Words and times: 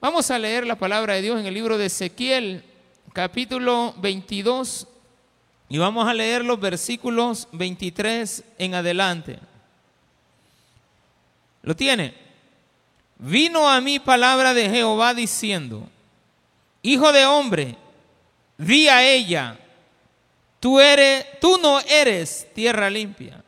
Vamos 0.00 0.30
a 0.30 0.38
leer 0.38 0.64
la 0.64 0.76
palabra 0.76 1.14
de 1.14 1.22
Dios 1.22 1.40
en 1.40 1.46
el 1.46 1.54
libro 1.54 1.76
de 1.76 1.86
Ezequiel, 1.86 2.62
capítulo 3.12 3.96
22, 3.98 4.86
y 5.68 5.78
vamos 5.78 6.06
a 6.06 6.14
leer 6.14 6.44
los 6.44 6.60
versículos 6.60 7.48
23 7.50 8.44
en 8.58 8.74
adelante. 8.76 9.40
¿Lo 11.62 11.74
tiene? 11.74 12.14
Vino 13.18 13.68
a 13.68 13.80
mí 13.80 13.98
palabra 13.98 14.54
de 14.54 14.70
Jehová 14.70 15.14
diciendo, 15.14 15.88
Hijo 16.82 17.10
de 17.10 17.26
hombre, 17.26 17.74
di 18.56 18.86
a 18.86 19.02
ella, 19.02 19.58
tú 20.60 20.78
eres, 20.78 21.26
tú 21.40 21.58
no 21.60 21.80
eres 21.80 22.46
tierra 22.54 22.88
limpia, 22.88 23.42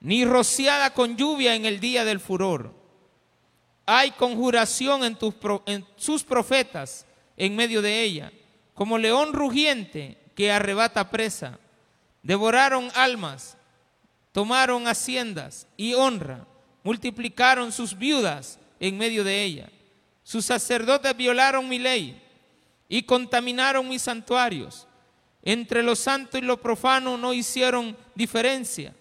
ni 0.00 0.26
rociada 0.26 0.92
con 0.92 1.16
lluvia 1.16 1.54
en 1.54 1.64
el 1.64 1.80
día 1.80 2.04
del 2.04 2.20
furor. 2.20 2.85
Hay 3.86 4.10
conjuración 4.10 5.04
en, 5.04 5.14
tus, 5.14 5.34
sus 5.96 6.24
profetas 6.24 7.06
en 7.36 7.54
medio 7.54 7.80
de 7.80 8.02
ella, 8.02 8.32
como 8.74 8.98
león 8.98 9.32
rugiente 9.32 10.18
que 10.34 10.50
arrebata 10.50 11.08
presa. 11.10 11.58
Devoraron 12.22 12.90
almas, 12.94 13.56
tomaron 14.32 14.88
haciendas 14.88 15.68
y 15.76 15.94
honra, 15.94 16.44
multiplicaron 16.82 17.70
sus 17.70 17.96
viudas 17.96 18.58
en 18.80 18.98
medio 18.98 19.22
de 19.22 19.42
ella. 19.42 19.70
Sus 20.24 20.44
sacerdotes 20.44 21.16
violaron 21.16 21.68
mi 21.68 21.78
ley 21.78 22.20
y 22.88 23.02
contaminaron 23.02 23.88
mis 23.88 24.02
santuarios. 24.02 24.88
Entre 25.42 25.84
lo 25.84 25.94
santo 25.94 26.36
y 26.36 26.40
lo 26.40 26.60
profano 26.60 27.16
no 27.16 27.32
hicieron 27.32 27.96
diferencia, 28.16 28.92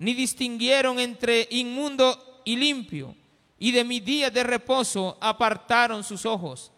ni 0.00 0.14
distinguieron 0.14 0.98
entre 0.98 1.46
inmundo 1.50 2.42
y 2.44 2.56
limpio, 2.56 3.14
y 3.62 3.70
de 3.70 3.84
mi 3.84 4.00
día 4.00 4.28
de 4.28 4.42
reposo 4.42 5.16
apartaron 5.20 6.02
sus 6.02 6.26
ojos. 6.26 6.72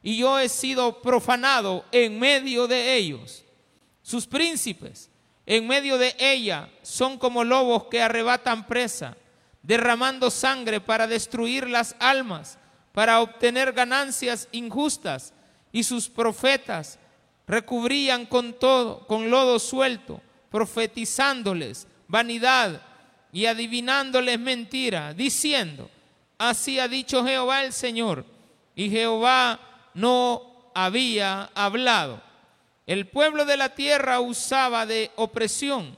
Y 0.00 0.16
yo 0.16 0.38
he 0.38 0.48
sido 0.48 1.02
profanado 1.02 1.84
en 1.90 2.20
medio 2.20 2.68
de 2.68 2.94
ellos. 2.94 3.44
Sus 4.00 4.28
príncipes 4.28 5.10
en 5.44 5.66
medio 5.66 5.98
de 5.98 6.14
ella 6.20 6.70
son 6.82 7.18
como 7.18 7.42
lobos 7.42 7.86
que 7.90 8.00
arrebatan 8.00 8.68
presa, 8.68 9.16
derramando 9.60 10.30
sangre 10.30 10.80
para 10.80 11.08
destruir 11.08 11.68
las 11.68 11.96
almas, 11.98 12.58
para 12.92 13.20
obtener 13.22 13.72
ganancias 13.72 14.46
injustas, 14.52 15.34
y 15.72 15.82
sus 15.82 16.08
profetas 16.08 17.00
recubrían 17.48 18.24
con 18.24 18.52
todo, 18.52 19.04
con 19.08 19.30
lodo 19.30 19.58
suelto, 19.58 20.22
profetizándoles 20.48 21.88
vanidad 22.06 22.82
y 23.32 23.46
adivinándoles 23.46 24.38
mentira, 24.38 25.12
diciendo, 25.12 25.90
así 26.40 26.80
ha 26.80 26.88
dicho 26.88 27.22
Jehová 27.22 27.64
el 27.64 27.72
Señor, 27.74 28.24
y 28.74 28.88
Jehová 28.88 29.60
no 29.92 30.70
había 30.74 31.50
hablado. 31.54 32.22
El 32.86 33.06
pueblo 33.06 33.44
de 33.44 33.58
la 33.58 33.74
tierra 33.74 34.20
usaba 34.20 34.86
de 34.86 35.10
opresión 35.16 35.96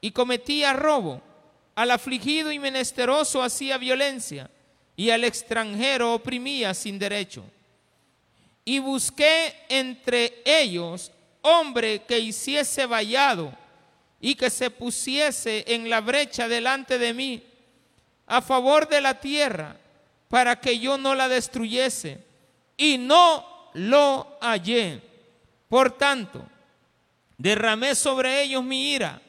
y 0.00 0.12
cometía 0.12 0.72
robo. 0.72 1.20
Al 1.74 1.90
afligido 1.90 2.52
y 2.52 2.60
menesteroso 2.60 3.42
hacía 3.42 3.78
violencia 3.78 4.48
y 4.94 5.10
al 5.10 5.24
extranjero 5.24 6.14
oprimía 6.14 6.72
sin 6.72 6.96
derecho. 6.98 7.42
Y 8.64 8.78
busqué 8.78 9.64
entre 9.68 10.40
ellos 10.44 11.10
hombre 11.42 12.02
que 12.04 12.20
hiciese 12.20 12.86
vallado 12.86 13.52
y 14.20 14.36
que 14.36 14.50
se 14.50 14.70
pusiese 14.70 15.64
en 15.66 15.90
la 15.90 16.00
brecha 16.00 16.46
delante 16.46 16.96
de 16.96 17.12
mí 17.12 17.49
a 18.30 18.40
favor 18.40 18.88
de 18.88 19.00
la 19.00 19.18
tierra 19.20 19.76
para 20.28 20.60
que 20.60 20.78
yo 20.78 20.96
no 20.96 21.16
la 21.16 21.28
destruyese. 21.28 22.24
Y 22.76 22.96
no 22.96 23.44
lo 23.74 24.38
hallé. 24.40 25.02
Por 25.68 25.90
tanto, 25.98 26.46
derramé 27.36 27.96
sobre 27.96 28.42
ellos 28.42 28.62
mi 28.62 28.92
ira, 28.92 29.20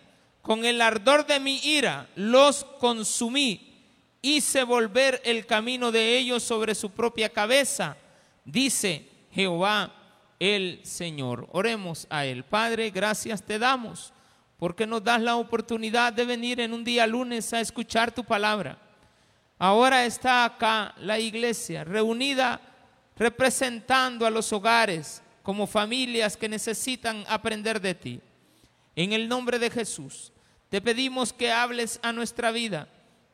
con 0.43 0.65
el 0.65 0.81
ardor 0.81 1.25
de 1.25 1.39
mi 1.39 1.57
ira 1.57 2.07
los 2.15 2.63
consumí, 2.63 3.75
hice 4.21 4.63
volver 4.63 5.19
el 5.25 5.47
camino 5.47 5.91
de 5.91 6.17
ellos 6.17 6.43
sobre 6.43 6.75
su 6.75 6.91
propia 6.91 7.29
cabeza, 7.29 7.97
dice 8.45 9.07
Jehová 9.31 9.93
el 10.39 10.79
Señor. 10.83 11.47
Oremos 11.51 12.05
a 12.09 12.25
Él. 12.25 12.43
Padre, 12.43 12.91
gracias 12.91 13.43
te 13.43 13.57
damos 13.57 14.13
porque 14.59 14.85
nos 14.85 15.03
das 15.03 15.19
la 15.19 15.37
oportunidad 15.37 16.13
de 16.13 16.23
venir 16.23 16.59
en 16.59 16.71
un 16.71 16.83
día 16.83 17.07
lunes 17.07 17.51
a 17.51 17.61
escuchar 17.61 18.11
tu 18.11 18.23
palabra. 18.23 18.77
Ahora 19.63 20.05
está 20.07 20.43
acá 20.43 20.95
la 20.97 21.19
iglesia 21.19 21.83
reunida 21.83 22.59
representando 23.15 24.25
a 24.25 24.31
los 24.31 24.51
hogares, 24.51 25.21
como 25.43 25.67
familias 25.67 26.35
que 26.35 26.49
necesitan 26.49 27.23
aprender 27.27 27.79
de 27.79 27.93
ti. 27.93 28.21
En 28.95 29.13
el 29.13 29.29
nombre 29.29 29.59
de 29.59 29.69
Jesús, 29.69 30.31
te 30.69 30.81
pedimos 30.81 31.31
que 31.31 31.51
hables 31.51 31.99
a 32.01 32.11
nuestra 32.11 32.49
vida, 32.49 32.87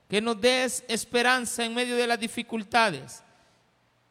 que 0.09 0.19
nos 0.19 0.41
des 0.41 0.83
esperanza 0.89 1.63
en 1.63 1.73
medio 1.73 1.95
de 1.95 2.07
las 2.07 2.19
dificultades 2.19 3.23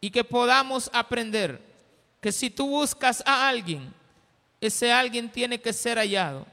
y 0.00 0.08
que 0.08 0.24
podamos 0.24 0.88
aprender 0.94 1.60
que 2.22 2.32
si 2.32 2.48
tú 2.48 2.66
buscas 2.66 3.22
a 3.26 3.46
alguien, 3.46 3.92
ese 4.58 4.90
alguien 4.90 5.30
tiene 5.30 5.60
que 5.60 5.74
ser 5.74 5.98
hallado. 5.98 6.46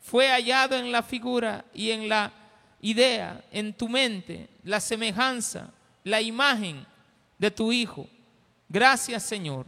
Fue 0.00 0.30
hallado 0.30 0.74
en 0.74 0.90
la 0.90 1.02
figura 1.02 1.66
y 1.74 1.90
en 1.90 2.08
la 2.08 2.32
idea, 2.82 3.42
en 3.50 3.72
tu 3.72 3.88
mente, 3.88 4.48
la 4.64 4.80
semejanza, 4.80 5.70
la 6.04 6.20
imagen 6.20 6.84
de 7.38 7.50
tu 7.50 7.72
Hijo. 7.72 8.06
Gracias 8.68 9.22
Señor 9.22 9.66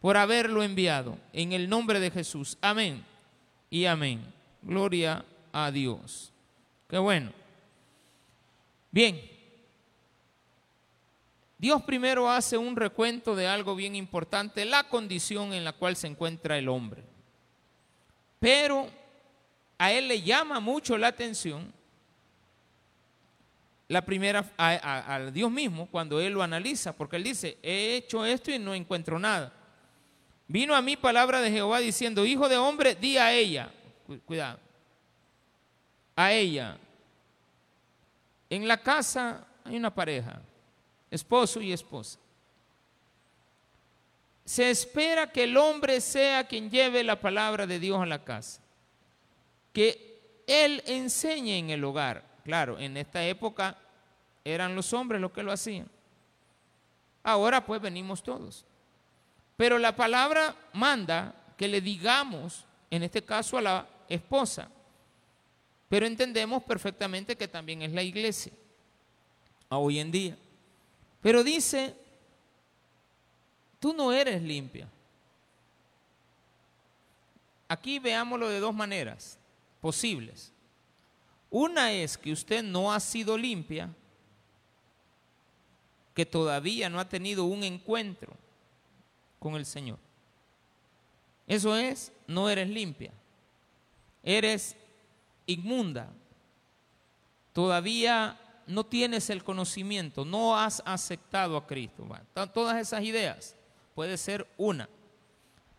por 0.00 0.16
haberlo 0.16 0.62
enviado. 0.62 1.18
En 1.32 1.52
el 1.52 1.68
nombre 1.68 1.98
de 1.98 2.10
Jesús. 2.10 2.58
Amén 2.60 3.04
y 3.70 3.86
amén. 3.86 4.22
Gloria 4.60 5.24
a 5.52 5.70
Dios. 5.70 6.32
Qué 6.88 6.98
bueno. 6.98 7.32
Bien. 8.90 9.30
Dios 11.56 11.82
primero 11.84 12.28
hace 12.28 12.58
un 12.58 12.74
recuento 12.74 13.36
de 13.36 13.46
algo 13.46 13.76
bien 13.76 13.94
importante, 13.94 14.64
la 14.64 14.88
condición 14.88 15.52
en 15.52 15.64
la 15.64 15.72
cual 15.72 15.94
se 15.94 16.08
encuentra 16.08 16.58
el 16.58 16.68
hombre. 16.68 17.04
Pero 18.40 18.88
a 19.78 19.92
él 19.92 20.08
le 20.08 20.22
llama 20.22 20.58
mucho 20.58 20.98
la 20.98 21.06
atención 21.06 21.72
la 23.92 24.00
primera 24.00 24.50
a, 24.56 25.30
Dios 25.30 25.50
mismo 25.50 25.86
cuando 25.86 26.18
él 26.18 26.32
lo 26.32 26.42
analiza, 26.42 26.96
porque 26.96 27.16
él 27.16 27.24
dice, 27.24 27.58
he 27.62 27.96
hecho 27.96 28.24
esto 28.24 28.50
y 28.50 28.58
no 28.58 28.74
encuentro 28.74 29.18
nada. 29.18 29.52
Vino 30.48 30.74
a 30.74 30.80
mí 30.80 30.96
palabra 30.96 31.42
de 31.42 31.50
Jehová 31.50 31.78
diciendo, 31.78 32.24
hijo 32.24 32.48
de 32.48 32.56
hombre, 32.56 32.94
di 32.94 33.18
a 33.18 33.34
ella, 33.34 33.70
cuidado, 34.24 34.58
a 36.16 36.32
ella. 36.32 36.78
En 38.48 38.66
la 38.66 38.78
casa 38.78 39.46
hay 39.62 39.76
una 39.76 39.94
pareja, 39.94 40.40
esposo 41.10 41.60
y 41.60 41.70
esposa. 41.70 42.18
Se 44.46 44.70
espera 44.70 45.30
que 45.30 45.44
el 45.44 45.54
hombre 45.58 46.00
sea 46.00 46.44
quien 46.44 46.70
lleve 46.70 47.04
la 47.04 47.20
palabra 47.20 47.66
de 47.66 47.78
Dios 47.78 48.00
a 48.00 48.06
la 48.06 48.24
casa, 48.24 48.62
que 49.74 50.42
él 50.46 50.82
enseñe 50.86 51.58
en 51.58 51.68
el 51.68 51.84
hogar. 51.84 52.32
Claro, 52.42 52.78
en 52.78 52.96
esta 52.96 53.24
época 53.24 53.78
eran 54.44 54.74
los 54.74 54.92
hombres 54.92 55.20
los 55.20 55.32
que 55.32 55.42
lo 55.42 55.52
hacían. 55.52 55.88
Ahora 57.22 57.64
pues 57.64 57.80
venimos 57.80 58.22
todos. 58.22 58.64
Pero 59.56 59.78
la 59.78 59.94
palabra 59.94 60.56
manda 60.72 61.34
que 61.56 61.68
le 61.68 61.80
digamos, 61.80 62.64
en 62.90 63.02
este 63.02 63.22
caso 63.22 63.58
a 63.58 63.62
la 63.62 63.88
esposa, 64.08 64.68
pero 65.88 66.06
entendemos 66.06 66.62
perfectamente 66.62 67.36
que 67.36 67.46
también 67.46 67.82
es 67.82 67.92
la 67.92 68.02
iglesia, 68.02 68.52
a 69.68 69.76
hoy 69.76 69.98
en 69.98 70.10
día. 70.10 70.38
Pero 71.20 71.44
dice, 71.44 71.94
tú 73.78 73.92
no 73.92 74.12
eres 74.12 74.42
limpia. 74.42 74.88
Aquí 77.68 77.98
veámoslo 77.98 78.48
de 78.48 78.58
dos 78.58 78.74
maneras 78.74 79.38
posibles. 79.80 80.52
Una 81.50 81.92
es 81.92 82.16
que 82.16 82.32
usted 82.32 82.62
no 82.62 82.92
ha 82.92 82.98
sido 82.98 83.36
limpia, 83.36 83.94
que 86.14 86.26
todavía 86.26 86.88
no 86.88 87.00
ha 87.00 87.08
tenido 87.08 87.44
un 87.44 87.64
encuentro 87.64 88.32
con 89.38 89.54
el 89.54 89.66
Señor. 89.66 89.98
Eso 91.46 91.76
es, 91.76 92.12
no 92.26 92.48
eres 92.48 92.68
limpia, 92.68 93.12
eres 94.22 94.76
inmunda, 95.46 96.08
todavía 97.52 98.38
no 98.66 98.84
tienes 98.84 99.28
el 99.30 99.42
conocimiento, 99.42 100.24
no 100.24 100.56
has 100.56 100.82
aceptado 100.86 101.56
a 101.56 101.66
Cristo. 101.66 102.06
Todas 102.54 102.78
esas 102.78 103.02
ideas 103.02 103.56
puede 103.94 104.16
ser 104.16 104.46
una. 104.56 104.88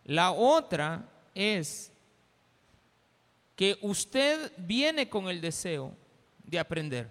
La 0.04 0.32
otra 0.32 1.08
es 1.34 1.90
que 3.56 3.78
usted 3.80 4.52
viene 4.58 5.08
con 5.08 5.28
el 5.28 5.40
deseo 5.40 5.92
de 6.44 6.58
aprender, 6.58 7.08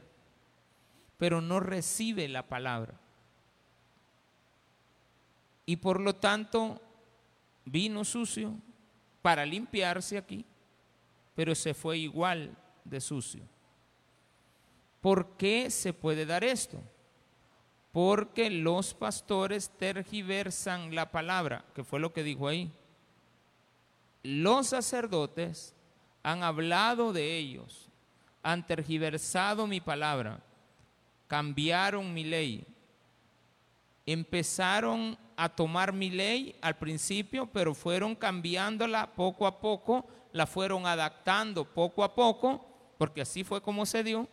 pero 1.18 1.42
no 1.42 1.60
recibe 1.60 2.28
la 2.28 2.44
palabra. 2.44 2.94
Y 5.66 5.78
por 5.78 6.00
lo 6.00 6.16
tanto 6.16 6.82
vino 7.66 8.04
sucio 8.04 8.54
para 9.22 9.46
limpiarse 9.46 10.18
aquí, 10.18 10.46
pero 11.36 11.56
se 11.56 11.74
fue 11.74 11.98
igual 11.98 12.56
de 12.84 13.00
sucio. 13.00 13.44
¿Por 15.02 15.36
qué 15.38 15.70
se 15.70 15.94
puede 15.94 16.26
dar 16.26 16.44
esto? 16.44 16.82
Porque 17.92 18.50
los 18.50 18.94
pastores 18.94 19.70
tergiversan 19.78 20.96
la 20.96 21.12
palabra, 21.12 21.66
que 21.76 21.84
fue 21.84 22.00
lo 22.00 22.14
que 22.14 22.24
dijo 22.24 22.48
ahí. 22.48 22.72
Los 24.24 24.68
sacerdotes 24.68 25.76
han 26.24 26.44
hablado 26.44 27.12
de 27.12 27.38
ellos, 27.38 27.90
han 28.42 28.66
tergiversado 28.66 29.68
mi 29.68 29.82
palabra, 29.82 30.42
cambiaron 31.28 32.14
mi 32.14 32.24
ley, 32.24 32.66
empezaron 34.06 35.18
a 35.38 35.50
tomar 35.50 35.94
mi 35.94 36.10
ley 36.10 36.56
al 36.62 36.78
principio, 36.78 37.48
pero 37.48 37.74
fueron 37.74 38.16
cambiándola 38.16 39.14
poco 39.14 39.48
a 39.48 39.60
poco, 39.60 40.06
la 40.32 40.46
fueron 40.46 40.86
adaptando 40.86 41.66
poco 41.66 42.04
a 42.04 42.16
poco, 42.16 42.66
porque 42.98 43.22
así 43.22 43.44
fue 43.44 43.62
como 43.62 43.86
se 43.86 44.04
dio. 44.04 44.28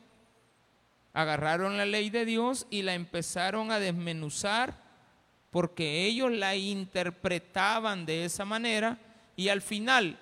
Agarraron 1.13 1.77
la 1.77 1.87
ley 1.87 2.11
de 2.11 2.25
Dios 2.25 2.67
y 2.71 2.83
la 2.83 2.95
empezaron 2.95 3.73
a 3.73 3.81
desmenuzar 3.81 4.75
porque 5.51 6.07
ellos 6.07 6.31
la 6.31 6.55
interpretaban 6.55 8.07
de 8.07 8.25
esa 8.25 8.45
manera 8.45 8.99
y 9.35 9.49
al 9.49 9.61
final 9.61 10.19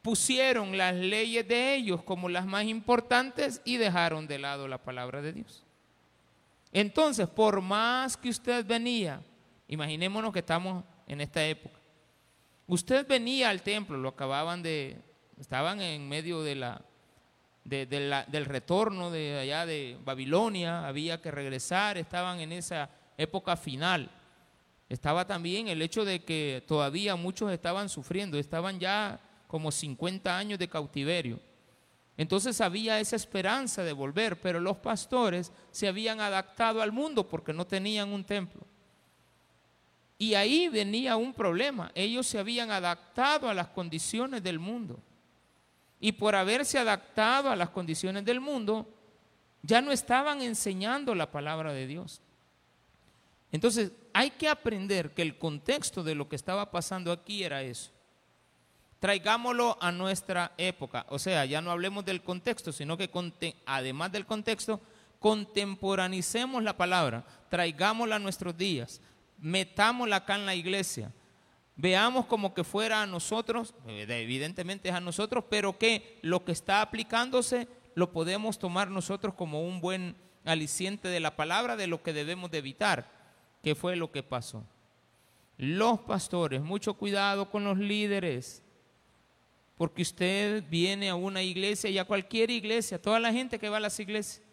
pusieron 0.00 0.78
las 0.78 0.94
leyes 0.94 1.46
de 1.46 1.74
ellos 1.74 2.02
como 2.02 2.28
las 2.28 2.46
más 2.46 2.64
importantes 2.64 3.60
y 3.64 3.76
dejaron 3.76 4.26
de 4.26 4.38
lado 4.38 4.68
la 4.68 4.78
palabra 4.78 5.20
de 5.20 5.32
Dios. 5.32 5.64
Entonces, 6.72 7.28
por 7.28 7.60
más 7.60 8.16
que 8.16 8.28
usted 8.28 8.64
venía, 8.64 9.20
imaginémonos 9.68 10.32
que 10.32 10.40
estamos 10.40 10.84
en 11.06 11.20
esta 11.20 11.44
época, 11.44 11.78
usted 12.66 13.06
venía 13.06 13.50
al 13.50 13.62
templo, 13.62 13.96
lo 13.96 14.08
acababan 14.08 14.62
de, 14.62 14.96
estaban 15.38 15.80
en 15.80 16.08
medio 16.08 16.42
de 16.42 16.54
la, 16.54 16.82
del 17.64 18.44
retorno 18.44 19.10
de 19.10 19.38
allá 19.40 19.66
de 19.66 19.98
Babilonia, 20.04 20.86
había 20.86 21.20
que 21.20 21.30
regresar, 21.30 21.98
estaban 21.98 22.40
en 22.40 22.52
esa 22.52 22.88
época 23.16 23.56
final. 23.56 24.10
Estaba 24.88 25.26
también 25.26 25.66
el 25.68 25.82
hecho 25.82 26.04
de 26.04 26.24
que 26.24 26.62
todavía 26.66 27.16
muchos 27.16 27.50
estaban 27.50 27.88
sufriendo, 27.88 28.38
estaban 28.38 28.78
ya 28.78 29.20
como 29.48 29.72
50 29.72 30.36
años 30.36 30.58
de 30.58 30.68
cautiverio. 30.68 31.40
Entonces 32.16 32.60
había 32.60 32.98
esa 32.98 33.16
esperanza 33.16 33.82
de 33.82 33.92
volver, 33.92 34.40
pero 34.40 34.60
los 34.60 34.78
pastores 34.78 35.52
se 35.70 35.88
habían 35.88 36.20
adaptado 36.20 36.80
al 36.80 36.92
mundo 36.92 37.28
porque 37.28 37.52
no 37.52 37.66
tenían 37.66 38.12
un 38.12 38.24
templo. 38.24 38.62
Y 40.18 40.34
ahí 40.34 40.68
venía 40.68 41.16
un 41.16 41.34
problema. 41.34 41.90
Ellos 41.94 42.26
se 42.26 42.38
habían 42.38 42.70
adaptado 42.70 43.48
a 43.48 43.54
las 43.54 43.68
condiciones 43.68 44.42
del 44.42 44.58
mundo. 44.58 44.98
Y 46.00 46.12
por 46.12 46.34
haberse 46.34 46.78
adaptado 46.78 47.50
a 47.50 47.56
las 47.56 47.70
condiciones 47.70 48.24
del 48.24 48.40
mundo, 48.40 48.88
ya 49.62 49.80
no 49.80 49.92
estaban 49.92 50.42
enseñando 50.42 51.14
la 51.14 51.30
palabra 51.30 51.72
de 51.72 51.86
Dios. 51.86 52.20
Entonces, 53.52 53.92
hay 54.12 54.30
que 54.30 54.48
aprender 54.48 55.12
que 55.12 55.22
el 55.22 55.38
contexto 55.38 56.02
de 56.02 56.14
lo 56.14 56.28
que 56.28 56.36
estaba 56.36 56.70
pasando 56.70 57.12
aquí 57.12 57.44
era 57.44 57.62
eso 57.62 57.90
traigámoslo 59.00 59.76
a 59.80 59.92
nuestra 59.92 60.52
época. 60.56 61.06
O 61.10 61.18
sea, 61.18 61.44
ya 61.44 61.60
no 61.60 61.70
hablemos 61.70 62.04
del 62.04 62.22
contexto, 62.22 62.72
sino 62.72 62.96
que 62.96 63.10
además 63.66 64.12
del 64.12 64.26
contexto, 64.26 64.80
contemporanicemos 65.20 66.62
la 66.62 66.76
palabra, 66.76 67.24
traigámosla 67.48 68.16
a 68.16 68.20
nuestros 68.20 68.56
días, 68.56 69.00
metámosla 69.38 70.16
acá 70.16 70.36
en 70.36 70.46
la 70.46 70.54
iglesia, 70.54 71.12
veamos 71.76 72.26
como 72.26 72.54
que 72.54 72.64
fuera 72.64 73.02
a 73.02 73.06
nosotros, 73.06 73.74
evidentemente 73.86 74.88
es 74.88 74.94
a 74.94 75.00
nosotros, 75.00 75.44
pero 75.48 75.78
que 75.78 76.18
lo 76.22 76.44
que 76.44 76.52
está 76.52 76.82
aplicándose 76.82 77.68
lo 77.94 78.12
podemos 78.12 78.58
tomar 78.58 78.90
nosotros 78.90 79.34
como 79.34 79.66
un 79.66 79.80
buen 79.80 80.16
aliciente 80.44 81.08
de 81.08 81.20
la 81.20 81.36
palabra 81.36 81.76
de 81.76 81.86
lo 81.86 82.02
que 82.02 82.12
debemos 82.12 82.50
de 82.50 82.58
evitar, 82.58 83.10
que 83.62 83.74
fue 83.74 83.96
lo 83.96 84.12
que 84.12 84.22
pasó. 84.22 84.64
Los 85.58 86.00
pastores, 86.00 86.60
mucho 86.62 86.94
cuidado 86.94 87.50
con 87.50 87.64
los 87.64 87.78
líderes, 87.78 88.62
porque 89.76 90.02
usted 90.02 90.64
viene 90.68 91.08
a 91.10 91.14
una 91.14 91.42
iglesia 91.42 91.90
y 91.90 91.98
a 91.98 92.04
cualquier 92.04 92.50
iglesia, 92.50 93.00
toda 93.00 93.20
la 93.20 93.32
gente 93.32 93.58
que 93.58 93.68
va 93.68 93.78
a 93.78 93.80
las 93.80 93.98
iglesias, 93.98 94.45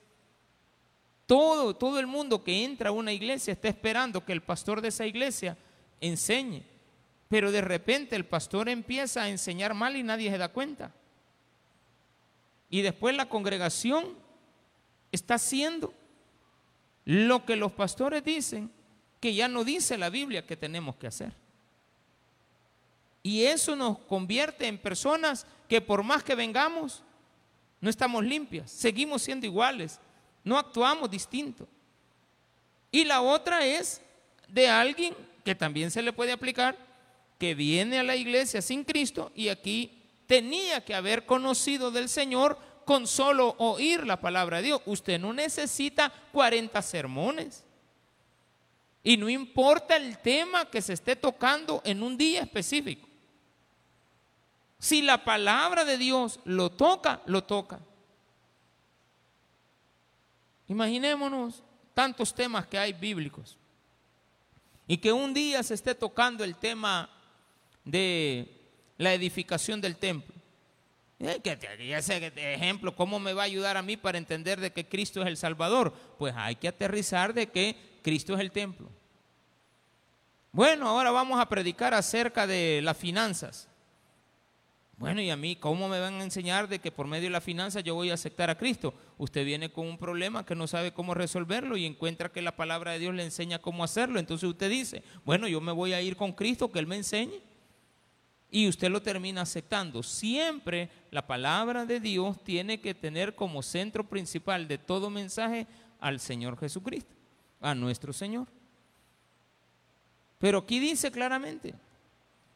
todo, 1.33 1.75
todo 1.75 1.99
el 1.99 2.05
mundo 2.05 2.43
que 2.43 2.63
entra 2.63 2.89
a 2.89 2.91
una 2.91 3.11
iglesia 3.11 3.53
está 3.53 3.67
esperando 3.67 4.23
que 4.23 4.33
el 4.33 4.43
pastor 4.43 4.81
de 4.81 4.89
esa 4.89 5.07
iglesia 5.07 5.57
enseñe. 5.99 6.61
Pero 7.27 7.51
de 7.51 7.61
repente 7.61 8.15
el 8.15 8.23
pastor 8.23 8.69
empieza 8.69 9.23
a 9.23 9.29
enseñar 9.29 9.73
mal 9.73 9.95
y 9.95 10.03
nadie 10.03 10.29
se 10.29 10.37
da 10.37 10.49
cuenta. 10.49 10.93
Y 12.69 12.83
después 12.83 13.15
la 13.15 13.29
congregación 13.29 14.15
está 15.11 15.33
haciendo 15.33 15.91
lo 17.03 17.43
que 17.47 17.55
los 17.55 17.71
pastores 17.71 18.23
dicen 18.23 18.69
que 19.19 19.33
ya 19.33 19.47
no 19.47 19.63
dice 19.63 19.97
la 19.97 20.11
Biblia 20.11 20.45
que 20.45 20.55
tenemos 20.55 20.97
que 20.97 21.07
hacer. 21.07 21.33
Y 23.23 23.45
eso 23.45 23.75
nos 23.75 23.97
convierte 23.97 24.67
en 24.67 24.77
personas 24.77 25.47
que 25.67 25.81
por 25.81 26.03
más 26.03 26.23
que 26.23 26.35
vengamos, 26.35 27.01
no 27.81 27.89
estamos 27.89 28.23
limpias, 28.23 28.69
seguimos 28.69 29.23
siendo 29.23 29.47
iguales, 29.47 29.99
no 30.43 30.57
actuamos 30.57 31.09
distinto. 31.09 31.67
Y 32.91 33.05
la 33.05 33.21
otra 33.21 33.65
es 33.65 34.01
de 34.47 34.67
alguien 34.69 35.15
que 35.43 35.55
también 35.55 35.91
se 35.91 36.01
le 36.01 36.13
puede 36.13 36.31
aplicar, 36.31 36.77
que 37.39 37.55
viene 37.55 37.99
a 37.99 38.03
la 38.03 38.15
iglesia 38.15 38.61
sin 38.61 38.83
Cristo 38.83 39.31
y 39.35 39.49
aquí 39.49 40.03
tenía 40.27 40.83
que 40.83 40.95
haber 40.95 41.25
conocido 41.25 41.91
del 41.91 42.07
Señor 42.07 42.57
con 42.85 43.07
solo 43.07 43.55
oír 43.57 44.05
la 44.05 44.19
palabra 44.19 44.57
de 44.57 44.63
Dios. 44.63 44.81
Usted 44.85 45.19
no 45.19 45.33
necesita 45.33 46.11
40 46.31 46.81
sermones. 46.81 47.63
Y 49.03 49.17
no 49.17 49.29
importa 49.29 49.97
el 49.97 50.17
tema 50.19 50.69
que 50.69 50.81
se 50.81 50.93
esté 50.93 51.15
tocando 51.15 51.81
en 51.83 52.01
un 52.03 52.17
día 52.17 52.41
específico. 52.41 53.07
Si 54.79 55.01
la 55.01 55.23
palabra 55.23 55.83
de 55.83 55.97
Dios 55.97 56.39
lo 56.45 56.71
toca, 56.71 57.21
lo 57.25 57.43
toca. 57.43 57.79
Imaginémonos 60.73 61.61
tantos 61.93 62.33
temas 62.33 62.65
que 62.65 62.79
hay 62.79 62.93
bíblicos 62.93 63.59
y 64.87 64.97
que 64.97 65.13
un 65.13 65.31
día 65.31 65.61
se 65.61 65.75
esté 65.75 65.93
tocando 65.93 66.43
el 66.43 66.55
tema 66.55 67.11
de 67.85 68.59
la 68.97 69.13
edificación 69.13 69.79
del 69.79 69.97
templo. 69.97 70.33
Eh, 71.19 71.39
ya 71.87 72.01
sé, 72.01 72.33
ejemplo, 72.35 72.95
¿cómo 72.95 73.19
me 73.19 73.33
va 73.33 73.43
a 73.43 73.45
ayudar 73.45 73.77
a 73.77 73.83
mí 73.83 73.97
para 73.97 74.17
entender 74.17 74.59
de 74.59 74.73
que 74.73 74.87
Cristo 74.87 75.21
es 75.21 75.27
el 75.27 75.37
Salvador? 75.37 75.93
Pues 76.17 76.33
hay 76.35 76.55
que 76.55 76.67
aterrizar 76.67 77.35
de 77.35 77.51
que 77.51 77.99
Cristo 78.01 78.33
es 78.33 78.39
el 78.39 78.51
templo. 78.51 78.89
Bueno, 80.51 80.89
ahora 80.89 81.11
vamos 81.11 81.39
a 81.39 81.47
predicar 81.47 81.93
acerca 81.93 82.47
de 82.47 82.81
las 82.81 82.97
finanzas. 82.97 83.69
Bueno, 84.97 85.21
y 85.21 85.29
a 85.29 85.35
mí, 85.35 85.55
¿cómo 85.55 85.89
me 85.89 85.99
van 85.99 86.15
a 86.15 86.23
enseñar 86.23 86.67
de 86.67 86.79
que 86.79 86.91
por 86.91 87.07
medio 87.07 87.23
de 87.23 87.31
la 87.31 87.41
finanza 87.41 87.79
yo 87.79 87.95
voy 87.95 88.11
a 88.11 88.13
aceptar 88.13 88.49
a 88.49 88.57
Cristo? 88.57 88.93
Usted 89.17 89.43
viene 89.43 89.71
con 89.71 89.87
un 89.87 89.97
problema 89.97 90.45
que 90.45 90.55
no 90.55 90.67
sabe 90.67 90.93
cómo 90.93 91.13
resolverlo 91.13 91.77
y 91.77 91.85
encuentra 91.85 92.31
que 92.31 92.41
la 92.41 92.55
palabra 92.55 92.91
de 92.91 92.99
Dios 92.99 93.15
le 93.15 93.23
enseña 93.23 93.59
cómo 93.59 93.83
hacerlo. 93.83 94.19
Entonces 94.19 94.47
usted 94.47 94.69
dice, 94.69 95.03
bueno, 95.25 95.47
yo 95.47 95.59
me 95.61 95.71
voy 95.71 95.93
a 95.93 96.01
ir 96.01 96.15
con 96.15 96.31
Cristo, 96.31 96.71
que 96.71 96.79
Él 96.79 96.87
me 96.87 96.95
enseñe. 96.95 97.41
Y 98.51 98.67
usted 98.67 98.91
lo 98.91 99.01
termina 99.01 99.41
aceptando. 99.41 100.03
Siempre 100.03 100.89
la 101.09 101.25
palabra 101.25 101.87
de 101.87 101.99
Dios 101.99 102.43
tiene 102.43 102.79
que 102.79 102.93
tener 102.93 103.33
como 103.33 103.63
centro 103.63 104.03
principal 104.03 104.67
de 104.67 104.77
todo 104.77 105.09
mensaje 105.09 105.65
al 105.99 106.19
Señor 106.19 106.59
Jesucristo, 106.59 107.15
a 107.59 107.73
nuestro 107.73 108.13
Señor. 108.13 108.47
Pero 110.37 110.59
aquí 110.59 110.77
dice 110.77 111.11
claramente, 111.11 111.73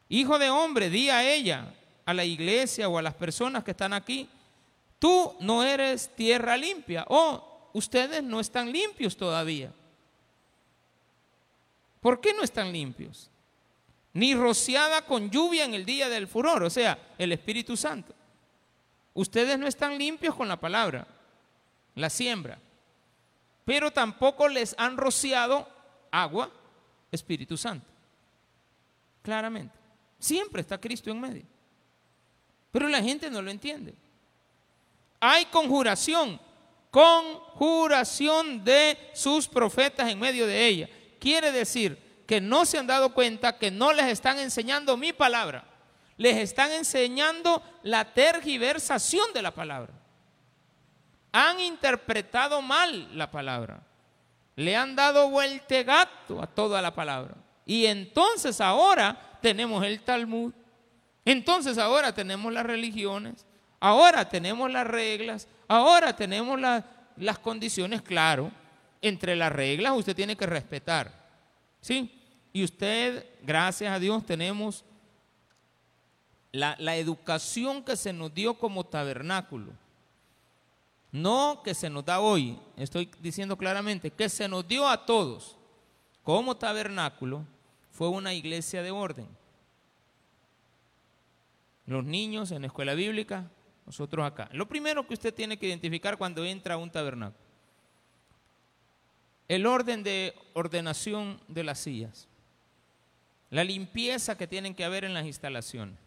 hijo 0.08 0.38
de 0.38 0.52
hombre, 0.52 0.92
di 0.92 1.10
a 1.10 1.28
ella, 1.34 1.74
a 2.08 2.14
la 2.14 2.24
iglesia 2.24 2.88
o 2.88 2.98
a 2.98 3.02
las 3.02 3.14
personas 3.16 3.66
que 3.66 3.72
están 3.72 3.92
aquí, 3.92 4.30
tú 4.98 5.36
no 5.42 5.62
eres 5.62 6.16
tierra 6.16 6.56
limpia 6.56 7.06
o 7.10 7.70
ustedes 7.74 8.24
no 8.24 8.40
están 8.40 8.72
limpios 8.72 9.18
todavía. 9.18 9.74
¿Por 12.00 12.22
qué 12.22 12.34
no 12.34 12.44
están 12.44 12.72
limpios? 12.72 13.30
Ni 14.14 14.34
rociada 14.36 15.02
con 15.02 15.30
lluvia 15.30 15.66
en 15.66 15.74
el 15.74 15.84
día 15.84 16.08
del 16.08 16.30
furor, 16.30 16.64
o 16.64 16.70
sea, 16.70 16.98
el 17.18 17.34
Espíritu 17.34 17.76
Santo. 17.76 18.16
Ustedes 19.14 19.60
no 19.60 19.68
están 19.68 19.98
limpios 19.98 20.34
con 20.34 20.48
la 20.48 20.58
palabra, 20.58 21.06
la 21.96 22.10
siembra, 22.10 22.58
pero 23.66 23.92
tampoco 23.92 24.48
les 24.48 24.74
han 24.78 24.96
rociado 24.96 25.68
agua, 26.10 26.50
Espíritu 27.12 27.58
Santo. 27.58 27.86
Claramente. 29.22 29.76
Siempre 30.18 30.62
está 30.62 30.80
Cristo 30.80 31.12
en 31.12 31.20
medio. 31.20 31.57
Pero 32.78 32.90
la 32.90 33.02
gente 33.02 33.32
no 33.32 33.42
lo 33.42 33.50
entiende. 33.50 33.96
Hay 35.20 35.46
conjuración, 35.46 36.40
conjuración 36.92 38.64
de 38.64 39.10
sus 39.16 39.48
profetas 39.48 40.08
en 40.12 40.20
medio 40.20 40.46
de 40.46 40.68
ella. 40.68 40.88
Quiere 41.20 41.52
decir 41.52 41.98
que 42.28 42.40
no 42.40 42.66
se 42.66 42.78
han 42.78 42.86
dado 42.86 43.16
cuenta 43.16 43.58
que 43.58 43.72
no 43.72 43.94
les 43.94 44.06
están 44.06 44.38
enseñando 44.38 44.96
mi 44.96 45.12
palabra. 45.12 45.64
Les 46.18 46.36
están 46.38 46.72
enseñando 46.72 47.64
la 47.82 48.14
tergiversación 48.14 49.34
de 49.34 49.42
la 49.42 49.50
palabra. 49.50 49.94
Han 51.32 51.60
interpretado 51.60 52.62
mal 52.62 53.10
la 53.18 53.32
palabra. 53.32 53.82
Le 54.56 54.76
han 54.76 54.96
dado 54.96 55.32
vueltegato 55.32 56.40
a 56.40 56.46
toda 56.46 56.80
la 56.84 56.94
palabra. 56.94 57.34
Y 57.66 57.88
entonces 57.88 58.62
ahora 58.62 59.40
tenemos 59.42 59.84
el 59.84 60.02
Talmud. 60.02 60.54
Entonces 61.28 61.78
ahora 61.78 62.14
tenemos 62.14 62.54
las 62.54 62.66
religiones. 62.66 63.46
Ahora 63.82 64.30
tenemos 64.30 64.72
las 64.72 64.88
reglas. 64.88 65.46
Ahora 65.68 66.16
tenemos 66.16 66.58
las 67.18 67.40
condiciones, 67.40 68.02
claro. 68.02 68.50
Entre 69.02 69.36
las 69.36 69.52
reglas 69.52 69.92
usted 69.98 70.16
tiene 70.16 70.38
que 70.38 70.46
respetar. 70.46 71.12
¿Sí? 71.82 72.18
Y 72.54 72.64
usted, 72.64 73.26
gracias 73.44 73.94
a 73.94 74.00
Dios, 74.00 74.26
tenemos 74.26 74.86
la, 76.54 76.78
la 76.80 76.96
educación 76.96 77.84
que 77.84 77.98
se 77.98 78.14
nos 78.14 78.34
dio 78.34 78.54
como 78.54 78.86
tabernáculo. 78.86 79.74
No 81.12 81.60
que 81.62 81.74
se 81.74 81.90
nos 81.90 82.06
da 82.06 82.22
hoy, 82.22 82.58
estoy 82.78 83.12
diciendo 83.20 83.58
claramente, 83.58 84.12
que 84.12 84.30
se 84.30 84.48
nos 84.48 84.66
dio 84.66 84.88
a 84.88 85.06
todos 85.06 85.58
como 86.24 86.56
tabernáculo 86.56 87.46
fue 87.92 88.08
una 88.08 88.34
iglesia 88.34 88.82
de 88.82 88.92
orden. 88.92 89.28
Los 91.88 92.04
niños 92.04 92.52
en 92.52 92.62
la 92.62 92.68
escuela 92.68 92.94
bíblica, 92.94 93.50
nosotros 93.86 94.26
acá. 94.26 94.50
Lo 94.52 94.68
primero 94.68 95.08
que 95.08 95.14
usted 95.14 95.34
tiene 95.34 95.58
que 95.58 95.68
identificar 95.68 96.18
cuando 96.18 96.46
entra 96.46 96.76
a 96.76 96.78
un 96.78 96.92
tabernáculo, 96.92 97.48
el 99.48 99.66
orden 99.66 100.04
de 100.04 100.36
ordenación 100.54 101.40
de 101.48 101.64
las 101.64 101.80
sillas, 101.80 102.28
la 103.50 103.64
limpieza 103.64 104.38
que 104.38 104.46
tienen 104.46 104.76
que 104.76 104.84
haber 104.84 105.06
en 105.06 105.14
las 105.14 105.26
instalaciones, 105.26 105.98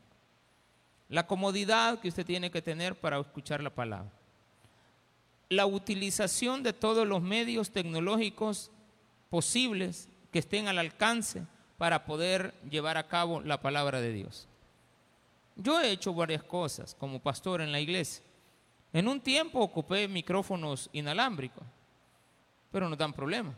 la 1.08 1.26
comodidad 1.26 2.00
que 2.00 2.08
usted 2.08 2.26
tiene 2.26 2.50
que 2.50 2.60
tener 2.60 2.94
para 2.94 3.18
escuchar 3.18 3.62
la 3.62 3.70
palabra, 3.70 4.12
la 5.49 5.64
utilización 5.64 6.62
de 6.62 6.75
todos 6.75 7.08
los 7.08 7.22
medios 7.22 7.70
tecnológicos 7.70 8.70
posibles 9.30 10.10
que 10.30 10.40
estén 10.40 10.68
al 10.68 10.78
alcance 10.78 11.46
para 11.78 12.04
poder 12.04 12.52
llevar 12.70 12.99
a 12.99 13.08
cabo 13.08 13.40
la 13.40 13.62
palabra 13.62 14.02
de 14.02 14.12
Dios. 14.12 14.50
Yo 15.62 15.79
he 15.81 15.90
hecho 15.90 16.14
varias 16.14 16.43
cosas 16.43 16.95
como 16.95 17.21
pastor 17.21 17.61
en 17.61 17.71
la 17.71 17.81
iglesia. 17.81 18.25
En 18.93 19.07
un 19.07 19.21
tiempo 19.21 19.61
ocupé 19.61 20.09
micrófonos 20.09 20.88
inalámbricos, 20.93 21.64
pero 22.73 22.88
no 22.88 22.97
dan 22.97 23.12
problema. 23.12 23.55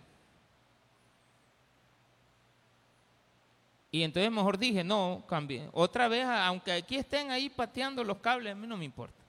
Y 3.91 4.03
entonces 4.03 4.33
mejor 4.33 4.59
dije, 4.59 4.83
no, 4.83 5.23
cambie. 5.29 5.69
Otra 5.73 6.09
vez, 6.09 6.25
aunque 6.27 6.73
aquí 6.73 6.97
estén 6.97 7.31
ahí 7.31 7.49
pateando 7.49 8.03
los 8.03 8.19
cables, 8.19 8.53
a 8.53 8.57
mí 8.57 8.67
no 8.67 8.77
me 8.77 8.85
importa. 8.85 9.23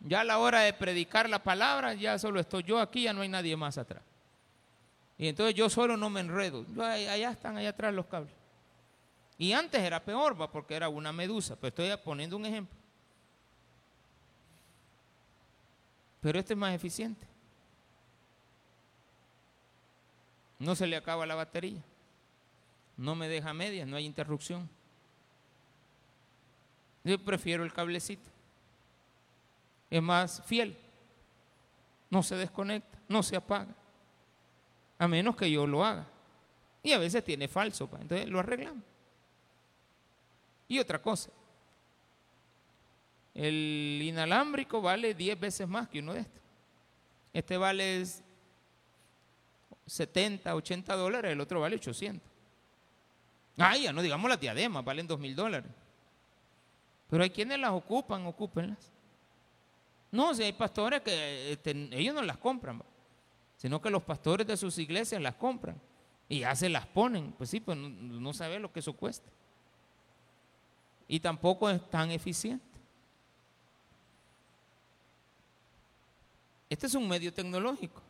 Ya 0.00 0.22
a 0.22 0.24
la 0.24 0.38
hora 0.38 0.60
de 0.60 0.72
predicar 0.72 1.28
la 1.28 1.42
palabra, 1.42 1.94
ya 1.94 2.18
solo 2.18 2.40
estoy 2.40 2.64
yo 2.64 2.80
aquí, 2.80 3.02
ya 3.02 3.12
no 3.12 3.20
hay 3.20 3.28
nadie 3.28 3.56
más 3.56 3.78
atrás. 3.78 4.02
Y 5.16 5.28
entonces 5.28 5.54
yo 5.54 5.70
solo 5.70 5.96
no 5.96 6.10
me 6.10 6.20
enredo. 6.20 6.64
allá 6.82 7.30
están, 7.30 7.56
allá 7.56 7.70
atrás 7.70 7.94
los 7.94 8.06
cables. 8.06 8.32
Y 9.38 9.52
antes 9.52 9.80
era 9.82 10.02
peor, 10.02 10.40
¿va? 10.40 10.50
porque 10.50 10.74
era 10.74 10.88
una 10.88 11.12
medusa. 11.12 11.56
Pero 11.56 11.68
estoy 11.68 12.04
poniendo 12.04 12.36
un 12.36 12.46
ejemplo. 12.46 12.76
Pero 16.20 16.38
este 16.38 16.54
es 16.54 16.58
más 16.58 16.74
eficiente. 16.74 17.26
No 20.58 20.74
se 20.74 20.86
le 20.86 20.96
acaba 20.96 21.26
la 21.26 21.34
batería. 21.34 21.82
No 22.96 23.14
me 23.14 23.28
deja 23.28 23.52
medias, 23.52 23.86
no 23.86 23.96
hay 23.96 24.06
interrupción. 24.06 24.68
Yo 27.04 27.18
prefiero 27.22 27.62
el 27.62 27.72
cablecito. 27.72 28.28
Es 29.90 30.02
más 30.02 30.42
fiel. 30.46 30.76
No 32.10 32.22
se 32.22 32.36
desconecta, 32.36 32.98
no 33.08 33.22
se 33.22 33.36
apaga. 33.36 33.74
A 34.98 35.06
menos 35.06 35.36
que 35.36 35.50
yo 35.50 35.66
lo 35.66 35.84
haga. 35.84 36.06
Y 36.82 36.92
a 36.92 36.98
veces 36.98 37.22
tiene 37.22 37.48
falso, 37.48 37.88
entonces 38.00 38.28
lo 38.28 38.40
arreglamos. 38.40 38.82
Y 40.68 40.78
otra 40.78 41.00
cosa, 41.00 41.30
el 43.34 44.00
inalámbrico 44.02 44.80
vale 44.80 45.14
10 45.14 45.38
veces 45.38 45.68
más 45.68 45.88
que 45.88 46.00
uno 46.00 46.14
de 46.14 46.20
estos. 46.20 46.42
Este 47.32 47.56
vale 47.56 48.04
70, 49.86 50.54
80 50.54 50.96
dólares, 50.96 51.32
el 51.32 51.40
otro 51.40 51.60
vale 51.60 51.76
800. 51.76 52.28
Ah, 53.58 53.76
ya 53.76 53.92
no 53.92 54.02
digamos 54.02 54.28
las 54.28 54.40
diademas, 54.40 54.84
valen 54.84 55.06
2 55.06 55.20
mil 55.20 55.36
dólares. 55.36 55.70
Pero 57.08 57.22
hay 57.22 57.30
quienes 57.30 57.58
las 57.58 57.70
ocupan, 57.70 58.26
ocúpenlas. 58.26 58.90
No, 60.10 60.34
si 60.34 60.42
hay 60.42 60.52
pastores 60.52 61.02
que 61.02 61.52
este, 61.52 61.70
ellos 61.92 62.14
no 62.14 62.22
las 62.22 62.38
compran, 62.38 62.82
sino 63.56 63.80
que 63.80 63.90
los 63.90 64.02
pastores 64.02 64.46
de 64.46 64.56
sus 64.56 64.78
iglesias 64.78 65.20
las 65.20 65.34
compran 65.34 65.80
y 66.28 66.40
ya 66.40 66.54
se 66.56 66.68
las 66.68 66.86
ponen. 66.86 67.32
Pues 67.32 67.50
sí, 67.50 67.60
pues 67.60 67.76
no, 67.78 67.88
no 67.88 68.32
sabe 68.32 68.58
lo 68.58 68.72
que 68.72 68.80
eso 68.80 68.94
cuesta 68.94 69.30
y 71.08 71.20
tampoco 71.20 71.70
es 71.70 71.88
tan 71.90 72.10
eficiente. 72.10 72.64
Este 76.68 76.86
es 76.86 76.94
un 76.94 77.08
medio 77.08 77.32
tecnológico, 77.32 78.02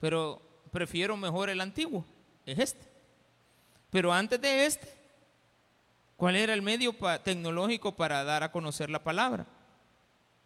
pero 0.00 0.40
prefiero 0.70 1.16
mejor 1.16 1.48
el 1.48 1.60
antiguo, 1.60 2.04
es 2.44 2.58
este. 2.58 2.86
Pero 3.90 4.12
antes 4.12 4.40
de 4.40 4.66
este, 4.66 4.92
¿cuál 6.16 6.36
era 6.36 6.52
el 6.52 6.62
medio 6.62 6.94
tecnológico 7.22 7.92
para 7.92 8.22
dar 8.24 8.42
a 8.42 8.52
conocer 8.52 8.90
la 8.90 9.02
palabra? 9.02 9.46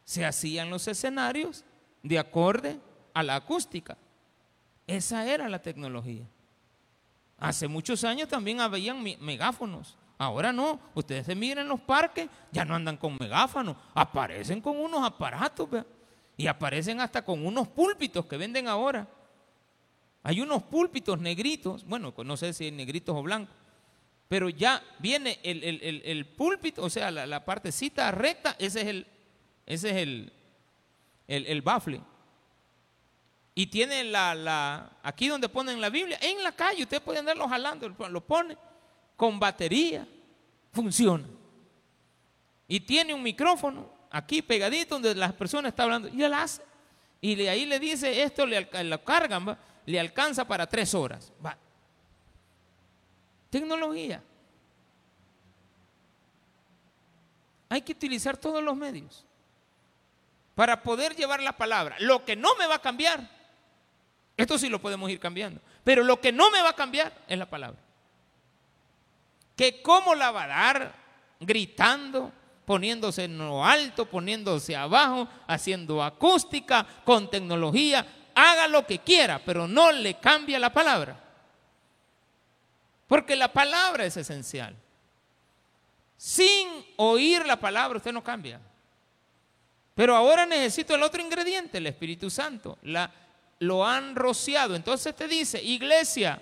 Se 0.04 0.24
hacían 0.24 0.70
los 0.70 0.86
escenarios 0.86 1.64
de 2.02 2.18
acorde 2.18 2.78
a 3.14 3.22
la 3.22 3.36
acústica. 3.36 3.96
Esa 4.86 5.26
era 5.26 5.48
la 5.48 5.60
tecnología. 5.60 6.24
Hace 7.38 7.68
muchos 7.68 8.04
años 8.04 8.28
también 8.28 8.60
habían 8.60 9.02
megáfonos 9.02 9.96
Ahora 10.18 10.52
no, 10.52 10.80
ustedes 10.94 11.26
se 11.26 11.36
miran 11.36 11.62
en 11.62 11.68
los 11.68 11.80
parques, 11.80 12.28
ya 12.50 12.64
no 12.64 12.74
andan 12.74 12.96
con 12.96 13.16
megáfonos, 13.20 13.76
aparecen 13.94 14.60
con 14.60 14.76
unos 14.76 15.06
aparatos 15.06 15.68
y 16.36 16.48
aparecen 16.48 17.00
hasta 17.00 17.24
con 17.24 17.46
unos 17.46 17.68
púlpitos 17.68 18.26
que 18.26 18.36
venden 18.36 18.66
ahora. 18.66 19.06
Hay 20.24 20.40
unos 20.40 20.64
púlpitos 20.64 21.20
negritos, 21.20 21.84
bueno, 21.84 22.12
no 22.24 22.36
sé 22.36 22.52
si 22.52 22.72
negritos 22.72 23.14
o 23.16 23.22
blancos, 23.22 23.54
pero 24.26 24.48
ya 24.48 24.82
viene 24.98 25.38
el, 25.44 26.26
púlpito, 26.26 26.82
o 26.82 26.90
sea, 26.90 27.12
la, 27.12 27.44
partecita 27.44 28.10
recta, 28.10 28.56
ese 28.58 28.80
es 28.80 28.86
el, 28.88 29.06
ese 29.66 29.90
es 29.90 29.96
el, 29.98 30.32
el, 31.28 31.62
bafle. 31.62 32.00
Y 33.54 33.68
tiene 33.68 34.02
la, 34.02 34.34
la, 34.34 34.98
aquí 35.04 35.28
donde 35.28 35.48
ponen 35.48 35.80
la 35.80 35.90
Biblia, 35.90 36.18
en 36.20 36.42
la 36.42 36.50
calle, 36.50 36.82
usted 36.82 37.00
puede 37.00 37.20
andarlo 37.20 37.48
jalando, 37.48 37.88
lo 37.88 38.20
pone 38.20 38.56
con 39.18 39.40
batería, 39.40 40.06
funciona. 40.72 41.26
Y 42.68 42.78
tiene 42.78 43.12
un 43.12 43.20
micrófono 43.20 43.90
aquí 44.12 44.42
pegadito 44.42 44.94
donde 44.94 45.12
las 45.16 45.32
personas 45.32 45.70
están 45.70 45.86
hablando 45.86 46.08
y 46.08 46.22
él 46.22 46.32
hace. 46.32 46.62
Y 47.20 47.34
de 47.34 47.50
ahí 47.50 47.66
le 47.66 47.80
dice, 47.80 48.22
esto 48.22 48.46
le, 48.46 48.68
cargan, 48.68 49.58
le 49.86 49.98
alcanza 49.98 50.46
para 50.46 50.68
tres 50.68 50.94
horas. 50.94 51.32
Tecnología. 53.50 54.22
Hay 57.70 57.82
que 57.82 57.90
utilizar 57.90 58.36
todos 58.36 58.62
los 58.62 58.76
medios 58.76 59.26
para 60.54 60.80
poder 60.80 61.16
llevar 61.16 61.42
la 61.42 61.56
palabra. 61.56 61.96
Lo 61.98 62.24
que 62.24 62.36
no 62.36 62.54
me 62.54 62.68
va 62.68 62.76
a 62.76 62.82
cambiar, 62.82 63.28
esto 64.36 64.56
sí 64.58 64.68
lo 64.68 64.80
podemos 64.80 65.10
ir 65.10 65.18
cambiando, 65.18 65.60
pero 65.82 66.04
lo 66.04 66.20
que 66.20 66.30
no 66.30 66.52
me 66.52 66.62
va 66.62 66.68
a 66.68 66.76
cambiar 66.76 67.12
es 67.26 67.36
la 67.36 67.50
palabra 67.50 67.87
que 69.58 69.82
cómo 69.82 70.14
la 70.14 70.30
va 70.30 70.44
a 70.44 70.46
dar 70.46 70.94
gritando, 71.40 72.32
poniéndose 72.64 73.24
en 73.24 73.36
lo 73.38 73.64
alto, 73.64 74.06
poniéndose 74.06 74.76
abajo, 74.76 75.28
haciendo 75.48 76.00
acústica, 76.00 76.86
con 77.04 77.28
tecnología, 77.28 78.06
haga 78.36 78.68
lo 78.68 78.86
que 78.86 79.00
quiera, 79.00 79.40
pero 79.44 79.66
no 79.66 79.90
le 79.90 80.14
cambie 80.20 80.60
la 80.60 80.72
palabra. 80.72 81.18
Porque 83.08 83.34
la 83.34 83.52
palabra 83.52 84.04
es 84.04 84.16
esencial. 84.16 84.76
Sin 86.16 86.68
oír 86.96 87.44
la 87.44 87.58
palabra 87.58 87.96
usted 87.96 88.12
no 88.12 88.22
cambia. 88.22 88.60
Pero 89.96 90.14
ahora 90.14 90.46
necesito 90.46 90.94
el 90.94 91.02
otro 91.02 91.20
ingrediente, 91.20 91.78
el 91.78 91.88
Espíritu 91.88 92.30
Santo. 92.30 92.78
La, 92.82 93.10
lo 93.58 93.84
han 93.84 94.14
rociado. 94.14 94.76
Entonces 94.76 95.16
te 95.16 95.26
dice, 95.26 95.60
iglesia, 95.60 96.40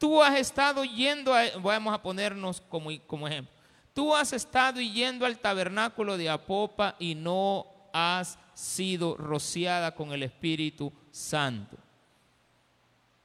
Tú 0.00 0.22
has 0.22 0.38
estado 0.38 0.82
yendo, 0.82 1.34
a, 1.34 1.42
vamos 1.58 1.92
a 1.92 2.00
ponernos 2.00 2.62
como, 2.62 2.88
como 3.06 3.28
ejemplo, 3.28 3.52
tú 3.92 4.16
has 4.16 4.32
estado 4.32 4.80
yendo 4.80 5.26
al 5.26 5.38
tabernáculo 5.38 6.16
de 6.16 6.30
Apopa 6.30 6.96
y 6.98 7.14
no 7.14 7.66
has 7.92 8.38
sido 8.54 9.14
rociada 9.18 9.94
con 9.94 10.12
el 10.12 10.22
Espíritu 10.22 10.90
Santo. 11.10 11.76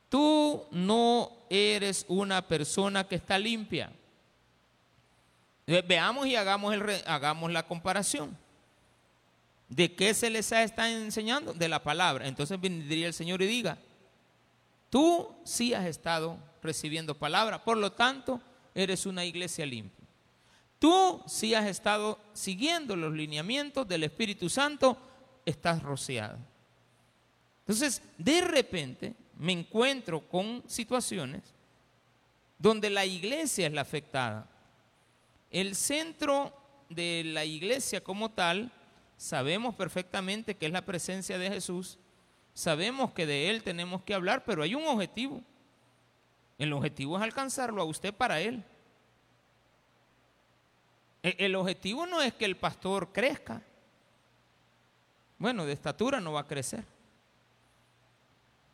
tú 0.09 0.65
no 0.71 1.31
eres 1.49 2.05
una 2.09 2.45
persona 2.45 3.07
que 3.07 3.15
está 3.15 3.39
limpia. 3.39 3.89
Veamos 5.65 6.27
y 6.27 6.35
hagamos, 6.35 6.73
el, 6.73 6.83
hagamos 7.05 7.53
la 7.53 7.65
comparación. 7.65 8.37
¿De 9.69 9.95
qué 9.95 10.13
se 10.13 10.29
les 10.29 10.51
está 10.51 10.91
enseñando? 10.91 11.53
De 11.53 11.69
la 11.69 11.81
palabra. 11.81 12.27
Entonces 12.27 12.59
vendría 12.59 13.07
el 13.07 13.13
Señor 13.13 13.41
y 13.41 13.47
diga, 13.47 13.77
tú 14.95 15.35
sí 15.43 15.73
has 15.73 15.85
estado 15.87 16.37
recibiendo 16.63 17.19
palabra, 17.19 17.61
por 17.61 17.75
lo 17.75 17.91
tanto, 17.91 18.39
eres 18.73 19.05
una 19.05 19.25
iglesia 19.25 19.65
limpia. 19.65 20.07
Tú 20.79 21.21
sí 21.27 21.53
has 21.53 21.65
estado 21.65 22.17
siguiendo 22.31 22.95
los 22.95 23.11
lineamientos 23.11 23.85
del 23.89 24.05
Espíritu 24.05 24.47
Santo, 24.47 24.97
estás 25.45 25.83
rociado. 25.83 26.37
Entonces, 27.59 28.01
de 28.17 28.39
repente 28.39 29.13
me 29.37 29.51
encuentro 29.51 30.29
con 30.29 30.63
situaciones 30.65 31.41
donde 32.57 32.89
la 32.89 33.05
iglesia 33.05 33.67
es 33.67 33.73
la 33.73 33.81
afectada. 33.81 34.47
El 35.51 35.75
centro 35.75 36.53
de 36.87 37.21
la 37.25 37.43
iglesia 37.43 38.01
como 38.01 38.31
tal, 38.31 38.71
sabemos 39.17 39.75
perfectamente 39.75 40.55
que 40.55 40.67
es 40.67 40.71
la 40.71 40.85
presencia 40.85 41.37
de 41.37 41.51
Jesús, 41.51 41.99
sabemos 42.55 43.11
que 43.11 43.27
de 43.27 43.51
Él 43.51 43.61
tenemos 43.61 44.01
que 44.01 44.15
hablar, 44.15 44.43
pero 44.45 44.63
hay 44.63 44.73
un 44.73 44.87
objetivo. 44.87 45.43
El 46.57 46.73
objetivo 46.73 47.17
es 47.17 47.23
alcanzarlo 47.23 47.81
a 47.81 47.85
usted 47.85 48.13
para 48.13 48.39
Él. 48.39 48.63
E, 51.21 51.35
el 51.39 51.55
objetivo 51.55 52.07
no 52.07 52.21
es 52.21 52.33
que 52.33 52.45
el 52.45 52.55
pastor 52.55 53.11
crezca. 53.11 53.61
Bueno, 55.37 55.65
de 55.65 55.73
estatura 55.73 56.19
no 56.21 56.31
va 56.31 56.41
a 56.41 56.47
crecer. 56.47 56.85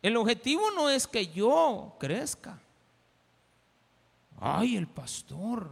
El 0.00 0.16
objetivo 0.16 0.70
no 0.70 0.88
es 0.88 1.06
que 1.06 1.26
yo 1.26 1.96
crezca. 1.98 2.60
Ay, 4.40 4.76
el 4.76 4.86
pastor, 4.86 5.70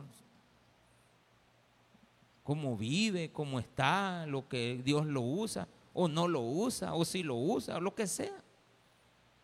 cómo 2.42 2.76
vive, 2.76 3.32
cómo 3.32 3.60
está, 3.60 4.26
lo 4.26 4.48
que 4.48 4.80
Dios 4.84 5.06
lo 5.06 5.22
usa, 5.22 5.66
o 6.02 6.08
no 6.08 6.26
lo 6.26 6.40
usa, 6.40 6.94
o 6.94 7.04
si 7.04 7.22
lo 7.22 7.34
usa, 7.34 7.76
o 7.76 7.80
lo 7.80 7.94
que 7.94 8.06
sea. 8.06 8.42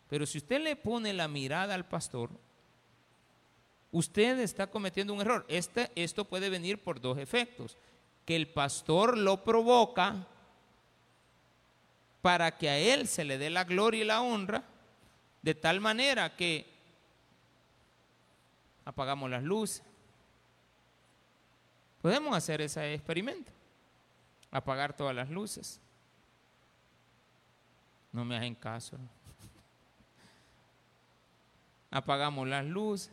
Pero 0.09 0.25
si 0.25 0.39
usted 0.39 0.59
le 0.59 0.75
pone 0.75 1.13
la 1.13 1.27
mirada 1.27 1.75
al 1.75 1.85
pastor, 1.87 2.31
usted 3.91 4.39
está 4.39 4.65
cometiendo 4.65 5.13
un 5.13 5.21
error. 5.21 5.45
Este, 5.49 5.91
esto 5.93 6.25
puede 6.25 6.49
venir 6.49 6.81
por 6.81 6.99
dos 6.99 7.19
efectos. 7.19 7.77
Que 8.25 8.35
el 8.35 8.47
pastor 8.47 9.19
lo 9.19 9.43
provoca 9.43 10.25
para 12.23 12.57
que 12.57 12.69
a 12.69 12.79
él 12.79 13.07
se 13.07 13.23
le 13.23 13.37
dé 13.37 13.51
la 13.51 13.63
gloria 13.63 14.01
y 14.01 14.07
la 14.07 14.21
honra 14.21 14.63
de 15.43 15.53
tal 15.53 15.79
manera 15.79 16.35
que 16.35 16.65
apagamos 18.83 19.29
las 19.29 19.43
luces. 19.43 19.83
Podemos 22.01 22.35
hacer 22.35 22.61
ese 22.61 22.95
experimento. 22.95 23.51
Apagar 24.49 24.95
todas 24.95 25.15
las 25.15 25.29
luces. 25.29 25.79
No 28.11 28.25
me 28.25 28.37
hacen 28.37 28.55
caso. 28.55 28.97
Apagamos 31.91 32.47
las 32.47 32.65
luces. 32.65 33.11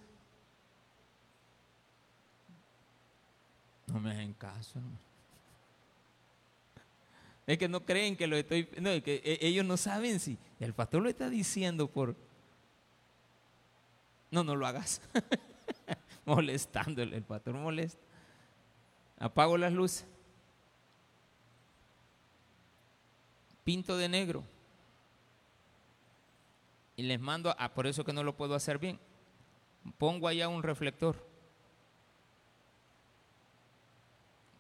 No 3.87 4.01
me 4.01 4.13
hacen 4.13 4.33
caso. 4.35 4.81
Es 7.47 7.59
que 7.59 7.69
no 7.69 7.85
creen 7.85 8.17
que 8.17 8.27
lo 8.27 8.37
estoy... 8.37 8.69
No, 8.81 8.91
es 8.91 9.03
que 9.03 9.21
e, 9.23 9.47
ellos 9.47 9.65
no 9.65 9.77
saben 9.77 10.19
si 10.19 10.39
el 10.59 10.73
pastor 10.73 11.03
lo 11.03 11.09
está 11.09 11.29
diciendo 11.29 11.89
por... 11.89 12.17
No, 14.31 14.43
no 14.43 14.57
lo 14.57 14.67
hagas. 14.67 15.03
Molestándole, 16.25 17.17
el 17.17 17.23
pastor 17.23 17.55
molesta. 17.55 18.01
Apago 19.19 19.59
las 19.59 19.73
luces. 19.73 20.07
Pinto 23.63 23.97
de 23.97 24.09
negro. 24.09 24.43
Y 26.97 27.03
les 27.03 27.21
mando, 27.21 27.55
a, 27.59 27.75
por 27.75 27.87
eso 27.87 28.05
que 28.05 28.13
no 28.13 28.23
lo 28.23 28.37
puedo 28.37 28.55
hacer 28.55 28.79
bien. 28.79 28.99
Pongo 29.99 30.29
allá 30.29 30.49
un 30.49 30.63
reflector. 30.63 31.17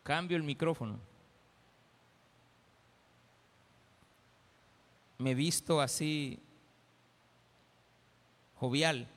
Cambio 0.02 0.36
el 0.36 0.42
micrófono 0.42 0.98
me 5.18 5.34
visto 5.34 5.80
así 5.80 6.38
jovial, 8.56 9.08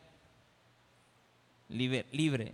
libre, 1.70 2.06
libre. 2.12 2.54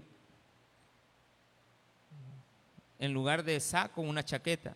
En 3.00 3.14
lugar 3.14 3.44
de 3.44 3.60
saco, 3.60 4.02
una 4.02 4.24
chaqueta. 4.24 4.76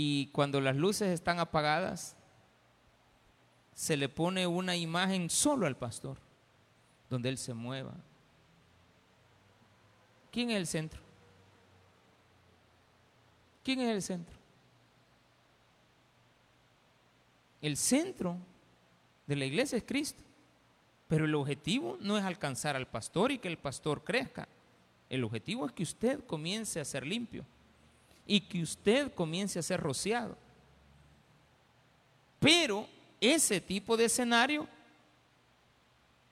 Y 0.00 0.28
cuando 0.28 0.60
las 0.60 0.76
luces 0.76 1.08
están 1.08 1.40
apagadas, 1.40 2.14
se 3.74 3.96
le 3.96 4.08
pone 4.08 4.46
una 4.46 4.76
imagen 4.76 5.28
solo 5.28 5.66
al 5.66 5.76
pastor, 5.76 6.18
donde 7.10 7.28
él 7.28 7.36
se 7.36 7.52
mueva. 7.52 7.94
¿Quién 10.30 10.50
es 10.50 10.56
el 10.56 10.68
centro? 10.68 11.00
¿Quién 13.64 13.80
es 13.80 13.90
el 13.90 14.02
centro? 14.02 14.38
El 17.60 17.76
centro 17.76 18.36
de 19.26 19.34
la 19.34 19.46
iglesia 19.46 19.78
es 19.78 19.84
Cristo. 19.84 20.22
Pero 21.08 21.24
el 21.24 21.34
objetivo 21.34 21.98
no 22.00 22.16
es 22.16 22.22
alcanzar 22.22 22.76
al 22.76 22.86
pastor 22.86 23.32
y 23.32 23.38
que 23.38 23.48
el 23.48 23.58
pastor 23.58 24.04
crezca. 24.04 24.46
El 25.10 25.24
objetivo 25.24 25.66
es 25.66 25.72
que 25.72 25.82
usted 25.82 26.24
comience 26.24 26.78
a 26.78 26.84
ser 26.84 27.04
limpio 27.04 27.44
y 28.28 28.42
que 28.42 28.62
usted 28.62 29.12
comience 29.14 29.58
a 29.58 29.62
ser 29.62 29.80
rociado. 29.80 30.36
Pero 32.38 32.86
ese 33.20 33.60
tipo 33.60 33.96
de 33.96 34.04
escenario 34.04 34.68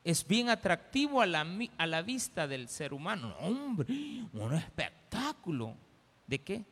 es 0.05 0.25
bien 0.25 0.51
atractivo 0.51 1.21
a 1.21 1.27
la, 1.27 1.45
a 1.79 1.87
la 1.87 2.03
vista 2.03 2.47
del 2.47 2.69
ser 2.69 2.93
humano. 2.93 3.35
hombre, 3.41 3.87
un 4.33 4.55
espectáculo. 4.55 5.75
¿De 6.27 6.39
qué? 6.39 6.65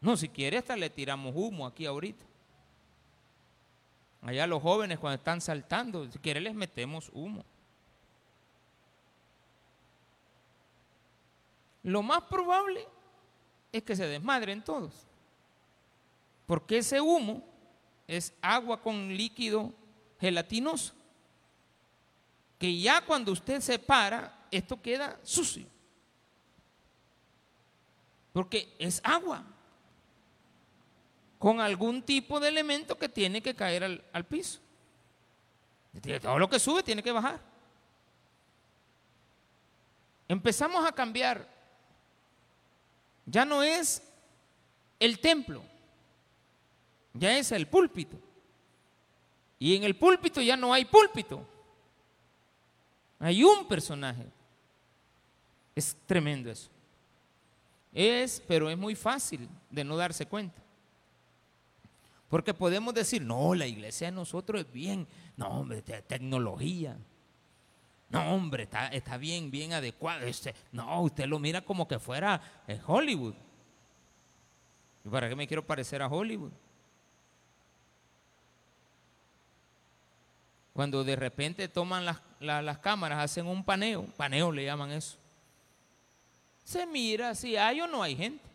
No, 0.00 0.16
si 0.16 0.28
quiere 0.28 0.58
hasta 0.58 0.76
le 0.76 0.90
tiramos 0.90 1.32
humo 1.34 1.66
aquí 1.66 1.86
ahorita. 1.86 2.24
Allá 4.22 4.46
los 4.48 4.60
jóvenes 4.60 4.98
cuando 4.98 5.16
están 5.16 5.40
saltando, 5.40 6.10
si 6.10 6.18
quiere 6.18 6.40
les 6.40 6.54
metemos 6.54 7.10
humo. 7.14 7.44
Lo 11.88 12.02
más 12.02 12.24
probable 12.24 12.86
es 13.72 13.82
que 13.82 13.96
se 13.96 14.06
desmadren 14.06 14.62
todos. 14.62 14.92
Porque 16.46 16.78
ese 16.78 17.00
humo 17.00 17.42
es 18.06 18.34
agua 18.42 18.82
con 18.82 19.08
líquido 19.16 19.72
gelatinoso. 20.20 20.92
Que 22.58 22.78
ya 22.78 23.00
cuando 23.00 23.32
usted 23.32 23.62
se 23.62 23.78
para, 23.78 24.46
esto 24.50 24.82
queda 24.82 25.18
sucio. 25.22 25.66
Porque 28.34 28.76
es 28.78 29.00
agua 29.02 29.42
con 31.38 31.58
algún 31.58 32.02
tipo 32.02 32.38
de 32.38 32.48
elemento 32.48 32.98
que 32.98 33.08
tiene 33.08 33.40
que 33.40 33.54
caer 33.54 34.02
al, 34.12 34.26
piso. 34.26 34.60
Todo 36.20 36.38
lo 36.38 36.50
que 36.50 36.58
sube 36.58 36.82
tiene 36.82 37.02
que 37.02 37.12
bajar. 37.12 37.40
Empezamos 40.28 40.86
a 40.86 40.92
cambiar. 40.92 41.56
Ya 43.30 43.44
no 43.44 43.62
es 43.62 44.02
el 44.98 45.18
templo, 45.20 45.62
ya 47.12 47.36
es 47.36 47.52
el 47.52 47.68
púlpito. 47.68 48.18
Y 49.58 49.76
en 49.76 49.84
el 49.84 49.96
púlpito 49.96 50.40
ya 50.40 50.56
no 50.56 50.72
hay 50.72 50.86
púlpito. 50.86 51.46
Hay 53.18 53.44
un 53.44 53.66
personaje. 53.68 54.24
Es 55.74 55.94
tremendo 56.06 56.50
eso. 56.50 56.70
Es, 57.92 58.42
pero 58.46 58.70
es 58.70 58.78
muy 58.78 58.94
fácil 58.94 59.46
de 59.68 59.84
no 59.84 59.96
darse 59.96 60.24
cuenta. 60.24 60.62
Porque 62.28 62.54
podemos 62.54 62.94
decir, 62.94 63.20
no, 63.20 63.54
la 63.54 63.66
iglesia 63.66 64.06
de 64.06 64.12
nosotros 64.12 64.62
es 64.62 64.72
bien, 64.72 65.06
no, 65.36 65.48
hombre, 65.48 65.82
tecnología. 65.82 66.96
No, 68.08 68.34
hombre, 68.34 68.62
está, 68.62 68.88
está 68.88 69.18
bien, 69.18 69.50
bien 69.50 69.72
adecuado. 69.72 70.26
Este, 70.26 70.54
no, 70.72 71.02
usted 71.02 71.26
lo 71.26 71.38
mira 71.38 71.60
como 71.60 71.86
que 71.86 71.98
fuera 71.98 72.40
eh, 72.66 72.80
Hollywood. 72.86 73.34
¿Y 75.04 75.08
para 75.08 75.28
qué 75.28 75.36
me 75.36 75.46
quiero 75.46 75.66
parecer 75.66 76.00
a 76.00 76.08
Hollywood? 76.08 76.52
Cuando 80.72 81.04
de 81.04 81.16
repente 81.16 81.68
toman 81.68 82.04
las, 82.04 82.20
las 82.40 82.78
cámaras, 82.78 83.18
hacen 83.18 83.46
un 83.46 83.64
paneo, 83.64 84.06
paneo 84.16 84.52
le 84.52 84.64
llaman 84.64 84.92
eso. 84.92 85.18
Se 86.64 86.86
mira 86.86 87.34
si 87.34 87.56
hay 87.56 87.80
o 87.80 87.86
no 87.86 88.02
hay 88.02 88.14
gente. 88.14 88.47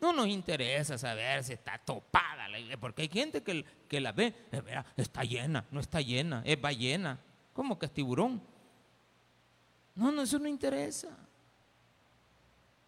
No 0.00 0.12
nos 0.12 0.26
interesa 0.26 0.98
saber 0.98 1.42
si 1.42 1.54
está 1.54 1.78
topada 1.78 2.48
la 2.48 2.58
iglesia, 2.58 2.78
porque 2.78 3.02
hay 3.02 3.08
gente 3.08 3.42
que, 3.42 3.64
que 3.88 4.00
la 4.00 4.12
ve, 4.12 4.34
eh, 4.52 4.82
está 4.96 5.24
llena, 5.24 5.64
no 5.70 5.80
está 5.80 6.00
llena, 6.00 6.42
es 6.44 6.60
ballena, 6.60 7.18
¿cómo 7.52 7.78
que 7.78 7.86
es 7.86 7.92
tiburón? 7.92 8.42
No, 9.94 10.12
no, 10.12 10.22
eso 10.22 10.38
no 10.38 10.46
interesa. 10.46 11.08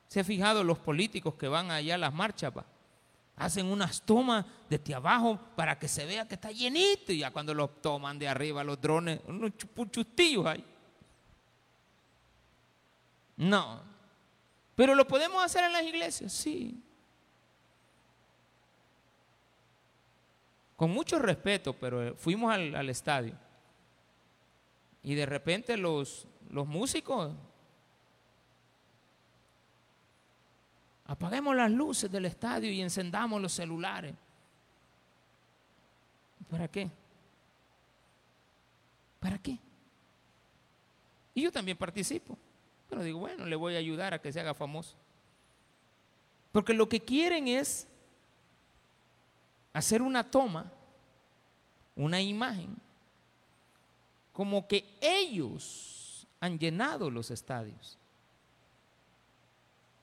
¿Se 0.08 0.20
ha 0.20 0.24
fijado 0.24 0.62
los 0.62 0.78
políticos 0.78 1.34
que 1.34 1.48
van 1.48 1.70
allá 1.70 1.94
a 1.94 1.98
las 1.98 2.12
marchas? 2.12 2.52
Hacen 3.36 3.66
unas 3.66 4.02
tomas 4.02 4.44
desde 4.68 4.94
abajo 4.94 5.38
para 5.56 5.78
que 5.78 5.88
se 5.88 6.04
vea 6.04 6.28
que 6.28 6.34
está 6.34 6.50
llenito 6.50 7.12
y 7.12 7.18
ya 7.18 7.30
cuando 7.30 7.54
los 7.54 7.80
toman 7.80 8.18
de 8.18 8.28
arriba 8.28 8.62
los 8.64 8.80
drones, 8.80 9.20
unos 9.26 9.52
chustillos 9.90 10.44
ahí. 10.44 10.64
No. 13.36 13.82
Pero 14.74 14.94
lo 14.94 15.06
podemos 15.06 15.42
hacer 15.42 15.64
en 15.64 15.72
las 15.72 15.84
iglesias, 15.84 16.32
sí. 16.32 16.82
Con 20.78 20.92
mucho 20.92 21.18
respeto, 21.18 21.72
pero 21.72 22.14
fuimos 22.14 22.54
al, 22.54 22.72
al 22.76 22.88
estadio. 22.88 23.34
Y 25.02 25.16
de 25.16 25.26
repente 25.26 25.76
los, 25.76 26.28
los 26.50 26.68
músicos, 26.68 27.32
apaguemos 31.04 31.56
las 31.56 31.68
luces 31.72 32.08
del 32.08 32.26
estadio 32.26 32.70
y 32.70 32.80
encendamos 32.80 33.42
los 33.42 33.50
celulares. 33.50 34.14
¿Para 36.48 36.68
qué? 36.68 36.88
¿Para 39.18 39.36
qué? 39.38 39.58
Y 41.34 41.42
yo 41.42 41.50
también 41.50 41.76
participo. 41.76 42.38
Pero 42.88 43.02
digo, 43.02 43.18
bueno, 43.18 43.46
le 43.46 43.56
voy 43.56 43.74
a 43.74 43.78
ayudar 43.78 44.14
a 44.14 44.20
que 44.20 44.32
se 44.32 44.38
haga 44.38 44.54
famoso. 44.54 44.94
Porque 46.52 46.72
lo 46.72 46.88
que 46.88 47.00
quieren 47.00 47.48
es 47.48 47.88
hacer 49.78 50.02
una 50.02 50.30
toma, 50.30 50.70
una 51.96 52.20
imagen 52.20 52.76
como 54.32 54.68
que 54.68 54.84
ellos 55.00 56.26
han 56.40 56.58
llenado 56.58 57.10
los 57.10 57.30
estadios. 57.30 57.98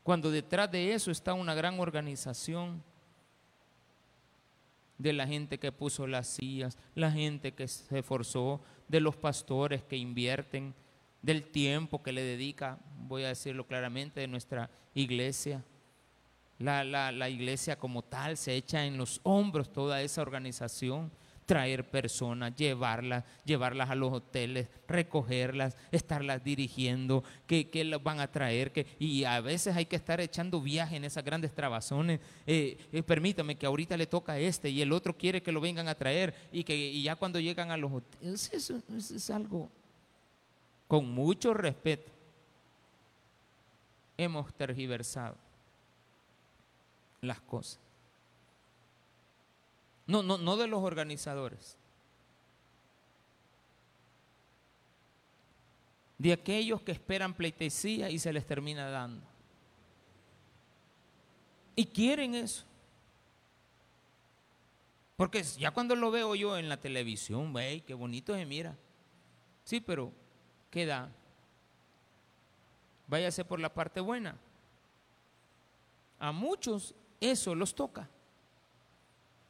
Cuando 0.03 0.29
detrás 0.29 0.69
de 0.71 0.93
eso 0.93 1.09
está 1.09 1.33
una 1.33 1.55
gran 1.55 1.79
organización 1.79 2.83
de 4.97 5.13
la 5.13 5.25
gente 5.25 5.57
que 5.57 5.71
puso 5.71 6.05
las 6.05 6.27
sillas, 6.27 6.77
la 6.95 7.11
gente 7.11 7.53
que 7.53 7.67
se 7.67 7.99
esforzó, 7.99 8.61
de 8.87 8.99
los 8.99 9.15
pastores 9.15 9.83
que 9.83 9.97
invierten, 9.97 10.73
del 11.21 11.43
tiempo 11.43 12.03
que 12.03 12.11
le 12.11 12.21
dedica, 12.21 12.77
voy 13.07 13.23
a 13.23 13.29
decirlo 13.29 13.65
claramente, 13.65 14.19
de 14.19 14.27
nuestra 14.27 14.69
iglesia. 14.93 15.63
La, 16.59 16.83
la 16.83 17.29
iglesia 17.29 17.77
como 17.77 18.01
tal 18.01 18.37
se 18.37 18.55
echa 18.55 18.85
en 18.85 18.97
los 18.97 19.19
hombros 19.23 19.73
toda 19.73 20.01
esa 20.01 20.21
organización 20.21 21.11
traer 21.45 21.87
personas, 21.89 22.55
llevarlas, 22.55 23.23
llevarlas 23.45 23.89
a 23.89 23.95
los 23.95 24.11
hoteles, 24.11 24.67
recogerlas, 24.87 25.77
estarlas 25.91 26.43
dirigiendo, 26.43 27.23
que, 27.47 27.69
las 27.85 28.01
van 28.01 28.19
a 28.19 28.31
traer, 28.31 28.71
y 28.99 29.23
a 29.23 29.39
veces 29.41 29.75
hay 29.75 29.85
que 29.85 29.95
estar 29.95 30.19
echando 30.19 30.59
viaje 30.61 30.95
en 30.95 31.05
esas 31.05 31.23
grandes 31.23 31.53
trabazones. 31.53 32.19
Eh, 32.47 32.77
eh, 32.91 33.03
permítame 33.03 33.55
que 33.55 33.65
ahorita 33.65 33.95
le 33.95 34.07
toca 34.07 34.33
a 34.33 34.39
este 34.39 34.69
y 34.69 34.81
el 34.81 34.91
otro 34.91 35.15
quiere 35.15 35.41
que 35.41 35.51
lo 35.51 35.61
vengan 35.61 35.87
a 35.87 35.95
traer 35.95 36.33
y 36.51 36.63
que 36.63 36.75
y 36.75 37.03
ya 37.03 37.15
cuando 37.15 37.39
llegan 37.39 37.71
a 37.71 37.77
los 37.77 37.91
hoteles, 37.91 38.51
eso 38.51 38.81
es 38.97 39.29
algo 39.29 39.69
con 40.87 41.09
mucho 41.09 41.53
respeto. 41.53 42.11
Hemos 44.17 44.53
tergiversado 44.53 45.44
las 47.25 47.41
cosas. 47.41 47.79
No, 50.07 50.21
no, 50.21 50.37
no 50.37 50.57
de 50.57 50.67
los 50.67 50.83
organizadores. 50.83 51.77
De 56.17 56.31
aquellos 56.31 56.81
que 56.81 56.91
esperan 56.91 57.33
pleitesía 57.33 58.09
y 58.09 58.19
se 58.19 58.31
les 58.31 58.45
termina 58.45 58.89
dando. 58.89 59.25
Y 61.75 61.85
quieren 61.85 62.35
eso. 62.35 62.63
Porque 65.17 65.43
ya 65.43 65.71
cuando 65.71 65.95
lo 65.95 66.11
veo 66.11 66.35
yo 66.35 66.57
en 66.57 66.69
la 66.69 66.77
televisión, 66.77 67.53
ve, 67.53 67.83
qué 67.85 67.93
bonito 67.93 68.35
se 68.35 68.45
mira. 68.45 68.77
Sí, 69.63 69.79
pero 69.79 70.11
¿qué 70.69 70.85
da? 70.85 71.09
Váyase 73.07 73.45
por 73.45 73.59
la 73.59 73.73
parte 73.73 73.99
buena. 73.99 74.37
A 76.19 76.31
muchos 76.31 76.95
eso 77.19 77.55
los 77.55 77.73
toca. 77.75 78.07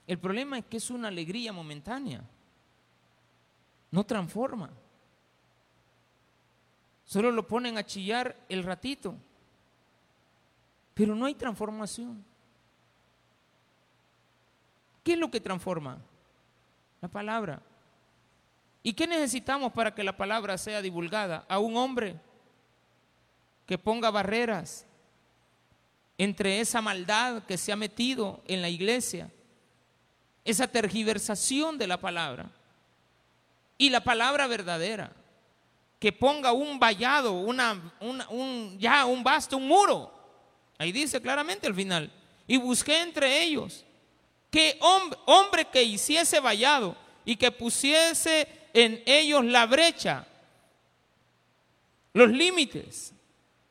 El 0.08 0.20
problema 0.20 0.58
es 0.58 0.66
que 0.66 0.78
es 0.78 0.90
una 0.90 1.08
alegría 1.08 1.52
momentánea. 1.52 2.22
No 3.92 4.04
transforma. 4.04 4.70
Solo 7.06 7.32
lo 7.32 7.48
ponen 7.48 7.78
a 7.78 7.86
chillar 7.86 8.36
el 8.50 8.64
ratito. 8.64 9.16
Pero 10.94 11.16
no 11.16 11.26
hay 11.26 11.36
transformación. 11.36 12.24
¿Qué 15.04 15.14
es 15.14 15.20
lo 15.20 15.30
que 15.30 15.40
transforma? 15.40 16.00
La 17.02 17.08
palabra. 17.08 17.62
¿Y 18.82 18.94
qué 18.94 19.08
necesitamos 19.08 19.72
para 19.72 19.94
que 19.94 20.04
la 20.04 20.16
palabra 20.16 20.58
sea 20.58 20.82
divulgada? 20.82 21.46
A 21.50 21.60
un 21.60 21.76
hombre 21.76 22.20
que 23.66 23.78
ponga 23.78 24.12
barreras 24.12 24.86
entre 26.18 26.60
esa 26.60 26.82
maldad 26.82 27.44
que 27.44 27.58
se 27.58 27.72
ha 27.72 27.76
metido 27.76 28.42
en 28.48 28.62
la 28.62 28.70
iglesia 28.70 29.30
esa 30.44 30.68
tergiversación 30.68 31.78
de 31.78 31.88
la 31.88 32.00
palabra 32.00 32.52
y 33.78 33.90
la 33.90 34.04
palabra 34.04 34.48
verdadera, 34.48 35.12
que 36.00 36.14
ponga 36.14 36.54
un 36.54 36.80
vallado, 36.80 37.34
una, 37.34 37.92
un, 38.00 38.78
ya 38.80 39.06
un 39.06 39.24
basto, 39.24 39.58
un 39.58 39.68
muro. 39.68 40.14
Ahí 40.78 40.92
dice 40.92 41.22
claramente 41.22 41.68
al 41.68 41.74
final. 41.74 42.12
Y 42.48 42.58
busqué 42.58 43.02
entre 43.02 43.44
ellos 43.44 43.84
que 44.52 44.78
hombre, 44.82 45.20
hombre 45.26 45.66
que 45.66 45.84
hiciese 45.84 46.40
vallado 46.40 46.96
y 47.26 47.36
que 47.36 47.52
pusiese 47.52 48.48
en 48.74 49.02
ellos 49.06 49.44
la 49.44 49.66
brecha, 49.66 50.28
los 52.14 52.30
límites 52.30 53.14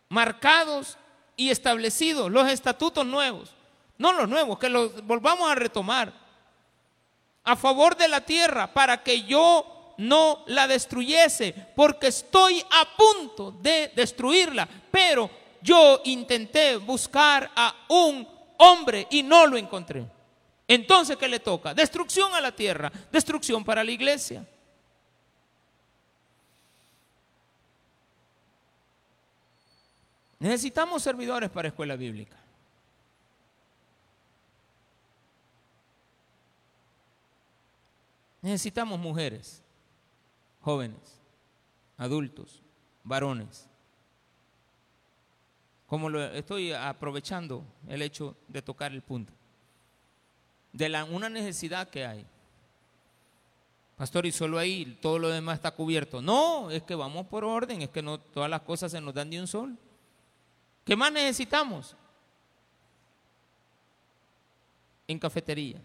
marcados 0.08 0.98
y 1.36 1.50
establecidos, 1.50 2.30
los 2.30 2.48
estatutos 2.50 3.04
nuevos, 3.04 3.50
no 3.98 4.12
los 4.12 4.28
nuevos, 4.28 4.58
que 4.58 4.68
los 4.68 5.04
volvamos 5.06 5.50
a 5.50 5.54
retomar 5.54 6.12
a 7.44 7.56
favor 7.56 7.96
de 7.96 8.08
la 8.08 8.20
tierra 8.22 8.72
para 8.72 9.02
que 9.02 9.22
yo 9.22 9.94
no 9.98 10.44
la 10.46 10.66
destruyese, 10.66 11.52
porque 11.76 12.08
estoy 12.08 12.64
a 12.70 12.96
punto 12.96 13.52
de 13.52 13.92
destruirla. 13.94 14.68
Pero 14.90 15.30
yo 15.60 16.00
intenté 16.04 16.76
buscar 16.76 17.50
a 17.54 17.74
un 17.88 18.26
hombre 18.58 19.06
y 19.10 19.22
no 19.22 19.46
lo 19.46 19.56
encontré. 19.56 20.04
Entonces, 20.66 21.16
¿qué 21.16 21.28
le 21.28 21.40
toca? 21.40 21.74
Destrucción 21.74 22.34
a 22.34 22.40
la 22.40 22.52
tierra, 22.52 22.90
destrucción 23.12 23.64
para 23.64 23.84
la 23.84 23.90
iglesia. 23.90 24.44
Necesitamos 30.44 31.02
servidores 31.02 31.48
para 31.48 31.68
escuela 31.68 31.96
bíblica. 31.96 32.36
Necesitamos 38.42 39.00
mujeres, 39.00 39.62
jóvenes, 40.60 41.18
adultos, 41.96 42.60
varones. 43.04 43.66
Como 45.86 46.10
lo 46.10 46.22
estoy 46.22 46.74
aprovechando 46.74 47.64
el 47.88 48.02
hecho 48.02 48.36
de 48.46 48.60
tocar 48.60 48.92
el 48.92 49.00
punto. 49.00 49.32
De 50.74 50.90
la, 50.90 51.06
una 51.06 51.30
necesidad 51.30 51.88
que 51.88 52.04
hay. 52.04 52.26
Pastor, 53.96 54.26
y 54.26 54.30
solo 54.30 54.58
ahí 54.58 54.98
todo 55.00 55.18
lo 55.18 55.30
demás 55.30 55.54
está 55.54 55.70
cubierto. 55.70 56.20
No, 56.20 56.70
es 56.70 56.82
que 56.82 56.94
vamos 56.94 57.28
por 57.28 57.44
orden, 57.44 57.80
es 57.80 57.88
que 57.88 58.02
no 58.02 58.20
todas 58.20 58.50
las 58.50 58.60
cosas 58.60 58.92
se 58.92 59.00
nos 59.00 59.14
dan 59.14 59.30
de 59.30 59.40
un 59.40 59.46
sol. 59.46 59.78
¿Qué 60.84 60.96
más 60.96 61.12
necesitamos? 61.12 61.96
En 65.08 65.18
cafetería. 65.18 65.80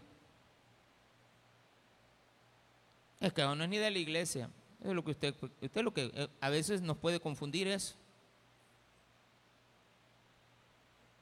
Es 3.20 3.34
que 3.34 3.42
no 3.42 3.64
es 3.64 3.70
ni 3.70 3.78
de 3.78 3.92
la 3.92 3.98
iglesia. 3.98 4.50
Es 4.84 4.94
lo 4.94 5.04
que 5.04 5.12
usted, 5.12 5.36
usted 5.62 5.84
lo 5.84 5.94
que 5.94 6.12
eh, 6.14 6.28
a 6.40 6.50
veces 6.50 6.82
nos 6.82 6.98
puede 6.98 7.20
confundir 7.20 7.68
eso. 7.68 7.96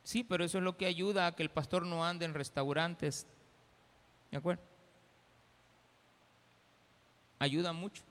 Sí, 0.03 0.23
pero 0.23 0.45
eso 0.45 0.59
es 0.59 0.63
lo 0.63 0.77
que 0.77 0.85
ayuda 0.85 1.27
a 1.27 1.35
que 1.35 1.43
el 1.43 1.49
pastor 1.49 1.85
no 1.85 2.05
ande 2.05 2.25
en 2.25 2.33
restaurantes. 2.33 3.27
¿De 4.31 4.37
acuerdo? 4.37 4.61
Ayuda 7.39 7.73
mucho. 7.73 8.03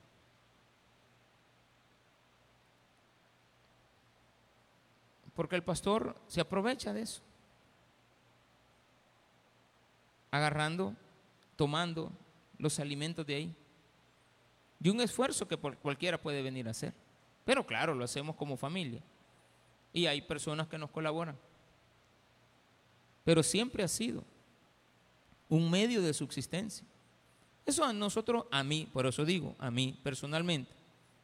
Porque 5.37 5.55
el 5.55 5.63
pastor 5.63 6.19
se 6.27 6.41
aprovecha 6.41 6.91
de 6.91 7.03
eso. 7.03 7.21
agarrando, 10.31 10.95
tomando 11.55 12.11
los 12.57 12.79
alimentos 12.79 13.25
de 13.25 13.35
ahí. 13.35 13.55
Y 14.81 14.89
un 14.89 14.99
esfuerzo 15.01 15.47
que 15.47 15.57
cualquiera 15.57 16.21
puede 16.21 16.41
venir 16.41 16.67
a 16.67 16.71
hacer. 16.71 16.93
Pero 17.45 17.65
claro, 17.65 17.95
lo 17.95 18.03
hacemos 18.03 18.35
como 18.35 18.57
familia. 18.57 19.01
Y 19.93 20.05
hay 20.05 20.21
personas 20.21 20.67
que 20.67 20.77
nos 20.77 20.91
colaboran. 20.91 21.37
Pero 23.23 23.41
siempre 23.41 23.83
ha 23.83 23.87
sido 23.87 24.23
un 25.49 25.69
medio 25.71 26.01
de 26.01 26.13
subsistencia. 26.13 26.85
Eso 27.65 27.85
a 27.85 27.93
nosotros, 27.93 28.45
a 28.51 28.63
mí, 28.63 28.89
por 28.91 29.05
eso 29.05 29.23
digo, 29.23 29.55
a 29.59 29.71
mí 29.71 29.99
personalmente, 30.03 30.71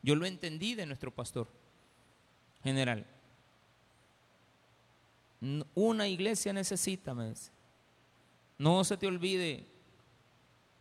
yo 0.02 0.16
lo 0.16 0.26
entendí 0.26 0.76
de 0.76 0.86
nuestro 0.86 1.12
pastor 1.12 1.48
general. 2.64 3.06
Una 5.76 6.08
iglesia 6.08 6.54
necesita, 6.54 7.14
me 7.14 7.30
dice. 7.30 7.52
No 8.58 8.84
se 8.84 8.96
te 8.96 9.08
olvide. 9.08 9.68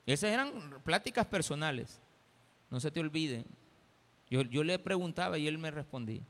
Esas 0.07 0.31
eran 0.31 0.81
pláticas 0.85 1.27
personales. 1.27 2.01
No 2.71 2.79
se 2.79 2.91
te 2.91 3.01
olvide. 3.01 3.45
Yo, 4.31 4.43
yo 4.43 4.63
le 4.63 4.79
preguntaba 4.79 5.37
y 5.37 5.49
él 5.49 5.59
me 5.59 5.71
respondía. 5.71 6.23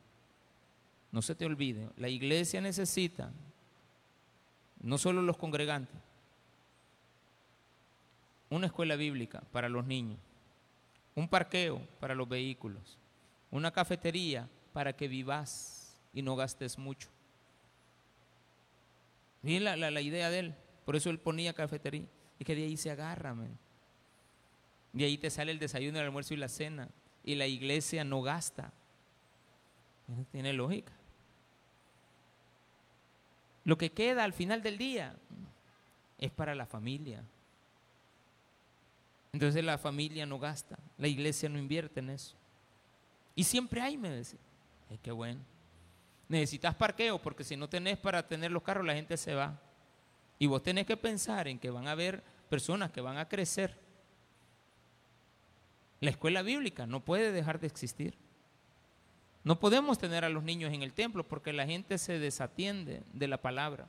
No 1.10 1.20
se 1.20 1.34
te 1.34 1.44
olvide. 1.44 1.90
La 1.96 2.08
iglesia 2.08 2.60
necesita, 2.60 3.30
no 4.80 4.96
solo 4.96 5.20
los 5.20 5.36
congregantes, 5.36 6.00
una 8.48 8.66
escuela 8.66 8.96
bíblica 8.96 9.42
para 9.52 9.68
los 9.68 9.86
niños, 9.86 10.18
un 11.14 11.28
parqueo 11.28 11.86
para 12.00 12.14
los 12.14 12.28
vehículos, 12.28 12.98
una 13.50 13.70
cafetería 13.70 14.48
para 14.72 14.94
que 14.94 15.06
vivas 15.06 15.98
y 16.14 16.22
no 16.22 16.34
gastes 16.34 16.78
mucho. 16.78 17.08
Y 19.42 19.58
la, 19.58 19.76
la, 19.76 20.00
idea 20.00 20.30
de 20.30 20.38
él, 20.38 20.54
por 20.84 20.94
eso 20.94 21.10
él 21.10 21.18
ponía 21.18 21.52
cafetería, 21.52 22.06
y 22.38 22.44
que 22.44 22.54
de 22.54 22.64
ahí 22.64 22.76
se 22.76 22.90
agarra, 22.90 23.34
de 24.92 25.04
ahí 25.04 25.18
te 25.18 25.30
sale 25.30 25.52
el 25.52 25.58
desayuno, 25.58 25.98
el 25.98 26.04
almuerzo 26.04 26.34
y 26.34 26.36
la 26.36 26.48
cena, 26.48 26.88
y 27.24 27.34
la 27.34 27.46
iglesia 27.46 28.04
no 28.04 28.22
gasta. 28.22 28.72
tiene 30.30 30.52
lógica. 30.52 30.92
Lo 33.64 33.78
que 33.78 33.90
queda 33.90 34.24
al 34.24 34.32
final 34.32 34.62
del 34.62 34.76
día 34.76 35.16
es 36.18 36.30
para 36.30 36.54
la 36.54 36.66
familia. 36.66 37.24
Entonces 39.32 39.64
la 39.64 39.78
familia 39.78 40.26
no 40.26 40.38
gasta, 40.38 40.78
la 40.98 41.08
iglesia 41.08 41.48
no 41.48 41.58
invierte 41.58 42.00
en 42.00 42.10
eso. 42.10 42.36
Y 43.34 43.44
siempre 43.44 43.80
hay, 43.80 43.96
me 43.96 44.14
dice. 44.14 44.36
Ay, 44.90 44.98
qué 45.02 45.10
bueno. 45.10 45.40
Necesitas 46.32 46.74
parqueo 46.74 47.20
porque 47.20 47.44
si 47.44 47.58
no 47.58 47.68
tenés 47.68 47.98
para 47.98 48.26
tener 48.26 48.50
los 48.50 48.62
carros, 48.62 48.86
la 48.86 48.94
gente 48.94 49.18
se 49.18 49.34
va. 49.34 49.60
Y 50.38 50.46
vos 50.46 50.62
tenés 50.62 50.86
que 50.86 50.96
pensar 50.96 51.46
en 51.46 51.58
que 51.58 51.68
van 51.68 51.86
a 51.86 51.90
haber 51.90 52.22
personas 52.48 52.90
que 52.90 53.02
van 53.02 53.18
a 53.18 53.28
crecer. 53.28 53.76
La 56.00 56.08
escuela 56.08 56.40
bíblica 56.40 56.86
no 56.86 57.00
puede 57.00 57.32
dejar 57.32 57.60
de 57.60 57.66
existir. 57.66 58.14
No 59.44 59.60
podemos 59.60 59.98
tener 59.98 60.24
a 60.24 60.30
los 60.30 60.42
niños 60.42 60.72
en 60.72 60.82
el 60.82 60.94
templo 60.94 61.22
porque 61.22 61.52
la 61.52 61.66
gente 61.66 61.98
se 61.98 62.18
desatiende 62.18 63.02
de 63.12 63.28
la 63.28 63.36
palabra. 63.36 63.86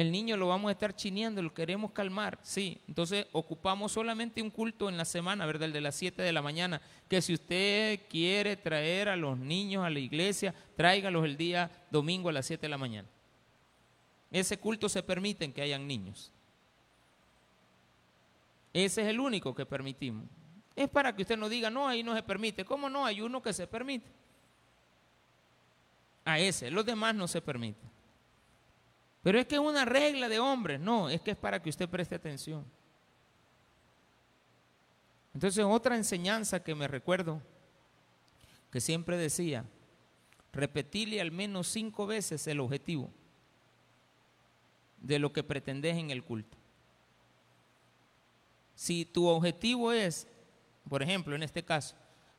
El 0.00 0.10
niño 0.10 0.38
lo 0.38 0.48
vamos 0.48 0.70
a 0.70 0.72
estar 0.72 0.96
chineando, 0.96 1.42
lo 1.42 1.52
queremos 1.52 1.90
calmar, 1.90 2.38
sí. 2.40 2.80
Entonces 2.88 3.26
ocupamos 3.32 3.92
solamente 3.92 4.40
un 4.40 4.48
culto 4.48 4.88
en 4.88 4.96
la 4.96 5.04
semana, 5.04 5.44
¿verdad? 5.44 5.64
El 5.64 5.74
de 5.74 5.82
las 5.82 5.94
7 5.94 6.22
de 6.22 6.32
la 6.32 6.40
mañana. 6.40 6.80
Que 7.06 7.20
si 7.20 7.34
usted 7.34 8.00
quiere 8.08 8.56
traer 8.56 9.10
a 9.10 9.16
los 9.16 9.36
niños 9.36 9.84
a 9.84 9.90
la 9.90 9.98
iglesia, 9.98 10.54
tráigalos 10.74 11.26
el 11.26 11.36
día 11.36 11.70
domingo 11.90 12.30
a 12.30 12.32
las 12.32 12.46
7 12.46 12.62
de 12.62 12.68
la 12.70 12.78
mañana. 12.78 13.06
Ese 14.30 14.58
culto 14.58 14.88
se 14.88 15.02
permite 15.02 15.52
que 15.52 15.60
hayan 15.60 15.86
niños. 15.86 16.32
Ese 18.72 19.02
es 19.02 19.08
el 19.08 19.20
único 19.20 19.54
que 19.54 19.66
permitimos. 19.66 20.24
Es 20.74 20.88
para 20.88 21.14
que 21.14 21.20
usted 21.20 21.36
no 21.36 21.50
diga, 21.50 21.68
no, 21.68 21.86
ahí 21.86 22.02
no 22.02 22.14
se 22.14 22.22
permite. 22.22 22.64
¿Cómo 22.64 22.88
no? 22.88 23.04
Hay 23.04 23.20
uno 23.20 23.42
que 23.42 23.52
se 23.52 23.66
permite. 23.66 24.10
A 26.24 26.38
ese, 26.38 26.70
los 26.70 26.86
demás 26.86 27.14
no 27.14 27.28
se 27.28 27.42
permiten. 27.42 27.99
Pero 29.22 29.38
es 29.38 29.46
que 29.46 29.56
es 29.56 29.60
una 29.60 29.84
regla 29.84 30.28
de 30.28 30.38
hombres. 30.38 30.80
No, 30.80 31.10
es 31.10 31.20
que 31.20 31.32
es 31.32 31.36
para 31.36 31.62
que 31.62 31.70
usted 31.70 31.88
preste 31.88 32.14
atención. 32.14 32.64
Entonces, 35.34 35.64
otra 35.64 35.96
enseñanza 35.96 36.62
que 36.62 36.74
me 36.74 36.88
recuerdo, 36.88 37.40
que 38.70 38.80
siempre 38.80 39.16
decía, 39.16 39.64
repetirle 40.52 41.20
al 41.20 41.30
menos 41.30 41.68
cinco 41.68 42.06
veces 42.06 42.46
el 42.46 42.60
objetivo 42.60 43.10
de 44.98 45.18
lo 45.18 45.32
que 45.32 45.42
pretendes 45.42 45.96
en 45.96 46.10
el 46.10 46.24
culto. 46.24 46.56
Si 48.74 49.04
tu 49.04 49.26
objetivo 49.26 49.92
es, 49.92 50.26
por 50.88 51.02
ejemplo, 51.02 51.36
en 51.36 51.42
este 51.42 51.64
caso, 51.64 51.94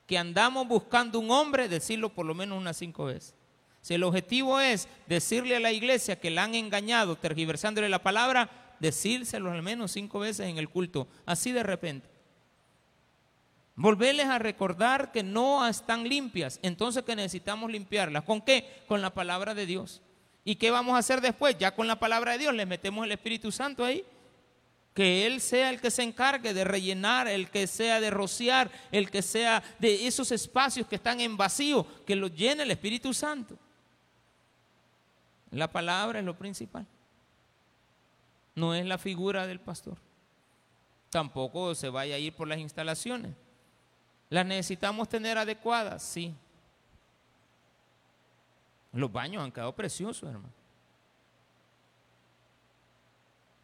que 0.08 0.18
andamos 0.18 0.68
buscando 0.68 1.20
un 1.20 1.32
hombre, 1.32 1.70
decirlo 1.70 2.10
por 2.10 2.26
lo 2.26 2.34
menos 2.34 2.58
unas 2.58 2.76
cinco 2.78 3.06
veces. 3.06 3.36
Si 3.82 3.96
el 3.96 4.04
objetivo 4.04 4.60
es 4.60 4.88
decirle 5.08 5.56
a 5.56 5.60
la 5.60 5.72
iglesia 5.72 6.20
que 6.20 6.30
la 6.30 6.44
han 6.44 6.56
engañado, 6.56 7.16
tergiversándole 7.16 7.90
la 7.90 8.04
palabra, 8.04 8.76
decírselo 8.80 9.52
al 9.52 9.64
menos 9.64 9.92
cinco 9.92 10.20
veces 10.20 10.48
en 10.48 10.58
el 10.58 10.70
culto, 10.70 11.08
así 11.26 11.52
de 11.52 11.64
repente. 11.64 12.10
Volverles 13.76 14.28
a 14.28 14.38
recordar 14.38 15.12
que 15.12 15.24
no 15.24 15.68
están 15.68 16.08
limpias, 16.08 16.60
entonces 16.62 17.04
que 17.04 17.16
necesitamos 17.16 17.72
limpiarlas. 17.72 18.24
¿Con 18.24 18.42
qué? 18.42 18.84
Con 18.88 19.02
la 19.02 19.12
palabra 19.12 19.56
de 19.56 19.66
Dios. 19.66 20.02
¿Y 20.44 20.56
qué 20.56 20.70
vamos 20.70 20.96
a 20.96 21.00
hacer 21.00 21.22
después? 21.22 21.58
Ya 21.58 21.74
con 21.74 21.88
la 21.88 22.00
palabra 22.00 22.34
de 22.34 22.40
Dios 22.40 22.54
le 22.54 22.66
metemos 22.66 23.06
el 23.06 23.12
Espíritu 23.12 23.52
Santo 23.52 23.84
ahí. 23.84 24.04
Que 24.94 25.26
Él 25.26 25.40
sea 25.40 25.70
el 25.70 25.80
que 25.80 25.90
se 25.90 26.04
encargue 26.04 26.54
de 26.54 26.64
rellenar, 26.64 27.28
el 27.28 27.50
que 27.50 27.66
sea 27.66 28.02
de 28.02 28.10
rociar, 28.10 28.70
el 28.92 29.10
que 29.10 29.22
sea 29.22 29.64
de 29.80 30.06
esos 30.06 30.32
espacios 30.32 30.86
que 30.86 30.98
están 30.98 31.22
en 31.22 31.38
vacío, 31.38 31.88
que 32.06 32.16
los 32.16 32.36
llene 32.36 32.64
el 32.64 32.72
Espíritu 32.72 33.14
Santo. 33.14 33.58
La 35.52 35.68
palabra 35.70 36.20
es 36.20 36.26
lo 36.26 36.38
principal. 36.38 36.88
No 38.56 38.74
es 38.74 38.86
la 38.86 38.98
figura 38.98 39.46
del 39.48 39.60
pastor. 39.60 39.98
Tampoco 41.10 41.76
se 41.76 41.90
vaya 41.90 42.16
a 42.16 42.20
ir 42.20 42.34
por 42.34 42.48
las 42.48 42.60
instalaciones. 42.60 43.34
¿Las 44.30 44.46
necesitamos 44.46 45.10
tener 45.10 45.38
adecuadas? 45.38 46.02
Sí. 46.02 46.34
Los 48.94 49.12
baños 49.12 49.44
han 49.44 49.52
quedado 49.52 49.74
preciosos, 49.76 50.30
hermano. 50.30 50.54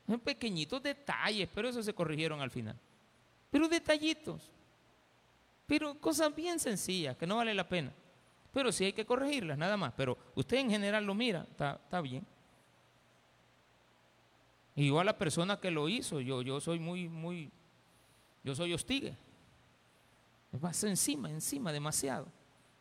Son 0.05 0.19
pequeñitos 0.19 0.81
detalles, 0.81 1.49
pero 1.53 1.69
eso 1.69 1.83
se 1.83 1.93
corrigieron 1.93 2.41
al 2.41 2.51
final. 2.51 2.75
Pero 3.49 3.67
detallitos. 3.67 4.49
Pero 5.65 5.99
cosas 5.99 6.33
bien 6.33 6.59
sencillas 6.59 7.15
que 7.17 7.27
no 7.27 7.37
vale 7.37 7.53
la 7.53 7.67
pena. 7.67 7.91
Pero 8.53 8.71
sí 8.71 8.85
hay 8.85 8.93
que 8.93 9.05
corregirlas, 9.05 9.57
nada 9.57 9.77
más. 9.77 9.93
Pero 9.95 10.17
usted 10.35 10.57
en 10.57 10.69
general 10.69 11.05
lo 11.05 11.13
mira, 11.13 11.45
está, 11.49 12.01
bien. 12.01 12.25
Igual 14.75 15.05
la 15.05 15.17
persona 15.17 15.59
que 15.59 15.71
lo 15.71 15.89
hizo, 15.89 16.21
yo, 16.21 16.41
yo 16.41 16.59
soy 16.59 16.79
muy, 16.79 17.09
muy, 17.09 17.51
yo 18.43 18.55
soy 18.55 18.73
hostigue. 18.73 19.15
Me 20.51 20.59
pasa 20.59 20.87
encima, 20.87 21.29
encima, 21.29 21.71
demasiado. 21.71 22.27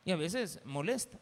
Y 0.05 0.12
a 0.12 0.16
veces 0.16 0.61
molesta. 0.64 1.18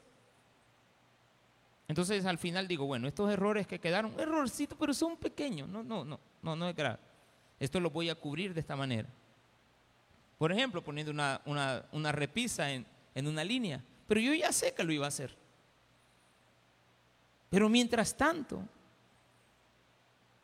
Entonces 1.87 2.25
al 2.25 2.39
final 2.39 2.67
digo, 2.67 2.87
bueno, 2.87 3.09
estos 3.09 3.31
errores 3.31 3.67
que 3.67 3.79
quedaron, 3.79 4.19
errorcitos, 4.19 4.77
pero 4.79 4.95
son 4.95 5.17
pequeños. 5.17 5.69
No, 5.69 5.83
no, 5.83 6.05
no, 6.05 6.19
no, 6.43 6.57
no 6.57 6.69
es 6.69 6.75
grave. 6.75 6.99
Esto 7.61 7.79
lo 7.81 7.91
voy 7.91 8.09
a 8.09 8.15
cubrir 8.15 8.55
de 8.55 8.61
esta 8.61 8.77
manera. 8.77 9.09
Por 10.39 10.51
ejemplo, 10.51 10.83
poniendo 10.83 11.13
una, 11.13 11.41
una, 11.93 12.13
repisa 12.13 12.71
en, 12.71 12.87
en 13.15 13.27
una 13.27 13.45
línea. 13.45 13.83
Pero 14.07 14.21
yo 14.21 14.35
ya 14.35 14.53
sé 14.53 14.75
que 14.75 14.85
lo 14.85 14.93
iba 14.93 15.07
a 15.07 15.09
hacer. 15.09 15.37
Pero 17.51 17.69
mientras 17.69 18.17
tanto, 18.17 18.63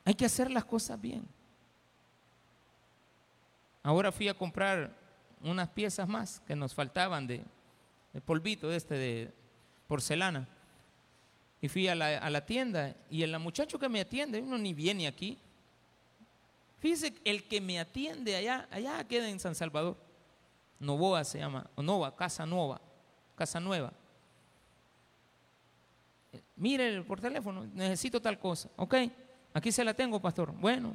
hay 0.04 0.14
que 0.14 0.24
hacer 0.24 0.50
las 0.50 0.64
cosas 0.64 1.00
bien. 1.00 1.26
Ahora 3.82 4.12
fui 4.12 4.28
a 4.28 4.34
comprar 4.34 4.94
unas 5.42 5.68
piezas 5.70 6.08
más 6.08 6.40
que 6.46 6.54
nos 6.54 6.74
faltaban 6.74 7.26
de, 7.26 7.42
polvito 8.24 8.72
este 8.72 8.94
de 8.94 9.32
porcelana. 9.88 10.48
Y 11.60 11.68
fui 11.68 11.88
a 11.88 11.94
la, 11.94 12.46
tienda 12.46 12.94
y 13.10 13.22
el 13.22 13.38
muchacho 13.38 13.78
que 13.78 13.88
me 13.88 14.00
atiende, 14.00 14.40
uno 14.40 14.56
ni 14.56 14.72
viene 14.72 15.06
aquí. 15.06 15.36
Fíjese, 16.78 17.14
el 17.24 17.46
que 17.46 17.60
me 17.60 17.78
atiende 17.78 18.36
allá, 18.36 18.66
allá 18.70 19.06
queda 19.06 19.28
en 19.28 19.38
San 19.38 19.54
Salvador. 19.54 19.96
Novoa 20.78 21.24
se 21.24 21.38
llama, 21.38 21.68
Nova, 21.76 22.16
Casa 22.16 22.46
Nova 22.46 22.80
casa 23.40 23.58
nueva. 23.58 23.90
Mire 26.56 27.00
por 27.04 27.22
teléfono, 27.22 27.64
necesito 27.72 28.20
tal 28.20 28.38
cosa. 28.38 28.68
Ok, 28.76 28.94
aquí 29.54 29.72
se 29.72 29.82
la 29.82 29.94
tengo, 29.94 30.20
pastor. 30.20 30.52
Bueno, 30.52 30.94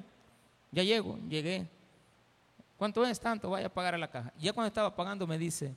ya 0.72 0.84
llego, 0.84 1.18
llegué. 1.28 1.68
¿Cuánto 2.78 3.04
es 3.04 3.20
tanto? 3.20 3.50
Vaya 3.50 3.66
a 3.66 3.74
pagar 3.74 3.96
a 3.96 3.98
la 3.98 4.12
caja. 4.12 4.32
Ya 4.38 4.54
cuando 4.54 4.68
estaba 4.68 4.96
pagando 4.96 5.26
me 5.26 5.40
dice, 5.40 5.76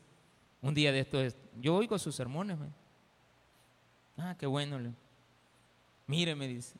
un 0.61 0.75
día 0.75 0.93
de 0.93 1.01
esto, 1.01 1.19
yo 1.59 1.77
oigo 1.77 1.99
sus 1.99 2.15
sermones. 2.15 2.59
Ah, 4.19 4.37
qué 4.39 4.45
bueno. 4.45 4.79
Mire, 6.07 6.35
me 6.35 6.49
dice. 6.49 6.77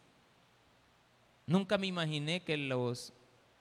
Nunca 1.47 1.79
me 1.79 1.87
imaginé 1.87 2.43
que 2.43 2.59
los 2.59 3.15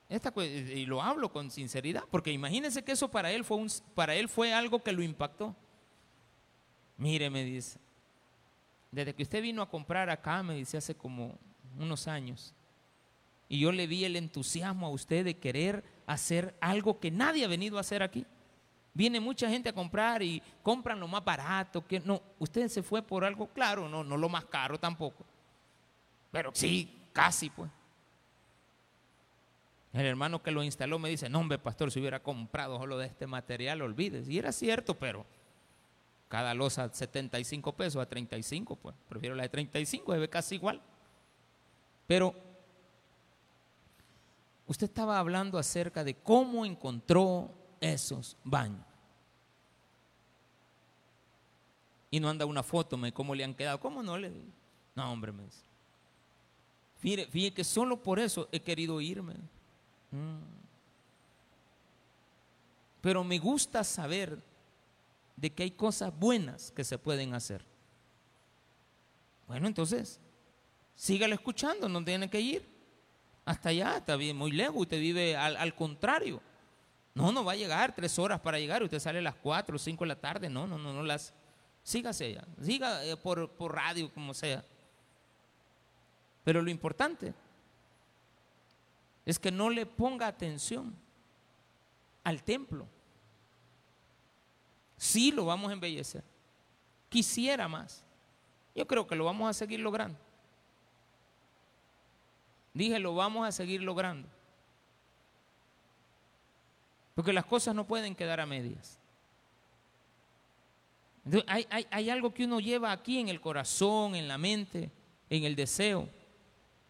esta, 0.10 0.34
y 0.44 0.86
lo 0.86 1.02
hablo 1.02 1.32
con 1.32 1.52
sinceridad, 1.52 2.04
porque 2.12 2.34
imagínense 2.34 2.84
que 2.84 2.92
eso 2.92 3.10
para 3.10 3.32
él 3.32 3.46
fue 3.46 3.58
un, 3.58 3.70
para 3.96 4.14
él 4.16 4.28
fue 4.28 4.54
algo 4.54 4.84
que 4.84 4.92
lo 4.92 5.02
impactó. 5.02 5.56
Mire, 6.98 7.30
me 7.30 7.44
dice, 7.44 7.80
desde 8.92 9.14
que 9.14 9.24
usted 9.24 9.42
vino 9.42 9.62
a 9.62 9.70
comprar 9.70 10.10
acá, 10.10 10.42
me 10.42 10.56
dice 10.56 10.78
hace 10.78 10.96
como 10.96 11.38
unos 11.78 12.08
años, 12.08 12.54
y 13.50 13.60
yo 13.60 13.72
le 13.72 13.88
vi 13.88 14.04
el 14.04 14.16
entusiasmo 14.16 14.88
a 14.88 14.90
usted 14.90 15.24
de 15.24 15.38
querer 15.38 15.84
hacer 16.06 16.56
algo 16.60 17.00
que 17.00 17.12
nadie 17.12 17.46
ha 17.46 17.48
venido 17.48 17.78
a 17.78 17.82
hacer 17.82 18.04
aquí. 18.04 18.26
Viene 18.94 19.20
mucha 19.20 19.48
gente 19.50 19.70
a 19.70 19.74
comprar 19.74 20.24
y 20.24 20.42
compran 20.64 21.00
lo 21.00 21.08
más 21.08 21.24
barato, 21.24 21.86
que 21.86 22.00
no, 22.00 22.22
usted 22.40 22.68
se 22.68 22.82
fue 22.82 23.02
por 23.02 23.24
algo 23.24 23.48
claro, 23.48 23.88
no, 23.88 24.04
no 24.04 24.18
lo 24.18 24.28
más 24.28 24.46
caro 24.46 24.80
tampoco. 24.80 25.24
Pero 26.32 26.52
sí, 26.54 26.92
casi 27.14 27.50
pues. 27.50 27.70
El 29.94 30.06
hermano 30.06 30.44
que 30.44 30.52
lo 30.52 30.64
instaló 30.64 31.00
me 31.00 31.10
dice, 31.10 31.30
no 31.30 31.40
hombre, 31.40 31.58
pastor, 31.58 31.92
si 31.92 32.00
hubiera 32.00 32.22
comprado 32.22 32.78
solo 32.78 32.98
de 32.98 33.08
este 33.08 33.28
material, 33.28 33.82
olvides. 33.82 34.28
Y 34.28 34.38
era 34.38 34.52
cierto, 34.52 34.96
pero 34.96 35.26
cada 36.28 36.54
losa 36.54 36.90
75 36.92 37.74
pesos 37.74 38.02
a 38.02 38.06
35, 38.08 38.76
pues 38.76 38.96
prefiero 39.08 39.36
la 39.36 39.44
de 39.44 39.50
35, 39.50 40.14
se 40.14 40.20
ve 40.20 40.30
casi 40.30 40.56
igual. 40.56 40.82
Pero 42.06 42.36
usted 44.66 44.86
estaba 44.86 45.20
hablando 45.20 45.58
acerca 45.58 46.04
de 46.04 46.16
cómo 46.16 46.66
encontró 46.66 47.52
esos 47.80 48.38
baños. 48.44 48.86
Y 52.10 52.20
no 52.20 52.30
anda 52.30 52.46
una 52.46 52.64
foto, 52.64 52.98
me 52.98 53.14
cómo 53.14 53.36
le 53.36 53.44
han 53.44 53.54
quedado. 53.54 53.80
¿Cómo 53.80 54.02
no 54.02 54.18
le? 54.18 54.32
No, 54.96 55.12
hombre, 55.12 55.32
me 55.32 55.44
dice. 55.44 55.64
Fíjate, 57.00 57.30
fíjate 57.30 57.56
que 57.56 57.64
solo 57.64 58.02
por 58.02 58.20
eso 58.20 58.48
he 58.52 58.62
querido 58.62 59.00
irme. 59.02 59.36
Mm. 60.12 60.40
Pero 63.02 63.24
me 63.24 63.38
gusta 63.40 63.84
saber 63.84 64.42
de 65.38 65.54
que 65.54 65.64
hay 65.64 65.72
cosas 65.72 66.12
buenas 66.18 66.72
que 66.72 66.84
se 66.84 66.98
pueden 66.98 67.34
hacer. 67.34 67.64
Bueno, 69.48 69.68
entonces, 69.68 70.20
sígalo 70.96 71.36
escuchando, 71.36 71.88
no 71.88 72.04
tiene 72.04 72.30
que 72.30 72.42
ir. 72.42 72.78
Hasta 73.46 73.70
allá, 73.70 73.98
está 73.98 74.18
bien, 74.18 74.36
muy 74.36 74.52
lejos, 74.52 74.82
usted 74.82 75.00
vive 75.00 75.38
al, 75.38 75.74
contrario. 75.74 76.42
No, 77.14 77.32
no 77.32 77.46
va 77.46 77.54
a 77.54 77.56
llegar 77.56 77.96
tres 77.96 78.20
horas 78.20 78.42
para 78.42 78.60
llegar, 78.60 78.84
usted 78.84 79.00
sale 79.00 79.20
a 79.20 79.22
las 79.22 79.36
cuatro 79.36 79.78
o 79.78 79.80
cinco 79.80 80.04
de 80.04 80.10
la 80.10 80.20
tarde, 80.20 80.50
no, 80.50 80.68
no, 80.68 80.78
no, 80.78 80.92
no 80.92 81.04
las... 81.04 81.34
Sígase 81.82 82.26
allá, 82.26 82.44
siga 82.62 83.06
eh, 83.06 83.16
por, 83.16 83.50
por 83.52 83.74
radio, 83.74 84.12
como 84.14 84.34
sea. 84.34 84.66
Pero 86.44 86.62
lo 86.62 86.70
importante 86.70 87.34
es 89.26 89.40
que 89.40 89.52
no 89.52 89.70
le 89.70 89.86
ponga 89.86 90.28
atención 90.28 90.94
al 92.26 92.44
templo. 92.44 92.88
Sí 94.98 95.32
lo 95.32 95.46
vamos 95.46 95.70
a 95.70 95.74
embellecer. 95.74 96.24
Quisiera 97.10 97.68
más. 97.68 98.04
Yo 98.76 98.86
creo 98.86 99.08
que 99.08 99.16
lo 99.16 99.26
vamos 99.26 99.50
a 99.50 99.54
seguir 99.54 99.80
logrando. 99.80 100.18
Dije, 102.74 103.00
lo 103.00 103.16
vamos 103.16 103.48
a 103.48 103.52
seguir 103.52 103.82
logrando. 103.82 104.28
Porque 107.16 107.34
las 107.34 107.46
cosas 107.46 107.74
no 107.74 107.88
pueden 107.88 108.14
quedar 108.14 108.40
a 108.40 108.46
medias. 108.46 109.00
hay, 111.48 111.66
hay, 111.90 112.10
algo 112.12 112.32
que 112.32 112.46
uno 112.46 112.60
lleva 112.60 112.92
aquí 112.92 113.20
en 113.20 113.30
el 113.30 113.42
corazón, 113.42 114.14
en 114.14 114.28
la 114.28 114.38
mente, 114.38 114.92
en 115.30 115.44
el 115.44 115.56
deseo. 115.56 116.08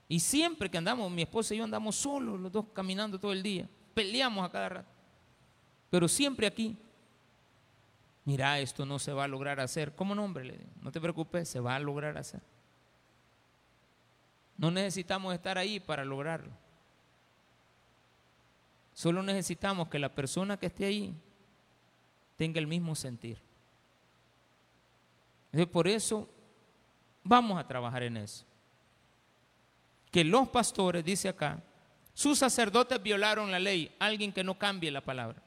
Y 0.09 0.19
siempre 0.19 0.69
que 0.69 0.77
andamos, 0.77 1.09
mi 1.11 1.21
esposa 1.21 1.53
y 1.53 1.59
yo 1.59 1.63
andamos 1.63 1.95
solos, 1.95 2.39
los 2.39 2.51
dos 2.51 2.65
caminando 2.73 3.17
todo 3.17 3.31
el 3.31 3.41
día. 3.41 3.69
Peleamos 3.93 4.45
a 4.45 4.51
cada 4.51 4.69
rato. 4.69 4.89
Pero 5.89 6.09
siempre 6.09 6.47
aquí, 6.47 6.75
mira, 8.27 8.59
esto 8.59 8.85
no 8.85 8.99
se 8.99 9.13
va 9.13 9.23
a 9.23 9.27
lograr 9.29 9.61
hacer. 9.61 9.95
¿Cómo 9.95 10.13
no, 10.13 10.25
hombre? 10.25 10.43
Le 10.43 10.57
digo, 10.57 10.69
no 10.81 10.91
te 10.91 10.99
preocupes, 10.99 11.47
se 11.47 11.61
va 11.61 11.75
a 11.75 11.79
lograr 11.79 12.17
hacer. 12.17 12.41
No 14.57 14.69
necesitamos 14.69 15.33
estar 15.33 15.57
ahí 15.57 15.79
para 15.79 16.03
lograrlo. 16.03 16.51
Solo 18.93 19.23
necesitamos 19.23 19.87
que 19.87 19.97
la 19.97 20.13
persona 20.13 20.57
que 20.57 20.65
esté 20.65 20.85
ahí 20.85 21.15
tenga 22.35 22.59
el 22.59 22.67
mismo 22.67 22.95
sentir. 22.95 23.37
por 25.71 25.87
eso 25.87 26.27
vamos 27.23 27.57
a 27.57 27.65
trabajar 27.65 28.03
en 28.03 28.17
eso 28.17 28.45
que 30.11 30.25
los 30.25 30.49
pastores, 30.49 31.05
dice 31.05 31.29
acá, 31.29 31.61
sus 32.13 32.39
sacerdotes 32.39 33.01
violaron 33.01 33.51
la 33.51 33.59
ley, 33.59 33.95
alguien 33.99 34.33
que 34.33 34.43
no 34.43 34.57
cambie 34.57 34.91
la 34.91 35.01
palabra. 35.01 35.41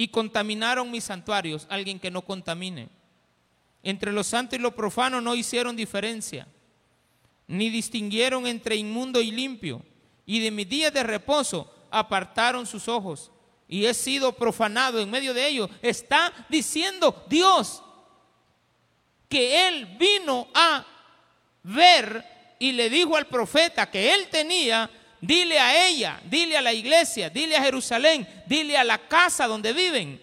Y 0.00 0.08
contaminaron 0.08 0.90
mis 0.90 1.04
santuarios, 1.04 1.66
alguien 1.68 2.00
que 2.00 2.10
no 2.10 2.22
contamine. 2.22 2.88
Entre 3.82 4.12
lo 4.12 4.24
santo 4.24 4.56
y 4.56 4.58
lo 4.58 4.74
profano 4.74 5.20
no 5.20 5.34
hicieron 5.34 5.76
diferencia, 5.76 6.48
ni 7.46 7.68
distinguieron 7.68 8.46
entre 8.46 8.76
inmundo 8.76 9.20
y 9.20 9.30
limpio. 9.30 9.84
Y 10.24 10.40
de 10.40 10.50
mis 10.50 10.66
días 10.66 10.90
de 10.94 11.02
reposo 11.02 11.70
apartaron 11.90 12.66
sus 12.66 12.88
ojos. 12.88 13.30
Y 13.68 13.84
he 13.84 13.92
sido 13.92 14.32
profanado 14.32 15.00
en 15.00 15.10
medio 15.10 15.34
de 15.34 15.46
ellos. 15.46 15.68
Está 15.82 16.32
diciendo 16.48 17.26
Dios 17.28 17.82
que 19.28 19.68
Él 19.68 19.84
vino 19.98 20.48
a 20.54 20.86
ver 21.62 22.24
y 22.58 22.72
le 22.72 22.88
dijo 22.88 23.18
al 23.18 23.26
profeta 23.26 23.90
que 23.90 24.14
él 24.14 24.28
tenía, 24.30 24.88
dile 25.20 25.58
a 25.58 25.86
ella, 25.86 26.20
dile 26.24 26.56
a 26.56 26.62
la 26.62 26.72
iglesia, 26.72 27.30
dile 27.30 27.56
a 27.56 27.62
Jerusalén, 27.62 28.26
dile 28.46 28.76
a 28.76 28.84
la 28.84 28.98
casa 28.98 29.46
donde 29.46 29.72
viven, 29.72 30.20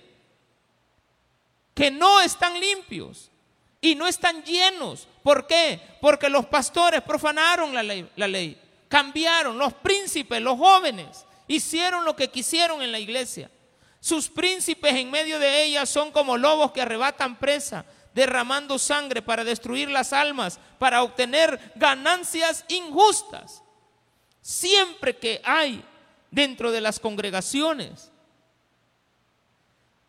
que 1.74 1.92
no 1.92 2.22
están 2.22 2.60
limpios 2.60 3.30
y 3.82 3.96
no 3.96 4.08
están 4.08 4.44
llenos. 4.44 5.08
¿Por 5.24 5.46
qué? 5.46 5.80
Porque 6.02 6.30
los 6.30 6.46
pastores 6.46 7.02
profanaron 7.02 7.74
la 7.74 7.84
ley, 7.84 8.10
la 8.16 8.28
ley, 8.28 8.60
cambiaron, 8.88 9.58
los 9.58 9.74
príncipes, 9.74 10.42
los 10.42 10.58
jóvenes, 10.58 11.26
hicieron 11.48 12.06
lo 12.06 12.16
que 12.16 12.30
quisieron 12.30 12.82
en 12.82 12.92
la 12.92 13.00
iglesia. 13.00 13.52
Sus 14.00 14.30
príncipes 14.30 14.96
en 14.96 15.12
medio 15.12 15.40
de 15.40 15.64
ella 15.64 15.86
son 15.86 16.12
como 16.12 16.38
lobos 16.38 16.72
que 16.72 16.82
arrebatan 16.82 17.38
presa 17.38 17.86
derramando 18.18 18.80
sangre 18.80 19.22
para 19.22 19.44
destruir 19.44 19.92
las 19.92 20.12
almas, 20.12 20.60
para 20.80 21.04
obtener 21.04 21.72
ganancias 21.76 22.66
injustas. 22.68 23.62
Siempre 24.48 25.18
que 25.18 25.42
hay 25.44 25.84
dentro 26.32 26.72
de 26.72 26.80
las 26.80 27.02
congregaciones 27.02 28.10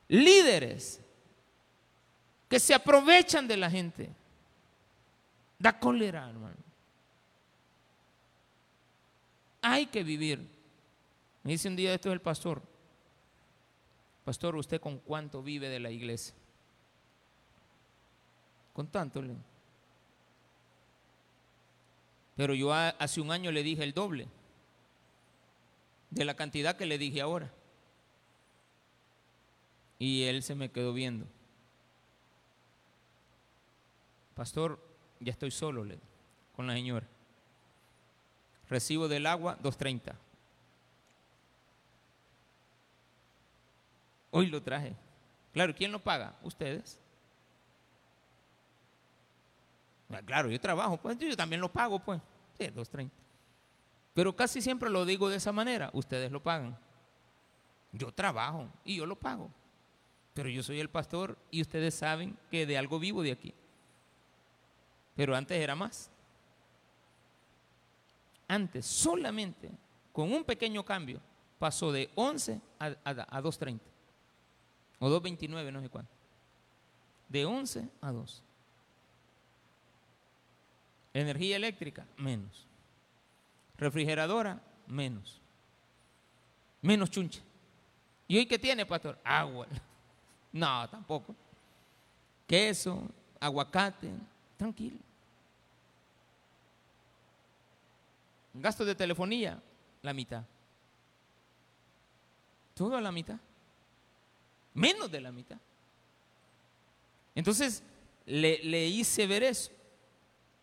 líderes 0.06 1.00
que 2.48 2.60
se 2.60 2.72
aprovechan 2.72 3.48
de 3.48 3.56
la 3.56 3.68
gente, 3.68 4.10
da 5.58 5.76
cólera, 5.76 6.30
hermano. 6.30 6.54
Hay 9.60 9.86
que 9.86 10.04
vivir. 10.04 10.38
Me 11.42 11.50
dice 11.50 11.66
un 11.66 11.74
día 11.74 11.92
esto 11.92 12.08
es 12.08 12.12
el 12.12 12.20
pastor. 12.20 12.62
Pastor, 14.24 14.54
¿usted 14.54 14.80
con 14.80 14.98
cuánto 14.98 15.42
vive 15.42 15.68
de 15.68 15.80
la 15.80 15.90
iglesia? 15.90 16.32
con 18.72 18.86
tanto. 18.86 19.20
Pero 22.38 22.54
yo 22.54 22.72
hace 22.72 23.20
un 23.20 23.32
año 23.32 23.50
le 23.50 23.64
dije 23.64 23.82
el 23.82 23.92
doble 23.92 24.28
de 26.08 26.24
la 26.24 26.34
cantidad 26.34 26.76
que 26.76 26.86
le 26.86 26.96
dije 26.96 27.20
ahora. 27.20 27.50
Y 29.98 30.22
él 30.22 30.44
se 30.44 30.54
me 30.54 30.70
quedó 30.70 30.92
viendo. 30.92 31.26
Pastor, 34.36 34.78
ya 35.18 35.32
estoy 35.32 35.50
solo 35.50 35.84
con 36.54 36.68
la 36.68 36.74
señora. 36.74 37.08
Recibo 38.68 39.08
del 39.08 39.26
agua 39.26 39.58
2.30. 39.60 40.14
Hoy 44.30 44.46
lo 44.46 44.62
traje. 44.62 44.94
Claro, 45.52 45.74
¿quién 45.74 45.90
lo 45.90 45.98
paga? 45.98 46.36
Ustedes. 46.44 47.00
Ah, 50.10 50.22
claro, 50.24 50.48
yo 50.48 50.60
trabajo, 50.60 50.96
pues 50.96 51.18
yo 51.18 51.36
también 51.36 51.60
lo 51.60 51.70
pago, 51.70 51.98
pues. 51.98 52.20
Sí, 52.58 52.66
2.30. 52.66 53.10
Pero 54.14 54.34
casi 54.34 54.60
siempre 54.60 54.90
lo 54.90 55.04
digo 55.04 55.28
de 55.28 55.36
esa 55.36 55.52
manera, 55.52 55.90
ustedes 55.92 56.32
lo 56.32 56.42
pagan. 56.42 56.76
Yo 57.92 58.12
trabajo 58.12 58.68
y 58.84 58.96
yo 58.96 59.06
lo 59.06 59.16
pago. 59.16 59.50
Pero 60.34 60.48
yo 60.48 60.62
soy 60.62 60.80
el 60.80 60.90
pastor 60.90 61.38
y 61.50 61.62
ustedes 61.62 61.94
saben 61.94 62.36
que 62.50 62.66
de 62.66 62.76
algo 62.76 62.98
vivo 62.98 63.22
de 63.22 63.32
aquí. 63.32 63.54
Pero 65.14 65.34
antes 65.34 65.58
era 65.60 65.74
más. 65.74 66.10
Antes 68.46 68.86
solamente 68.86 69.70
con 70.12 70.32
un 70.32 70.44
pequeño 70.44 70.84
cambio 70.84 71.20
pasó 71.58 71.92
de 71.92 72.10
11 72.14 72.60
a, 72.78 72.86
a 73.04 73.42
2.30. 73.42 73.80
O 75.00 75.08
2.29, 75.08 75.72
no 75.72 75.80
sé 75.80 75.88
cuánto. 75.88 76.12
De 77.28 77.44
11 77.44 77.88
a 78.00 78.12
2. 78.12 78.44
Energía 81.18 81.56
eléctrica, 81.56 82.06
menos. 82.16 82.64
Refrigeradora, 83.76 84.60
menos. 84.86 85.40
Menos 86.80 87.10
chunche. 87.10 87.42
¿Y 88.28 88.38
hoy 88.38 88.46
qué 88.46 88.58
tiene, 88.58 88.86
pastor? 88.86 89.18
Agua. 89.24 89.66
No, 90.50 90.88
tampoco. 90.88 91.36
Queso, 92.46 93.02
aguacate, 93.38 94.10
tranquilo. 94.56 94.96
Gasto 98.54 98.82
de 98.82 98.94
telefonía, 98.94 99.60
la 100.00 100.14
mitad. 100.14 100.42
Todo 102.72 102.96
a 102.96 103.00
la 103.02 103.12
mitad. 103.12 103.36
Menos 104.72 105.10
de 105.10 105.20
la 105.20 105.30
mitad. 105.30 105.58
Entonces, 107.34 107.82
le, 108.24 108.64
le 108.64 108.86
hice 108.86 109.26
ver 109.26 109.42
eso. 109.42 109.70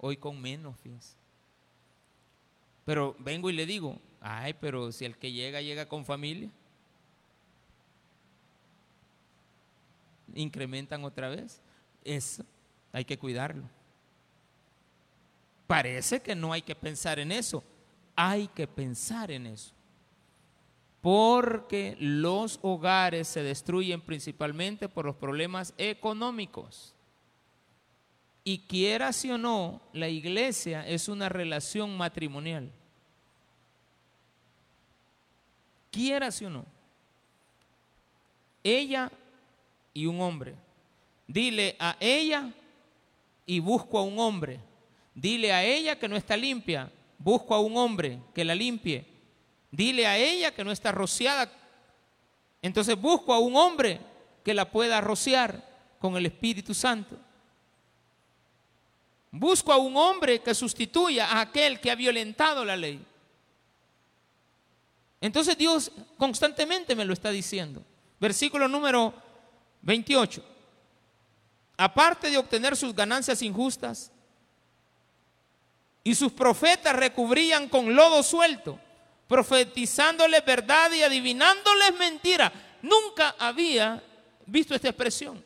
Hoy 0.08 0.18
con 0.18 0.39
menos, 0.39 0.80
fíjense. 0.82 1.16
Pero 2.86 3.16
vengo 3.18 3.49
y 3.49 3.53
le 3.53 3.66
digo, 3.66 3.99
ay, 4.22 4.53
pero 4.53 4.91
si 4.91 5.03
el 5.03 5.18
que 5.18 5.32
llega, 5.32 5.62
llega 5.62 5.88
con 5.88 6.06
familia. 6.06 6.51
Incrementan 10.36 11.03
otra 11.06 11.30
vez. 11.30 11.60
Eso 12.03 12.45
hay 12.93 13.03
que 13.03 13.18
cuidarlo. 13.18 13.64
Parece 15.66 16.22
que 16.22 16.36
no 16.36 16.53
hay 16.53 16.62
que 16.62 16.76
pensar 16.76 17.18
en 17.18 17.32
eso. 17.32 17.64
Hay 18.16 18.47
que 18.49 18.68
pensar 18.68 19.32
en 19.32 19.47
eso. 19.47 19.74
Porque 21.01 21.97
los 21.99 22.60
hogares 22.62 23.28
se 23.28 23.41
destruyen 23.41 24.01
principalmente 24.01 24.88
por 24.88 25.06
los 25.06 25.16
problemas 25.16 25.74
económicos. 25.80 26.95
Y 28.48 28.60
quiera 28.60 29.12
si 29.12 29.32
o 29.32 29.39
no, 29.39 29.82
la 29.91 30.08
iglesia 30.08 30.88
es 30.88 31.10
una 31.10 31.30
relación 31.30 31.98
matrimonial. 31.98 32.72
Quiera 35.91 36.30
si 36.30 36.46
o 36.46 36.52
no. 36.52 36.64
Ella 38.64 39.12
y 39.96 40.06
un 40.06 40.22
hombre. 40.22 40.54
Dile 41.28 41.76
a 41.80 41.98
ella 42.00 42.54
y 43.48 43.60
busco 43.60 43.98
a 43.98 44.04
un 44.04 44.20
hombre. 44.20 44.60
Dile 45.16 45.52
a 45.52 45.64
ella 45.64 45.98
que 45.98 46.08
no 46.08 46.16
está 46.16 46.38
limpia, 46.38 46.91
busco 47.18 47.56
a 47.56 47.60
un 47.60 47.76
hombre 47.78 48.20
que 48.36 48.46
la 48.46 48.54
limpie. 48.54 49.06
Dile 49.72 50.06
a 50.06 50.20
ella 50.20 50.54
que 50.54 50.64
no 50.64 50.72
está 50.72 50.91
rociada. 50.91 51.52
Entonces 52.62 52.96
busco 52.96 53.34
a 53.34 53.39
un 53.39 53.56
hombre 53.56 54.00
que 54.43 54.54
la 54.54 54.70
pueda 54.70 55.02
rociar 55.02 55.68
con 56.00 56.16
el 56.16 56.28
Espíritu 56.28 56.76
Santo. 56.76 57.18
Busco 59.38 59.74
a 59.74 59.78
un 59.78 59.98
hombre 59.98 60.40
que 60.40 60.56
sustituya 60.56 61.28
a 61.28 61.42
aquel 61.42 61.82
que 61.82 61.92
ha 61.92 61.96
violentado 61.96 62.64
la 62.64 62.78
ley. 62.78 63.06
Entonces 65.20 65.58
Dios 65.58 65.92
constantemente 66.18 66.96
me 66.96 67.04
lo 67.04 67.12
está 67.12 67.32
diciendo. 67.32 67.84
Versículo 68.18 68.70
número 68.70 69.14
28. 69.82 70.42
Aparte 71.76 72.30
de 72.30 72.38
obtener 72.38 72.78
sus 72.78 72.96
ganancias 72.96 73.42
injustas, 73.42 74.10
y 76.02 76.16
sus 76.16 76.32
profetas 76.32 76.96
recubrían 76.96 77.68
con 77.68 77.94
lodo 77.94 78.24
suelto, 78.24 78.80
profetizándoles 79.28 80.46
verdad 80.46 80.92
y 80.94 81.02
adivinándoles 81.02 81.94
mentira. 81.98 82.54
Nunca 82.84 83.36
había 83.38 84.02
visto 84.46 84.76
esta 84.76 84.90
expresión 84.90 85.44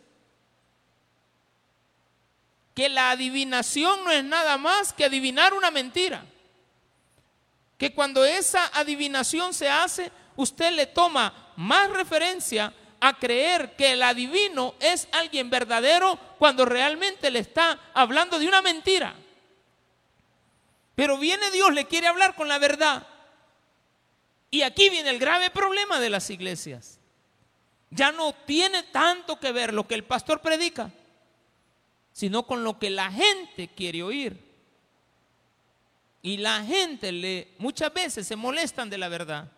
que 2.80 2.88
la 2.88 3.12
adivinación 3.12 4.06
no 4.06 4.10
es 4.10 4.24
nada 4.24 4.58
más 4.58 4.94
que 4.94 5.04
adivinar 5.04 5.54
una 5.54 5.70
mentira. 5.70 6.24
Que 7.78 7.94
cuando 7.94 8.24
esa 8.24 8.68
adivinación 8.68 9.54
se 9.54 9.68
hace, 9.68 10.10
usted 10.38 10.72
le 10.72 10.86
toma 10.86 11.52
más 11.58 11.90
referencia 11.90 12.74
a 13.02 13.20
creer 13.20 13.76
que 13.76 13.92
el 13.92 14.02
adivino 14.02 14.76
es 14.80 15.10
alguien 15.12 15.50
verdadero 15.50 16.18
cuando 16.38 16.64
realmente 16.64 17.30
le 17.30 17.40
está 17.40 17.78
hablando 17.94 18.40
de 18.40 18.48
una 18.48 18.62
mentira. 18.62 19.14
Pero 20.96 21.18
viene 21.18 21.52
Dios, 21.52 21.74
le 21.74 21.86
quiere 21.86 22.08
hablar 22.08 22.34
con 22.34 22.48
la 22.48 22.60
verdad. 22.60 23.06
Y 24.52 24.62
aquí 24.62 24.90
viene 24.90 25.10
el 25.10 25.20
grave 25.20 25.50
problema 25.50 26.00
de 26.00 26.10
las 26.10 26.30
iglesias. 26.30 26.98
Ya 27.90 28.14
no 28.14 28.32
tiene 28.46 28.84
tanto 28.84 29.38
que 29.38 29.52
ver 29.52 29.74
lo 29.74 29.86
que 29.86 29.96
el 29.96 30.06
pastor 30.06 30.40
predica 30.40 30.94
sino 32.20 32.46
con 32.46 32.66
lo 32.66 32.78
que 32.78 32.90
la 32.90 33.10
gente 33.10 33.70
quiere 33.70 34.04
oír. 34.04 34.38
Y 36.22 36.36
la 36.36 36.66
gente 36.66 37.14
le 37.14 37.48
muchas 37.60 37.94
veces 37.94 38.28
se 38.28 38.36
molestan 38.36 38.90
de 38.90 38.98
la 38.98 39.08
verdad. 39.08 39.50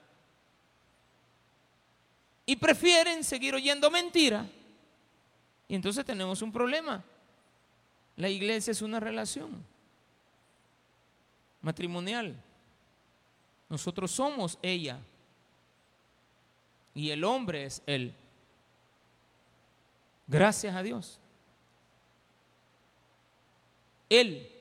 Y 2.46 2.56
prefieren 2.58 3.24
seguir 3.24 3.56
oyendo 3.56 3.90
mentira. 3.90 4.48
Y 5.68 5.74
entonces 5.74 6.06
tenemos 6.06 6.44
un 6.44 6.52
problema. 6.52 7.04
La 8.16 8.30
iglesia 8.30 8.70
es 8.70 8.84
una 8.84 9.00
relación 9.00 9.66
matrimonial. 11.64 12.40
Nosotros 13.70 14.12
somos 14.12 14.60
ella. 14.62 15.00
Y 16.94 17.10
el 17.10 17.24
hombre 17.24 17.66
es 17.66 17.82
él. 17.88 18.14
Gracias 20.28 20.76
a 20.76 20.84
Dios. 20.84 21.21
Él 24.12 24.52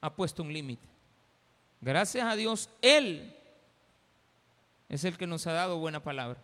ha 0.00 0.12
puesto 0.12 0.42
un 0.42 0.52
límite. 0.52 0.86
Gracias 1.80 2.26
a 2.26 2.34
Dios, 2.34 2.68
Él 2.82 3.32
es 4.88 5.04
el 5.04 5.16
que 5.16 5.28
nos 5.28 5.46
ha 5.46 5.52
dado 5.52 5.78
buena 5.78 6.02
palabra. 6.02 6.42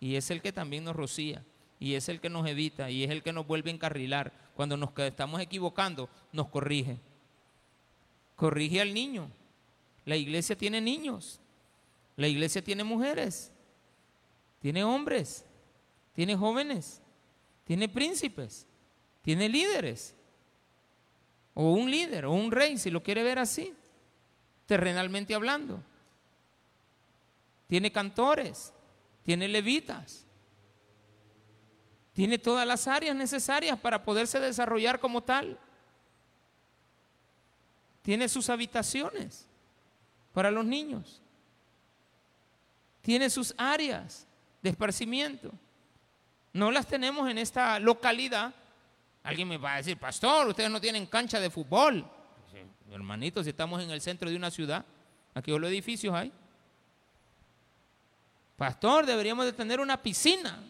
Y 0.00 0.16
es 0.16 0.32
el 0.32 0.42
que 0.42 0.52
también 0.52 0.82
nos 0.82 0.96
rocía. 0.96 1.44
Y 1.78 1.94
es 1.94 2.08
el 2.08 2.20
que 2.20 2.28
nos 2.28 2.48
evita. 2.48 2.90
Y 2.90 3.04
es 3.04 3.10
el 3.10 3.22
que 3.22 3.32
nos 3.32 3.46
vuelve 3.46 3.70
a 3.70 3.74
encarrilar. 3.74 4.32
Cuando 4.56 4.76
nos 4.76 4.90
estamos 4.98 5.40
equivocando, 5.40 6.10
nos 6.32 6.48
corrige. 6.48 6.98
Corrige 8.34 8.80
al 8.80 8.92
niño. 8.92 9.30
La 10.04 10.16
iglesia 10.16 10.58
tiene 10.58 10.80
niños. 10.80 11.38
La 12.16 12.26
iglesia 12.26 12.60
tiene 12.60 12.82
mujeres. 12.82 13.52
Tiene 14.58 14.82
hombres. 14.82 15.44
Tiene 16.12 16.34
jóvenes. 16.34 17.00
Tiene 17.64 17.88
príncipes. 17.88 18.66
Tiene 19.22 19.48
líderes 19.48 20.16
o 21.54 21.72
un 21.72 21.90
líder, 21.90 22.24
o 22.26 22.32
un 22.32 22.50
rey, 22.50 22.78
si 22.78 22.90
lo 22.90 23.02
quiere 23.02 23.22
ver 23.22 23.38
así, 23.38 23.74
terrenalmente 24.66 25.34
hablando. 25.34 25.82
Tiene 27.66 27.92
cantores, 27.92 28.72
tiene 29.22 29.48
levitas, 29.48 30.26
tiene 32.12 32.38
todas 32.38 32.66
las 32.66 32.86
áreas 32.88 33.16
necesarias 33.16 33.78
para 33.78 34.04
poderse 34.04 34.38
desarrollar 34.38 35.00
como 35.00 35.22
tal. 35.22 35.58
Tiene 38.02 38.28
sus 38.28 38.50
habitaciones 38.50 39.46
para 40.32 40.50
los 40.50 40.64
niños. 40.64 41.22
Tiene 43.00 43.30
sus 43.30 43.54
áreas 43.56 44.26
de 44.60 44.70
esparcimiento. 44.70 45.52
No 46.52 46.70
las 46.70 46.86
tenemos 46.86 47.30
en 47.30 47.38
esta 47.38 47.78
localidad 47.78 48.54
Alguien 49.22 49.48
me 49.48 49.56
va 49.56 49.74
a 49.74 49.76
decir, 49.76 49.96
pastor, 49.98 50.48
ustedes 50.48 50.70
no 50.70 50.80
tienen 50.80 51.06
cancha 51.06 51.38
de 51.38 51.50
fútbol. 51.50 52.04
hermanito, 52.90 53.42
si 53.42 53.50
estamos 53.50 53.82
en 53.82 53.90
el 53.90 54.00
centro 54.00 54.28
de 54.28 54.36
una 54.36 54.50
ciudad, 54.50 54.84
aquí 55.34 55.50
los 55.50 55.70
edificios 55.70 56.14
hay. 56.14 56.32
Pastor, 58.56 59.06
deberíamos 59.06 59.44
de 59.44 59.52
tener 59.52 59.80
una 59.80 60.00
piscina. 60.00 60.62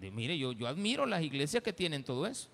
Mire, 0.00 0.38
yo, 0.38 0.52
yo 0.52 0.66
admiro 0.66 1.06
las 1.06 1.22
iglesias 1.22 1.62
que 1.62 1.72
tienen 1.72 2.04
todo 2.04 2.26
eso. 2.26 2.48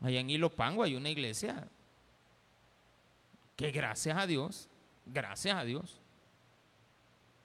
Allá 0.00 0.20
en 0.20 0.28
Ilopango 0.28 0.82
hay 0.82 0.96
una 0.96 1.08
iglesia 1.08 1.66
que 3.56 3.70
gracias 3.70 4.18
a 4.18 4.26
Dios, 4.26 4.68
gracias 5.06 5.56
a 5.56 5.64
Dios, 5.64 6.00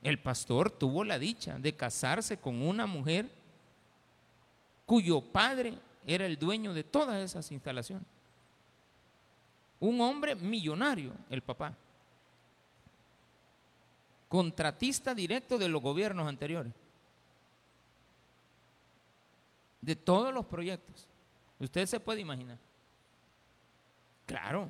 el 0.02 0.20
pastor 0.20 0.72
tuvo 0.72 1.04
la 1.04 1.20
dicha 1.20 1.58
de 1.60 1.76
casarse 1.76 2.38
con 2.38 2.62
una 2.62 2.86
mujer 2.86 3.30
cuyo 4.90 5.22
padre 5.22 5.78
era 6.08 6.26
el 6.26 6.36
dueño 6.36 6.74
de 6.74 6.84
todas 6.84 7.22
esas 7.22 7.52
instalaciones. 7.52 8.08
Un 9.80 10.02
hombre 10.02 10.34
millonario, 10.34 11.14
el 11.30 11.44
papá. 11.44 11.78
Contratista 14.28 15.14
directo 15.14 15.60
de 15.60 15.70
los 15.70 15.80
gobiernos 15.80 16.28
anteriores. 16.28 16.74
De 19.80 19.96
todos 19.96 20.34
los 20.34 20.48
proyectos. 20.48 21.08
Usted 21.60 21.86
se 21.86 22.00
puede 22.00 22.22
imaginar. 22.22 22.58
Claro. 24.26 24.70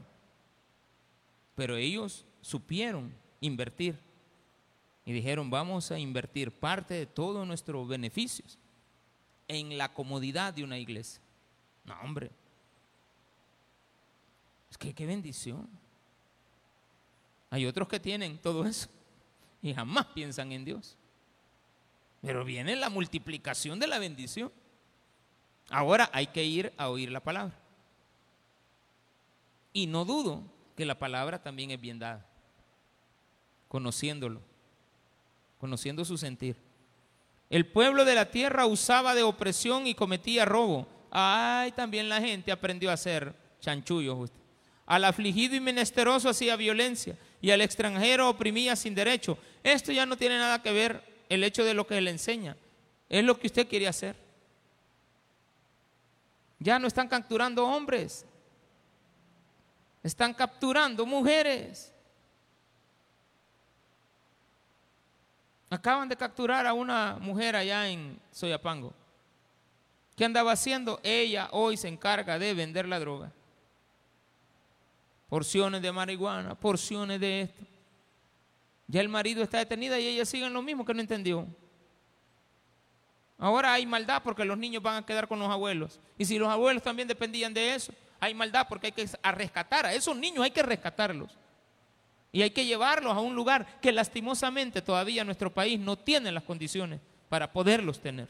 Pero 1.56 1.78
ellos 1.78 2.26
supieron 2.42 3.16
invertir. 3.40 3.98
Y 5.06 5.14
dijeron, 5.14 5.50
vamos 5.50 5.92
a 5.92 5.98
invertir 5.98 6.52
parte 6.52 6.94
de 6.96 7.06
todos 7.06 7.48
nuestros 7.48 7.88
beneficios 7.88 8.60
en 9.50 9.78
la 9.78 9.94
comodidad 9.94 10.54
de 10.54 10.64
una 10.64 10.78
iglesia. 10.78 11.20
No, 11.84 12.00
hombre. 12.02 12.32
Es 14.72 14.78
que 14.78 14.94
qué 14.94 15.06
bendición. 15.06 15.68
Hay 17.50 17.66
otros 17.66 17.88
que 17.88 18.00
tienen 18.00 18.38
todo 18.38 18.66
eso 18.66 18.88
y 19.62 19.74
jamás 19.74 20.06
piensan 20.06 20.52
en 20.52 20.64
Dios. 20.64 20.96
Pero 22.22 22.46
viene 22.46 22.76
la 22.76 22.90
multiplicación 22.90 23.80
de 23.80 23.88
la 23.88 23.98
bendición. 23.98 24.52
Ahora 25.70 26.10
hay 26.14 26.28
que 26.28 26.44
ir 26.44 26.72
a 26.78 26.90
oír 26.90 27.12
la 27.12 27.22
palabra. 27.22 27.58
Y 29.74 29.88
no 29.88 30.06
dudo 30.06 30.44
que 30.76 30.86
la 30.86 31.00
palabra 31.00 31.42
también 31.42 31.72
es 31.72 31.82
bien 31.82 32.00
dada, 32.00 32.26
conociéndolo, 33.68 34.42
conociendo 35.60 36.06
su 36.06 36.18
sentir. 36.18 36.69
El 37.50 37.66
pueblo 37.66 38.06
de 38.06 38.16
la 38.16 38.30
tierra 38.30 38.66
usaba 38.68 39.16
de 39.16 39.24
opresión 39.24 39.88
y 39.88 39.96
cometía 39.96 40.46
robo. 40.46 40.88
Ay, 41.10 41.72
también 41.72 42.08
la 42.08 42.22
gente 42.22 42.52
aprendió 42.52 42.92
a 42.92 42.94
hacer 42.94 43.34
chanchullo. 43.60 44.26
Al 44.86 45.06
afligido 45.06 45.56
y 45.56 45.60
menesteroso 45.60 46.30
hacía 46.30 46.56
violencia 46.56 47.18
y 47.42 47.52
al 47.52 47.62
extranjero 47.62 48.30
oprimía 48.30 48.76
sin 48.76 48.94
derecho. 48.94 49.38
Esto 49.64 49.92
ya 49.92 50.06
no 50.06 50.18
tiene 50.18 50.38
nada 50.38 50.62
que 50.62 50.72
ver 50.72 51.04
el 51.30 51.44
hecho 51.44 51.64
de 51.64 51.74
lo 51.74 51.88
que 51.88 52.00
le 52.02 52.12
enseña. 52.12 52.56
Es 53.08 53.24
lo 53.24 53.40
que 53.40 53.48
usted 53.48 53.68
quiere 53.68 53.88
hacer. 53.88 54.16
Ya 56.60 56.78
no 56.78 56.88
están 56.88 57.08
capturando 57.08 57.66
hombres. 57.66 58.26
Están 60.04 60.34
capturando 60.34 61.06
mujeres. 61.06 61.92
Acaban 65.70 66.10
de 66.10 66.18
capturar 66.18 66.66
a 66.66 66.74
una 66.74 67.18
mujer 67.20 67.56
allá 67.56 67.88
en 67.90 68.20
Soyapango. 68.32 68.94
¿Qué 70.16 70.26
andaba 70.26 70.52
haciendo? 70.52 71.00
Ella 71.04 71.48
hoy 71.52 71.78
se 71.78 71.88
encarga 71.88 72.40
de 72.40 72.54
vender 72.54 72.88
la 72.88 73.00
droga. 73.00 73.32
Porciones 75.30 75.82
de 75.82 75.92
marihuana, 75.92 76.56
porciones 76.56 77.20
de 77.20 77.42
esto. 77.42 77.64
Ya 78.88 79.02
el 79.02 79.10
marido 79.10 79.44
está 79.44 79.60
detenida 79.60 80.00
y 80.00 80.08
ella 80.08 80.26
sigue 80.26 80.48
en 80.48 80.54
lo 80.54 80.64
mismo 80.64 80.84
que 80.84 80.96
no 80.96 81.02
entendió. 81.02 81.48
Ahora 83.38 83.74
hay 83.74 83.86
maldad 83.86 84.22
porque 84.24 84.44
los 84.44 84.58
niños 84.58 84.82
van 84.82 84.98
a 84.98 85.06
quedar 85.06 85.28
con 85.28 85.40
los 85.40 85.50
abuelos. 85.50 86.00
Y 86.18 86.26
si 86.26 86.40
los 86.40 86.50
abuelos 86.50 86.82
también 86.84 87.08
dependían 87.08 87.54
de 87.54 87.76
eso, 87.76 87.94
hay 88.20 88.34
maldad 88.34 88.66
porque 88.68 88.88
hay 88.88 88.92
que 88.92 89.08
rescatar 89.32 89.86
a 89.86 89.94
esos 89.94 90.18
niños, 90.18 90.44
hay 90.44 90.52
que 90.52 90.64
rescatarlos. 90.64 91.38
Y 92.32 92.42
hay 92.44 92.52
que 92.52 92.66
llevarlos 92.66 93.16
a 93.16 93.20
un 93.20 93.36
lugar 93.36 93.80
que 93.82 93.92
lastimosamente 93.92 94.82
todavía 94.82 95.24
nuestro 95.24 95.52
país 95.52 95.80
no 95.80 95.98
tiene 95.98 96.32
las 96.32 96.44
condiciones 96.44 97.00
para 97.28 97.52
poderlos 97.52 98.00
tener. 98.00 98.28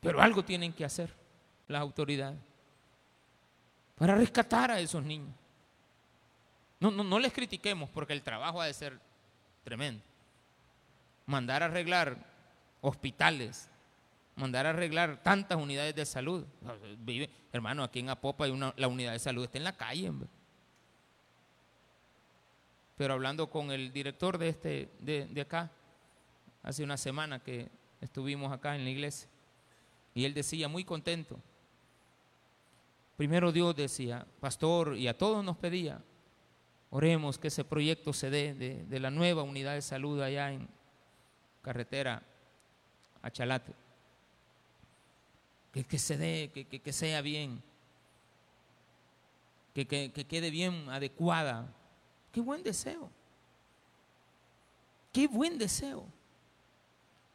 Pero 0.00 0.20
algo 0.20 0.44
tienen 0.44 0.72
que 0.72 0.84
hacer 0.84 1.14
las 1.68 1.80
autoridades 1.80 2.38
para 3.96 4.14
rescatar 4.14 4.70
a 4.70 4.80
esos 4.80 5.04
niños. 5.04 5.34
No, 6.80 6.90
no, 6.90 7.04
no 7.04 7.18
les 7.18 7.32
critiquemos 7.32 7.90
porque 7.90 8.14
el 8.14 8.22
trabajo 8.22 8.60
ha 8.60 8.66
de 8.66 8.72
ser 8.72 8.98
tremendo. 9.62 10.02
Mandar 11.26 11.62
a 11.62 11.66
arreglar 11.66 12.16
hospitales, 12.80 13.68
mandar 14.36 14.66
a 14.66 14.70
arreglar 14.70 15.22
tantas 15.22 15.58
unidades 15.58 15.94
de 15.94 16.06
salud. 16.06 16.46
Vive, 16.98 17.28
hermano, 17.52 17.84
aquí 17.84 17.98
en 17.98 18.08
Apopa 18.08 18.46
hay 18.46 18.58
la 18.76 18.88
unidad 18.88 19.12
de 19.12 19.18
salud 19.18 19.44
está 19.44 19.58
en 19.58 19.64
la 19.64 19.76
calle. 19.76 20.10
Pero 23.00 23.14
hablando 23.14 23.48
con 23.48 23.70
el 23.70 23.94
director 23.94 24.36
de, 24.36 24.50
este, 24.50 24.90
de, 25.00 25.24
de 25.24 25.40
acá, 25.40 25.70
hace 26.62 26.84
una 26.84 26.98
semana 26.98 27.42
que 27.42 27.66
estuvimos 27.98 28.52
acá 28.52 28.76
en 28.76 28.84
la 28.84 28.90
iglesia, 28.90 29.26
y 30.12 30.26
él 30.26 30.34
decía 30.34 30.68
muy 30.68 30.84
contento. 30.84 31.40
Primero 33.16 33.52
Dios 33.52 33.74
decía, 33.74 34.26
pastor, 34.38 34.98
y 34.98 35.08
a 35.08 35.16
todos 35.16 35.42
nos 35.42 35.56
pedía, 35.56 36.04
oremos 36.90 37.38
que 37.38 37.48
ese 37.48 37.64
proyecto 37.64 38.12
se 38.12 38.28
dé 38.28 38.52
de, 38.52 39.00
la 39.00 39.10
nueva 39.10 39.44
unidad 39.44 39.72
de 39.72 39.80
salud 39.80 40.20
allá 40.20 40.52
en 40.52 40.68
carretera 41.62 42.22
a 43.22 43.30
Chalate. 43.30 43.72
Que, 45.72 45.98
se 45.98 46.18
dé, 46.18 46.50
que, 46.52 46.66
que, 46.66 46.92
sea 46.92 47.22
bien, 47.22 47.62
que, 49.72 49.86
que 49.86 50.26
quede 50.26 50.50
bien 50.50 50.86
adecuada. 50.90 51.74
Qué 52.32 52.40
buen 52.40 52.62
deseo. 52.62 53.10
Qué 55.12 55.26
buen 55.26 55.58
deseo 55.58 56.06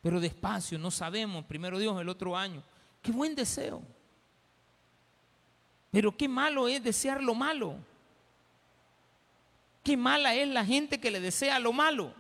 pero 0.06 0.20
despacio, 0.20 0.78
no 0.78 0.92
sabemos, 0.92 1.46
primero 1.46 1.80
Dios, 1.80 2.00
el 2.00 2.08
otro 2.10 2.38
año. 2.38 2.62
Qué 3.02 3.12
buen 3.12 3.34
deseo. 3.34 3.82
Pero 5.90 6.16
qué 6.16 6.28
malo 6.28 6.68
es 6.68 6.84
desear 6.84 7.24
lo 7.24 7.34
malo. 7.34 7.76
Qué 9.84 9.98
mala 9.98 10.36
es 10.36 10.48
la 10.48 10.64
gente 10.64 11.00
que 11.00 11.10
le 11.10 11.20
desea 11.20 11.58
lo 11.58 11.74
malo. 11.74 12.14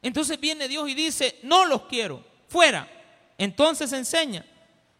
Entonces 0.00 0.40
viene 0.40 0.66
Dios 0.66 0.88
y 0.88 0.94
dice, 0.94 1.38
no 1.42 1.66
los 1.66 1.82
quiero, 1.82 2.24
fuera. 2.48 2.88
Entonces 3.36 3.92
enseña. 3.92 4.46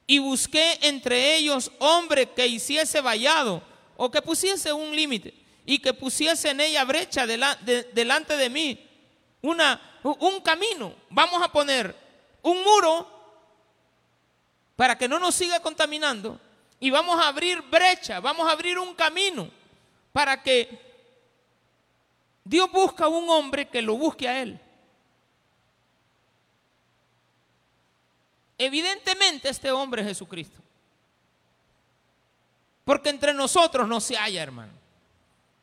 Y 0.06 0.18
busqué 0.18 0.78
entre 0.82 1.36
ellos 1.36 1.72
hombre 1.78 2.28
que 2.28 2.46
hiciese 2.46 3.00
vallado 3.00 3.62
o 3.96 4.10
que 4.10 4.20
pusiese 4.20 4.74
un 4.74 4.94
límite 4.94 5.41
y 5.64 5.78
que 5.78 5.94
pusiese 5.94 6.50
en 6.50 6.60
ella 6.60 6.84
brecha 6.84 7.26
delante 7.26 8.36
de 8.36 8.50
mí 8.50 8.88
una, 9.42 9.80
un 10.02 10.40
camino. 10.40 10.94
Vamos 11.10 11.42
a 11.42 11.50
poner 11.50 11.94
un 12.42 12.62
muro 12.62 13.08
para 14.76 14.96
que 14.96 15.08
no 15.08 15.18
nos 15.18 15.34
siga 15.34 15.60
contaminando 15.60 16.40
y 16.80 16.90
vamos 16.90 17.20
a 17.20 17.28
abrir 17.28 17.62
brecha, 17.62 18.20
vamos 18.20 18.48
a 18.48 18.52
abrir 18.52 18.78
un 18.78 18.94
camino 18.94 19.48
para 20.12 20.42
que 20.42 20.92
Dios 22.44 22.70
busca 22.70 23.04
a 23.04 23.08
un 23.08 23.28
hombre 23.30 23.68
que 23.68 23.80
lo 23.80 23.96
busque 23.96 24.28
a 24.28 24.42
él. 24.42 24.60
Evidentemente 28.58 29.48
este 29.48 29.70
hombre 29.70 30.02
es 30.02 30.08
Jesucristo. 30.08 30.60
Porque 32.84 33.10
entre 33.10 33.32
nosotros 33.32 33.86
no 33.88 34.00
se 34.00 34.16
halla, 34.16 34.42
hermano. 34.42 34.81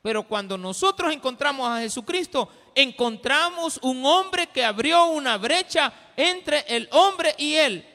Pero 0.02 0.24
cuando 0.24 0.58
nosotros 0.58 1.12
encontramos 1.14 1.68
a 1.68 1.82
Jesucristo, 1.82 2.50
encontramos 2.74 3.80
un 3.82 4.06
hombre 4.06 4.47
que 4.47 4.64
abrió 4.64 5.08
una 5.08 5.38
brecha 5.38 5.91
entre 6.16 6.64
el 6.68 6.88
hombre 6.91 7.36
y 7.38 7.56
él. 7.56 7.86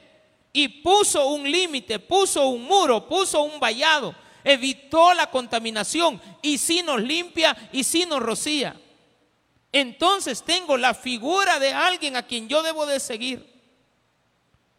Y 0.52 0.68
puso 0.68 1.26
un 1.28 1.50
límite, 1.50 1.98
puso 1.98 2.48
un 2.48 2.64
muro, 2.64 3.09
puso 3.09 3.42
un 3.42 3.59
vallado. 3.59 4.14
Evitó 4.44 5.14
la 5.14 5.30
contaminación 5.30 6.20
y 6.42 6.59
si 6.59 6.82
nos 6.82 7.00
limpia 7.00 7.57
y 7.72 7.82
si 7.82 8.05
nos 8.05 8.20
rocía. 8.20 8.78
Entonces 9.72 10.42
tengo 10.42 10.76
la 10.76 10.92
figura 10.92 11.59
de 11.59 11.72
alguien 11.72 12.16
a 12.16 12.22
quien 12.26 12.48
yo 12.48 12.62
debo 12.62 12.84
de 12.84 13.00
seguir. 13.00 13.52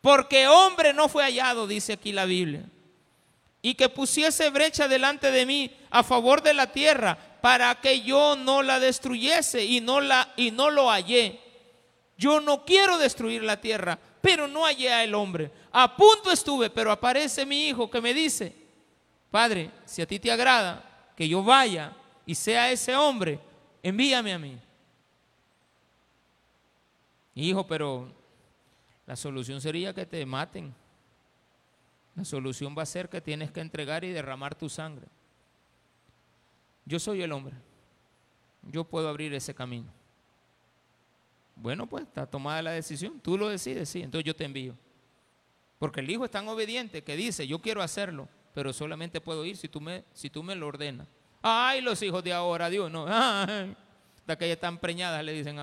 Porque 0.01 0.47
hombre 0.47 0.93
no 0.93 1.09
fue 1.09 1.23
hallado, 1.23 1.65
dice 1.65 1.93
aquí 1.93 2.11
la 2.11 2.25
Biblia 2.25 2.69
y 3.65 3.73
que 3.73 3.89
pusiese 3.89 4.51
brecha 4.51 4.87
delante 4.87 5.31
de 5.31 5.43
mí 5.43 5.75
a 5.89 6.03
favor 6.03 6.43
de 6.43 6.53
la 6.53 6.71
tierra 6.71 7.17
para 7.41 7.73
que 7.81 8.01
yo 8.01 8.35
no 8.35 8.61
la 8.61 8.79
destruyese 8.79 9.65
y 9.65 9.81
no 9.81 10.01
la 10.01 10.31
y 10.37 10.51
no 10.51 10.69
lo 10.69 10.91
hallé. 10.91 11.39
Yo 12.15 12.39
no 12.39 12.63
quiero 12.63 12.99
destruir 12.99 13.41
la 13.41 13.59
tierra, 13.59 13.97
pero 14.21 14.47
no 14.47 14.65
hallé 14.65 14.93
al 14.93 15.15
hombre. 15.15 15.51
A 15.71 15.95
punto 15.95 16.31
estuve, 16.31 16.69
pero 16.69 16.91
aparece 16.91 17.43
mi 17.43 17.69
hijo 17.69 17.89
que 17.89 18.01
me 18.01 18.13
dice, 18.13 18.55
"Padre, 19.31 19.71
si 19.83 20.03
a 20.03 20.05
ti 20.05 20.19
te 20.19 20.31
agrada 20.31 21.11
que 21.17 21.27
yo 21.27 21.41
vaya 21.41 21.91
y 22.23 22.35
sea 22.35 22.69
ese 22.69 22.95
hombre, 22.95 23.39
envíame 23.81 24.31
a 24.31 24.37
mí." 24.37 24.59
Hijo, 27.33 27.65
pero 27.65 28.13
la 29.07 29.15
solución 29.15 29.59
sería 29.59 29.91
que 29.91 30.05
te 30.05 30.23
maten. 30.23 30.84
La 32.15 32.23
solución 32.23 32.75
va 32.77 32.83
a 32.83 32.85
ser 32.85 33.09
que 33.09 33.19
tienes 33.19 33.51
que 33.51 33.59
entregar 33.59 34.03
y 34.03 34.11
derramar 34.11 34.55
tu 34.55 34.69
sangre. 34.69 35.07
Yo 36.85 36.99
soy 36.99 37.21
el 37.21 37.31
hombre. 37.31 37.55
Yo 38.63 38.85
puedo 38.85 39.09
abrir 39.09 39.33
ese 39.33 39.53
camino. 39.53 39.87
Bueno, 41.55 41.87
pues 41.87 42.05
está 42.05 42.25
tomada 42.25 42.61
la 42.61 42.71
decisión. 42.71 43.19
Tú 43.19 43.37
lo 43.37 43.49
decides, 43.49 43.89
sí. 43.89 44.01
Entonces 44.01 44.25
yo 44.25 44.35
te 44.35 44.45
envío. 44.45 44.75
Porque 45.77 45.99
el 45.99 46.09
hijo 46.09 46.23
es 46.23 46.31
tan 46.31 46.47
obediente 46.47 47.03
que 47.03 47.17
dice, 47.17 47.45
yo 47.47 47.59
quiero 47.59 47.81
hacerlo, 47.81 48.29
pero 48.53 48.71
solamente 48.71 49.19
puedo 49.19 49.45
ir 49.45 49.57
si 49.57 49.67
tú 49.67 49.81
me, 49.81 50.05
si 50.13 50.29
tú 50.29 50.41
me 50.41 50.55
lo 50.55 50.67
ordenas. 50.67 51.07
Ay, 51.41 51.81
los 51.81 52.01
hijos 52.01 52.23
de 52.23 52.31
ahora, 52.31 52.69
Dios, 52.69 52.89
no. 52.89 53.05
Ay, 53.07 53.75
de 54.25 54.37
que 54.37 54.51
están 54.51 54.77
preñadas, 54.77 55.23
le 55.23 55.33
dicen 55.33 55.59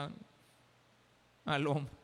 al 1.44 1.66
hombre 1.66 2.01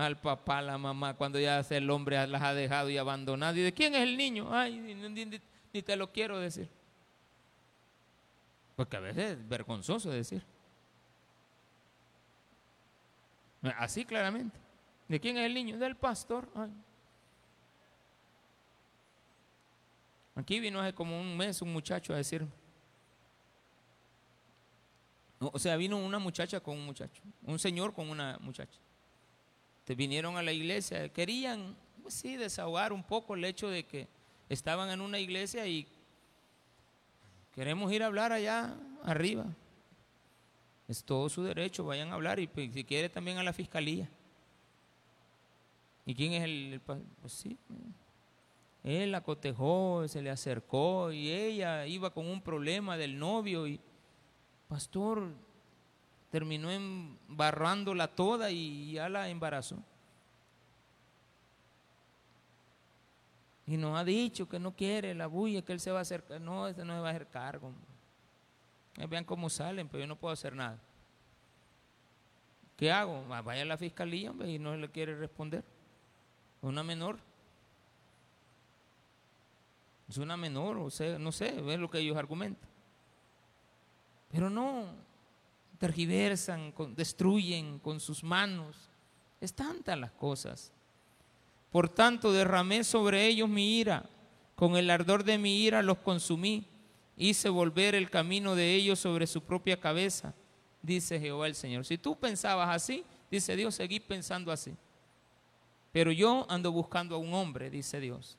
al 0.00 0.20
papá, 0.20 0.58
a 0.58 0.62
la 0.62 0.78
mamá, 0.78 1.14
cuando 1.14 1.38
ya 1.38 1.60
el 1.60 1.90
hombre 1.90 2.26
las 2.26 2.42
ha 2.42 2.54
dejado 2.54 2.90
y 2.90 2.98
abandonado. 2.98 3.56
¿Y 3.56 3.62
de 3.62 3.72
quién 3.72 3.94
es 3.94 4.02
el 4.02 4.16
niño? 4.16 4.48
Ay, 4.52 4.78
ni, 4.78 5.82
te 5.82 5.96
lo 5.96 6.10
quiero 6.10 6.38
decir. 6.38 6.68
Porque 8.76 8.96
a 8.96 9.00
veces 9.00 9.32
es 9.32 9.48
vergonzoso 9.48 10.10
decir. 10.10 10.42
Así 13.76 14.04
claramente. 14.04 14.58
¿De 15.08 15.20
quién 15.20 15.36
es 15.36 15.46
el 15.46 15.54
niño? 15.54 15.78
Del 15.78 15.96
pastor. 15.96 16.48
Aquí 20.34 20.60
vino 20.60 20.80
hace 20.80 20.94
como 20.94 21.20
un 21.20 21.36
mes 21.36 21.60
un 21.60 21.72
muchacho 21.72 22.14
a 22.14 22.16
decirme. 22.16 22.48
O 25.40 25.58
sea, 25.58 25.76
vino 25.76 25.96
una 25.96 26.18
muchacha 26.18 26.60
con 26.60 26.76
un 26.76 26.84
muchacho, 26.84 27.22
un 27.42 27.58
señor 27.58 27.94
con 27.94 28.10
una 28.10 28.38
muchacha. 28.40 28.78
Te 29.90 29.96
vinieron 29.96 30.36
a 30.36 30.42
la 30.44 30.52
iglesia, 30.52 31.08
querían, 31.08 31.74
pues 32.00 32.14
sí, 32.14 32.36
desahogar 32.36 32.92
un 32.92 33.02
poco 33.02 33.34
el 33.34 33.44
hecho 33.44 33.68
de 33.68 33.82
que 33.82 34.06
estaban 34.48 34.88
en 34.88 35.00
una 35.00 35.18
iglesia 35.18 35.66
y 35.66 35.84
queremos 37.52 37.90
ir 37.90 38.04
a 38.04 38.06
hablar 38.06 38.30
allá 38.30 38.76
arriba. 39.02 39.46
Es 40.86 41.02
todo 41.02 41.28
su 41.28 41.42
derecho, 41.42 41.82
vayan 41.82 42.12
a 42.12 42.14
hablar 42.14 42.38
y 42.38 42.46
pues, 42.46 42.72
si 42.72 42.84
quiere 42.84 43.08
también 43.08 43.38
a 43.38 43.42
la 43.42 43.52
fiscalía. 43.52 44.08
¿Y 46.06 46.14
quién 46.14 46.34
es 46.34 46.44
el, 46.44 46.80
Pues 47.20 47.32
sí, 47.32 47.58
él 48.84 49.10
la 49.10 49.24
cotejó, 49.24 50.06
se 50.06 50.22
le 50.22 50.30
acercó 50.30 51.10
y 51.10 51.32
ella 51.32 51.84
iba 51.88 52.10
con 52.10 52.28
un 52.28 52.40
problema 52.40 52.96
del 52.96 53.18
novio 53.18 53.66
y 53.66 53.80
pastor 54.68 55.32
terminó 56.30 56.70
embarrándola 56.70 58.08
toda 58.08 58.50
y 58.50 58.92
ya 58.92 59.08
la 59.08 59.28
embarazó. 59.28 59.82
Y 63.66 63.76
nos 63.76 63.98
ha 63.98 64.04
dicho 64.04 64.48
que 64.48 64.58
no 64.58 64.72
quiere 64.72 65.14
la 65.14 65.26
bulla, 65.26 65.62
que 65.62 65.72
él 65.72 65.80
se 65.80 65.90
va 65.92 65.98
a 65.98 66.02
hacer, 66.02 66.24
no, 66.40 66.66
este 66.66 66.84
no 66.84 66.94
se 66.94 67.00
va 67.00 67.08
a 67.08 67.10
hacer 67.10 67.28
cargo. 67.28 67.72
Vean 69.08 69.24
cómo 69.24 69.48
salen, 69.48 69.88
pero 69.88 70.00
yo 70.00 70.06
no 70.06 70.16
puedo 70.16 70.32
hacer 70.32 70.54
nada. 70.54 70.78
¿Qué 72.76 72.90
hago? 72.90 73.24
Vaya 73.28 73.62
a 73.62 73.66
la 73.66 73.76
fiscalía 73.76 74.32
y 74.44 74.58
no 74.58 74.76
le 74.76 74.90
quiere 74.90 75.14
responder. 75.14 75.62
Una 76.62 76.82
menor. 76.82 77.18
Es 80.08 80.18
una 80.18 80.36
menor, 80.36 80.78
o 80.78 80.90
sea, 80.90 81.18
no 81.18 81.30
sé, 81.30 81.54
es 81.56 81.78
lo 81.78 81.88
que 81.88 81.98
ellos 81.98 82.16
argumentan. 82.16 82.68
Pero 84.32 84.50
no, 84.50 84.86
tergiversan, 85.80 86.74
destruyen 86.94 87.78
con 87.78 87.98
sus 87.98 88.22
manos. 88.22 88.76
Es 89.40 89.54
tantas 89.54 89.98
las 89.98 90.12
cosas. 90.12 90.70
Por 91.72 91.88
tanto, 91.88 92.32
derramé 92.32 92.84
sobre 92.84 93.26
ellos 93.26 93.48
mi 93.48 93.78
ira, 93.78 94.04
con 94.54 94.76
el 94.76 94.90
ardor 94.90 95.24
de 95.24 95.38
mi 95.38 95.62
ira 95.62 95.82
los 95.82 95.98
consumí, 95.98 96.66
hice 97.16 97.48
volver 97.48 97.94
el 97.94 98.10
camino 98.10 98.54
de 98.54 98.74
ellos 98.74 98.98
sobre 98.98 99.26
su 99.26 99.42
propia 99.42 99.80
cabeza, 99.80 100.34
dice 100.82 101.18
Jehová 101.18 101.46
el 101.46 101.54
Señor. 101.54 101.86
Si 101.86 101.96
tú 101.96 102.14
pensabas 102.14 102.68
así, 102.68 103.02
dice 103.30 103.56
Dios, 103.56 103.74
seguí 103.74 104.00
pensando 104.00 104.52
así. 104.52 104.74
Pero 105.92 106.12
yo 106.12 106.44
ando 106.50 106.70
buscando 106.72 107.14
a 107.14 107.18
un 107.18 107.32
hombre, 107.32 107.70
dice 107.70 108.00
Dios. 108.00 108.36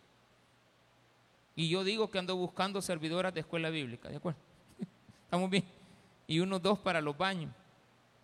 Y 1.55 1.69
yo 1.69 1.83
digo 1.83 2.11
que 2.11 2.19
ando 2.19 2.35
buscando 2.35 2.83
servidoras 2.83 3.33
de 3.33 3.39
escuela 3.39 3.71
bíblica, 3.71 4.09
¿de 4.09 4.17
acuerdo? 4.17 4.39
¿Estamos 5.25 5.49
bien? 5.49 5.80
Y 6.27 6.39
unos 6.39 6.61
dos 6.61 6.79
para 6.79 7.01
los 7.01 7.17
baños, 7.17 7.53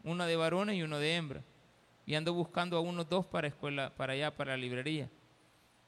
una 0.04 0.26
de 0.26 0.36
varones 0.36 0.76
y 0.76 0.84
uno 0.84 1.00
de 1.00 1.16
hembra. 1.16 1.43
Y 2.06 2.16
ando 2.16 2.34
buscando 2.34 2.78
a 2.78 2.80
unos 2.80 3.10
dos 3.10 3.26
para 3.26 3.48
escuela, 3.48 3.91
para 3.95 4.14
allá, 4.14 4.36
para 4.36 4.52
la 4.52 4.58
librería. 4.58 5.10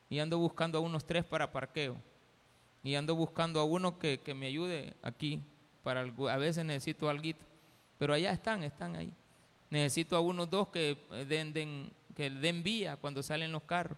Y 0.09 0.19
ando 0.19 0.37
buscando 0.37 0.77
a 0.77 0.81
unos 0.81 1.05
tres 1.05 1.23
para 1.23 1.51
parqueo. 1.51 1.95
Y 2.83 2.95
ando 2.95 3.15
buscando 3.15 3.59
a 3.59 3.63
uno 3.63 3.97
que, 3.99 4.19
me 4.35 4.47
ayude 4.47 4.95
aquí. 5.01 5.41
Para 5.83 6.01
a 6.01 6.37
veces 6.37 6.65
necesito 6.65 7.09
algo. 7.09 7.23
Pero 7.97 8.13
allá 8.13 8.31
están, 8.31 8.63
están 8.63 8.95
ahí. 8.95 9.13
Necesito 9.69 10.17
a 10.17 10.19
unos 10.19 10.49
dos 10.49 10.67
que 10.69 10.97
den, 11.27 11.53
den 11.53 11.91
que 12.15 12.29
den 12.29 12.63
vía 12.63 12.97
cuando 12.97 13.23
salen 13.23 13.53
los 13.53 13.63
carros. 13.63 13.97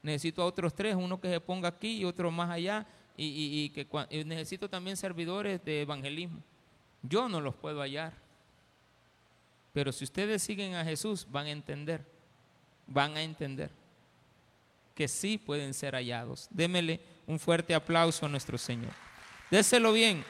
Necesito 0.00 0.40
a 0.40 0.46
otros 0.46 0.72
tres, 0.72 0.94
uno 0.94 1.20
que 1.20 1.28
se 1.28 1.40
ponga 1.40 1.68
aquí 1.68 1.98
y 1.98 2.04
otro 2.04 2.30
más 2.30 2.48
allá. 2.48 2.86
Y, 3.16 3.70
que 3.70 3.88
necesito 4.24 4.68
también 4.70 4.96
servidores 4.96 5.64
de 5.64 5.82
evangelismo. 5.82 6.42
Yo 7.08 7.28
no 7.28 7.40
los 7.40 7.54
puedo 7.54 7.80
hallar. 7.80 8.12
Pero 9.72 9.92
si 9.92 10.04
ustedes 10.04 10.42
siguen 10.42 10.74
a 10.74 10.84
Jesús, 10.84 11.26
van 11.30 11.46
a 11.46 11.50
entender. 11.50 12.04
Van 12.86 13.16
a 13.16 13.22
entender 13.22 13.70
que 14.94 15.06
sí 15.08 15.36
pueden 15.36 15.74
ser 15.74 15.94
hallados. 15.94 16.48
Démele 16.50 17.00
un 17.26 17.38
fuerte 17.38 17.74
aplauso 17.74 18.24
a 18.24 18.28
nuestro 18.28 18.56
Señor. 18.56 18.92
Déselo 19.50 19.92
bien. 19.92 20.24